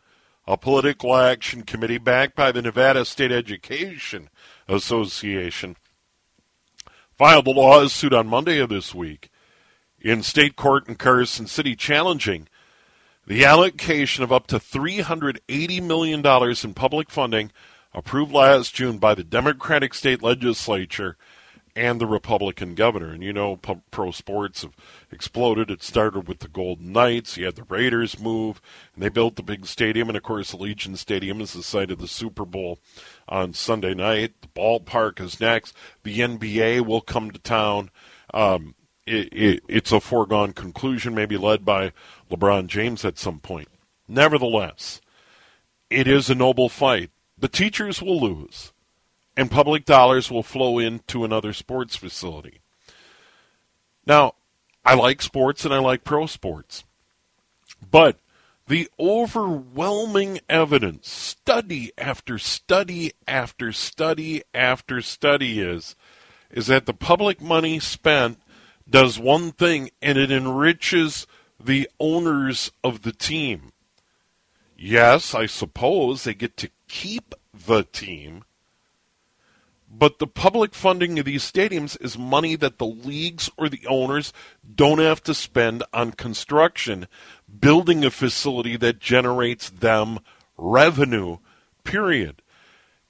a 0.48 0.58
political 0.58 1.16
action 1.16 1.64
committee 1.64 1.98
backed 1.98 2.36
by 2.36 2.52
the 2.52 2.62
Nevada 2.62 3.06
State 3.06 3.32
Education 3.32 4.30
Association, 4.68 5.76
filed 7.18 7.48
a 7.48 7.52
lawsuit 7.52 8.14
on 8.14 8.28
Monday 8.28 8.60
of 8.60 8.70
this 8.70 8.94
week 8.94 9.30
in 10.00 10.22
state 10.22 10.56
court 10.56 10.88
in 10.88 10.96
Carson 10.96 11.48
City 11.48 11.76
challenging 11.76 12.48
the 13.28 13.44
allocation 13.44 14.24
of 14.24 14.32
up 14.32 14.46
to 14.48 14.60
$380 14.60 15.82
million 15.82 16.24
in 16.64 16.74
public 16.74 17.10
funding 17.10 17.52
approved 17.94 18.32
last 18.32 18.76
June 18.76 18.98
by 18.98 19.16
the 19.16 19.24
Democratic 19.24 19.94
state 19.94 20.22
legislature 20.22 21.18
and 21.76 22.00
the 22.00 22.08
Republican 22.08 22.74
governor. 22.74 23.12
And 23.12 23.24
you 23.24 23.34
know, 23.34 23.58
pro 23.92 24.12
sports 24.12 24.62
have 24.62 24.76
exploded. 25.12 25.70
It 25.70 25.84
started 25.84 26.28
with 26.28 26.40
the 26.40 26.48
Golden 26.48 26.92
Knights. 26.92 27.38
You 27.38 27.46
had 27.46 27.56
the 27.56 27.64
Raiders 27.64 28.20
move, 28.20 28.62
and 28.94 29.04
they 29.04 29.10
built 29.10 29.36
the 29.36 29.44
big 29.44 29.66
stadium. 29.66 30.08
And 30.08 30.18
of 30.18 30.24
course, 30.24 30.54
Allegiant 30.54 30.98
Stadium 30.98 31.42
is 31.42 31.54
the 31.54 31.64
site 31.64 31.92
of 31.92 32.00
the 32.00 32.08
Super 32.08 32.46
Bowl 32.46 32.80
on 33.28 33.54
Sunday 33.54 33.94
night. 33.94 34.34
The 34.42 34.48
ballpark 34.48 35.20
is 35.20 35.40
next. 35.40 35.76
The 36.04 36.20
NBA 36.20 36.86
will 36.86 37.02
come 37.02 37.32
to 37.32 37.40
town. 37.40 37.92
Um, 38.34 38.76
it, 39.06 39.32
it, 39.32 39.64
it's 39.68 39.92
a 39.92 40.00
foregone 40.00 40.54
conclusion, 40.54 41.14
maybe 41.14 41.38
led 41.38 41.64
by 41.64 41.92
LeBron 42.32 42.68
James 42.68 43.06
at 43.06 43.20
some 43.20 43.40
point. 43.40 43.68
Nevertheless, 44.08 45.02
it 45.90 46.08
is 46.08 46.30
a 46.30 46.36
noble 46.36 46.70
fight. 46.70 47.12
The 47.38 47.48
teachers 47.48 48.02
will 48.02 48.20
lose, 48.20 48.72
and 49.38 49.52
public 49.52 49.86
dollars 49.86 50.32
will 50.32 50.44
flow 50.44 50.80
into 50.80 51.24
another 51.24 51.54
sports 51.54 51.96
facility. 51.96 52.60
Now, 54.06 54.36
I 54.84 54.94
like 54.94 55.22
sports 55.22 55.66
and 55.66 55.74
I 55.74 55.80
like 55.80 56.04
pro 56.04 56.26
sports, 56.26 56.84
but 57.90 58.20
the 58.68 58.90
overwhelming 59.00 60.40
evidence, 60.50 61.10
study 61.10 61.92
after 61.98 62.38
study 62.38 63.14
after 63.28 63.72
study 63.72 64.44
after 64.54 65.02
study, 65.02 65.60
is 65.60 65.96
is 66.50 66.68
that 66.68 66.86
the 66.86 66.94
public 66.94 67.42
money 67.42 67.80
spent 67.80 68.40
does 68.90 69.20
one 69.20 69.52
thing 69.52 69.90
and 70.02 70.18
it 70.18 70.32
enriches 70.32 71.28
the 71.60 71.90
owners 72.00 72.72
of 72.84 73.02
the 73.02 73.12
team. 73.12 73.72
Yes, 74.78 75.34
I 75.34 75.46
suppose 75.46 76.24
they 76.24 76.34
get 76.34 76.58
to 76.58 76.70
keep 76.88 77.34
the 77.54 77.84
team, 77.84 78.44
but 79.98 80.20
the 80.20 80.28
public 80.28 80.74
funding 80.74 81.18
of 81.20 81.26
these 81.26 81.50
stadiums 81.50 82.00
is 82.02 82.18
money 82.18 82.56
that 82.56 82.78
the 82.78 82.86
leagues 82.86 83.50
or 83.58 83.70
the 83.70 83.86
owners 83.88 84.34
don't 84.76 85.00
have 85.00 85.22
to 85.24 85.34
spend 85.34 85.84
on 85.94 86.12
construction, 86.12 87.08
building 87.60 88.04
a 88.04 88.12
facility 88.12 88.78
that 88.78 89.00
generates 89.00 89.70
them 89.70 90.20
revenue, 90.58 91.38
period. 91.84 92.42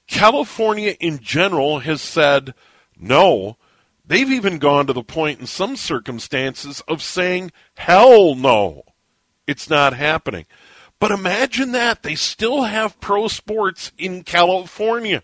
California 0.08 0.96
in 1.00 1.20
general 1.20 1.80
has 1.80 2.02
said 2.02 2.54
no 2.98 3.58
They've 4.08 4.32
even 4.32 4.60
gone 4.60 4.86
to 4.88 4.94
the 4.94 5.04
point 5.04 5.40
in 5.40 5.48
some 5.48 5.76
circumstances 5.76 6.82
of 6.88 7.02
saying, 7.02 7.52
hell 7.76 8.36
no, 8.36 8.84
it's 9.48 9.70
not 9.70 9.94
happening. 9.94 10.46
But 11.00 11.12
imagine 11.12 11.72
that. 11.72 12.04
They 12.04 12.16
still 12.16 12.64
have 12.64 13.00
pro 13.02 13.28
sports 13.28 13.92
in 13.98 14.24
California. 14.24 15.24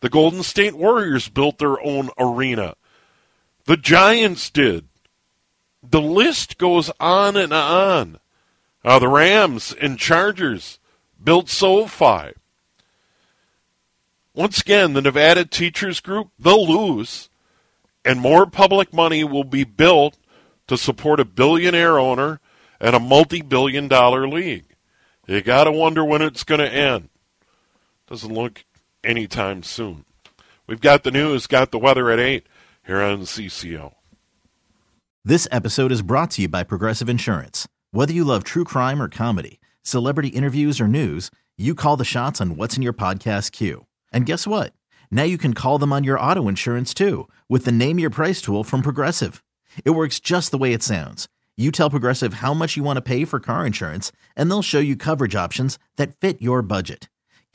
The 0.00 0.08
Golden 0.08 0.42
State 0.42 0.74
Warriors 0.74 1.28
built 1.28 1.58
their 1.58 1.80
own 1.80 2.10
arena. 2.18 2.74
The 3.64 3.76
Giants 3.76 4.50
did. 4.50 4.86
The 5.82 6.00
list 6.00 6.58
goes 6.58 6.90
on 7.00 7.36
and 7.36 7.52
on. 7.52 8.18
Uh, 8.84 8.98
the 8.98 9.08
Rams 9.08 9.74
and 9.80 9.98
Chargers 9.98 10.78
built 11.22 11.48
SoFi. 11.48 12.32
Once 14.34 14.60
again, 14.60 14.92
the 14.92 15.02
Nevada 15.02 15.44
Teachers 15.44 16.00
Group, 16.00 16.28
they'll 16.38 16.66
lose 16.66 17.28
and 18.06 18.20
more 18.20 18.46
public 18.46 18.94
money 18.94 19.24
will 19.24 19.44
be 19.44 19.64
built 19.64 20.16
to 20.68 20.78
support 20.78 21.18
a 21.18 21.24
billionaire 21.24 21.98
owner 21.98 22.40
and 22.80 22.94
a 22.94 23.00
multi 23.00 23.42
billion 23.42 23.88
dollar 23.88 24.28
league. 24.28 24.64
You 25.26 25.42
got 25.42 25.64
to 25.64 25.72
wonder 25.72 26.04
when 26.04 26.22
it's 26.22 26.44
going 26.44 26.60
to 26.60 26.72
end. 26.72 27.08
Doesn't 28.06 28.32
look 28.32 28.64
anytime 29.06 29.62
soon. 29.62 30.04
We've 30.66 30.80
got 30.80 31.04
the 31.04 31.10
news, 31.10 31.46
got 31.46 31.70
the 31.70 31.78
weather 31.78 32.10
at 32.10 32.18
8 32.18 32.46
here 32.86 33.00
on 33.00 33.20
CCO. 33.22 33.94
This 35.24 35.48
episode 35.50 35.92
is 35.92 36.02
brought 36.02 36.32
to 36.32 36.42
you 36.42 36.48
by 36.48 36.64
Progressive 36.64 37.08
Insurance. 37.08 37.66
Whether 37.92 38.12
you 38.12 38.24
love 38.24 38.44
true 38.44 38.64
crime 38.64 39.00
or 39.00 39.08
comedy, 39.08 39.60
celebrity 39.82 40.28
interviews 40.28 40.80
or 40.80 40.88
news, 40.88 41.30
you 41.56 41.74
call 41.74 41.96
the 41.96 42.04
shots 42.04 42.40
on 42.40 42.56
what's 42.56 42.76
in 42.76 42.82
your 42.82 42.92
podcast 42.92 43.52
queue. 43.52 43.86
And 44.12 44.26
guess 44.26 44.46
what? 44.46 44.72
Now 45.10 45.22
you 45.22 45.38
can 45.38 45.54
call 45.54 45.78
them 45.78 45.92
on 45.92 46.04
your 46.04 46.20
auto 46.20 46.48
insurance 46.48 46.92
too 46.92 47.28
with 47.48 47.64
the 47.64 47.72
Name 47.72 47.98
Your 47.98 48.10
Price 48.10 48.42
tool 48.42 48.64
from 48.64 48.82
Progressive. 48.82 49.42
It 49.84 49.90
works 49.90 50.20
just 50.20 50.50
the 50.50 50.58
way 50.58 50.72
it 50.72 50.82
sounds. 50.82 51.28
You 51.56 51.70
tell 51.72 51.90
Progressive 51.90 52.34
how 52.34 52.52
much 52.52 52.76
you 52.76 52.82
want 52.82 52.98
to 52.98 53.02
pay 53.02 53.24
for 53.24 53.40
car 53.40 53.64
insurance, 53.64 54.12
and 54.36 54.50
they'll 54.50 54.62
show 54.62 54.78
you 54.78 54.94
coverage 54.94 55.34
options 55.34 55.78
that 55.96 56.14
fit 56.20 56.42
your 56.42 56.60
budget. 56.60 57.08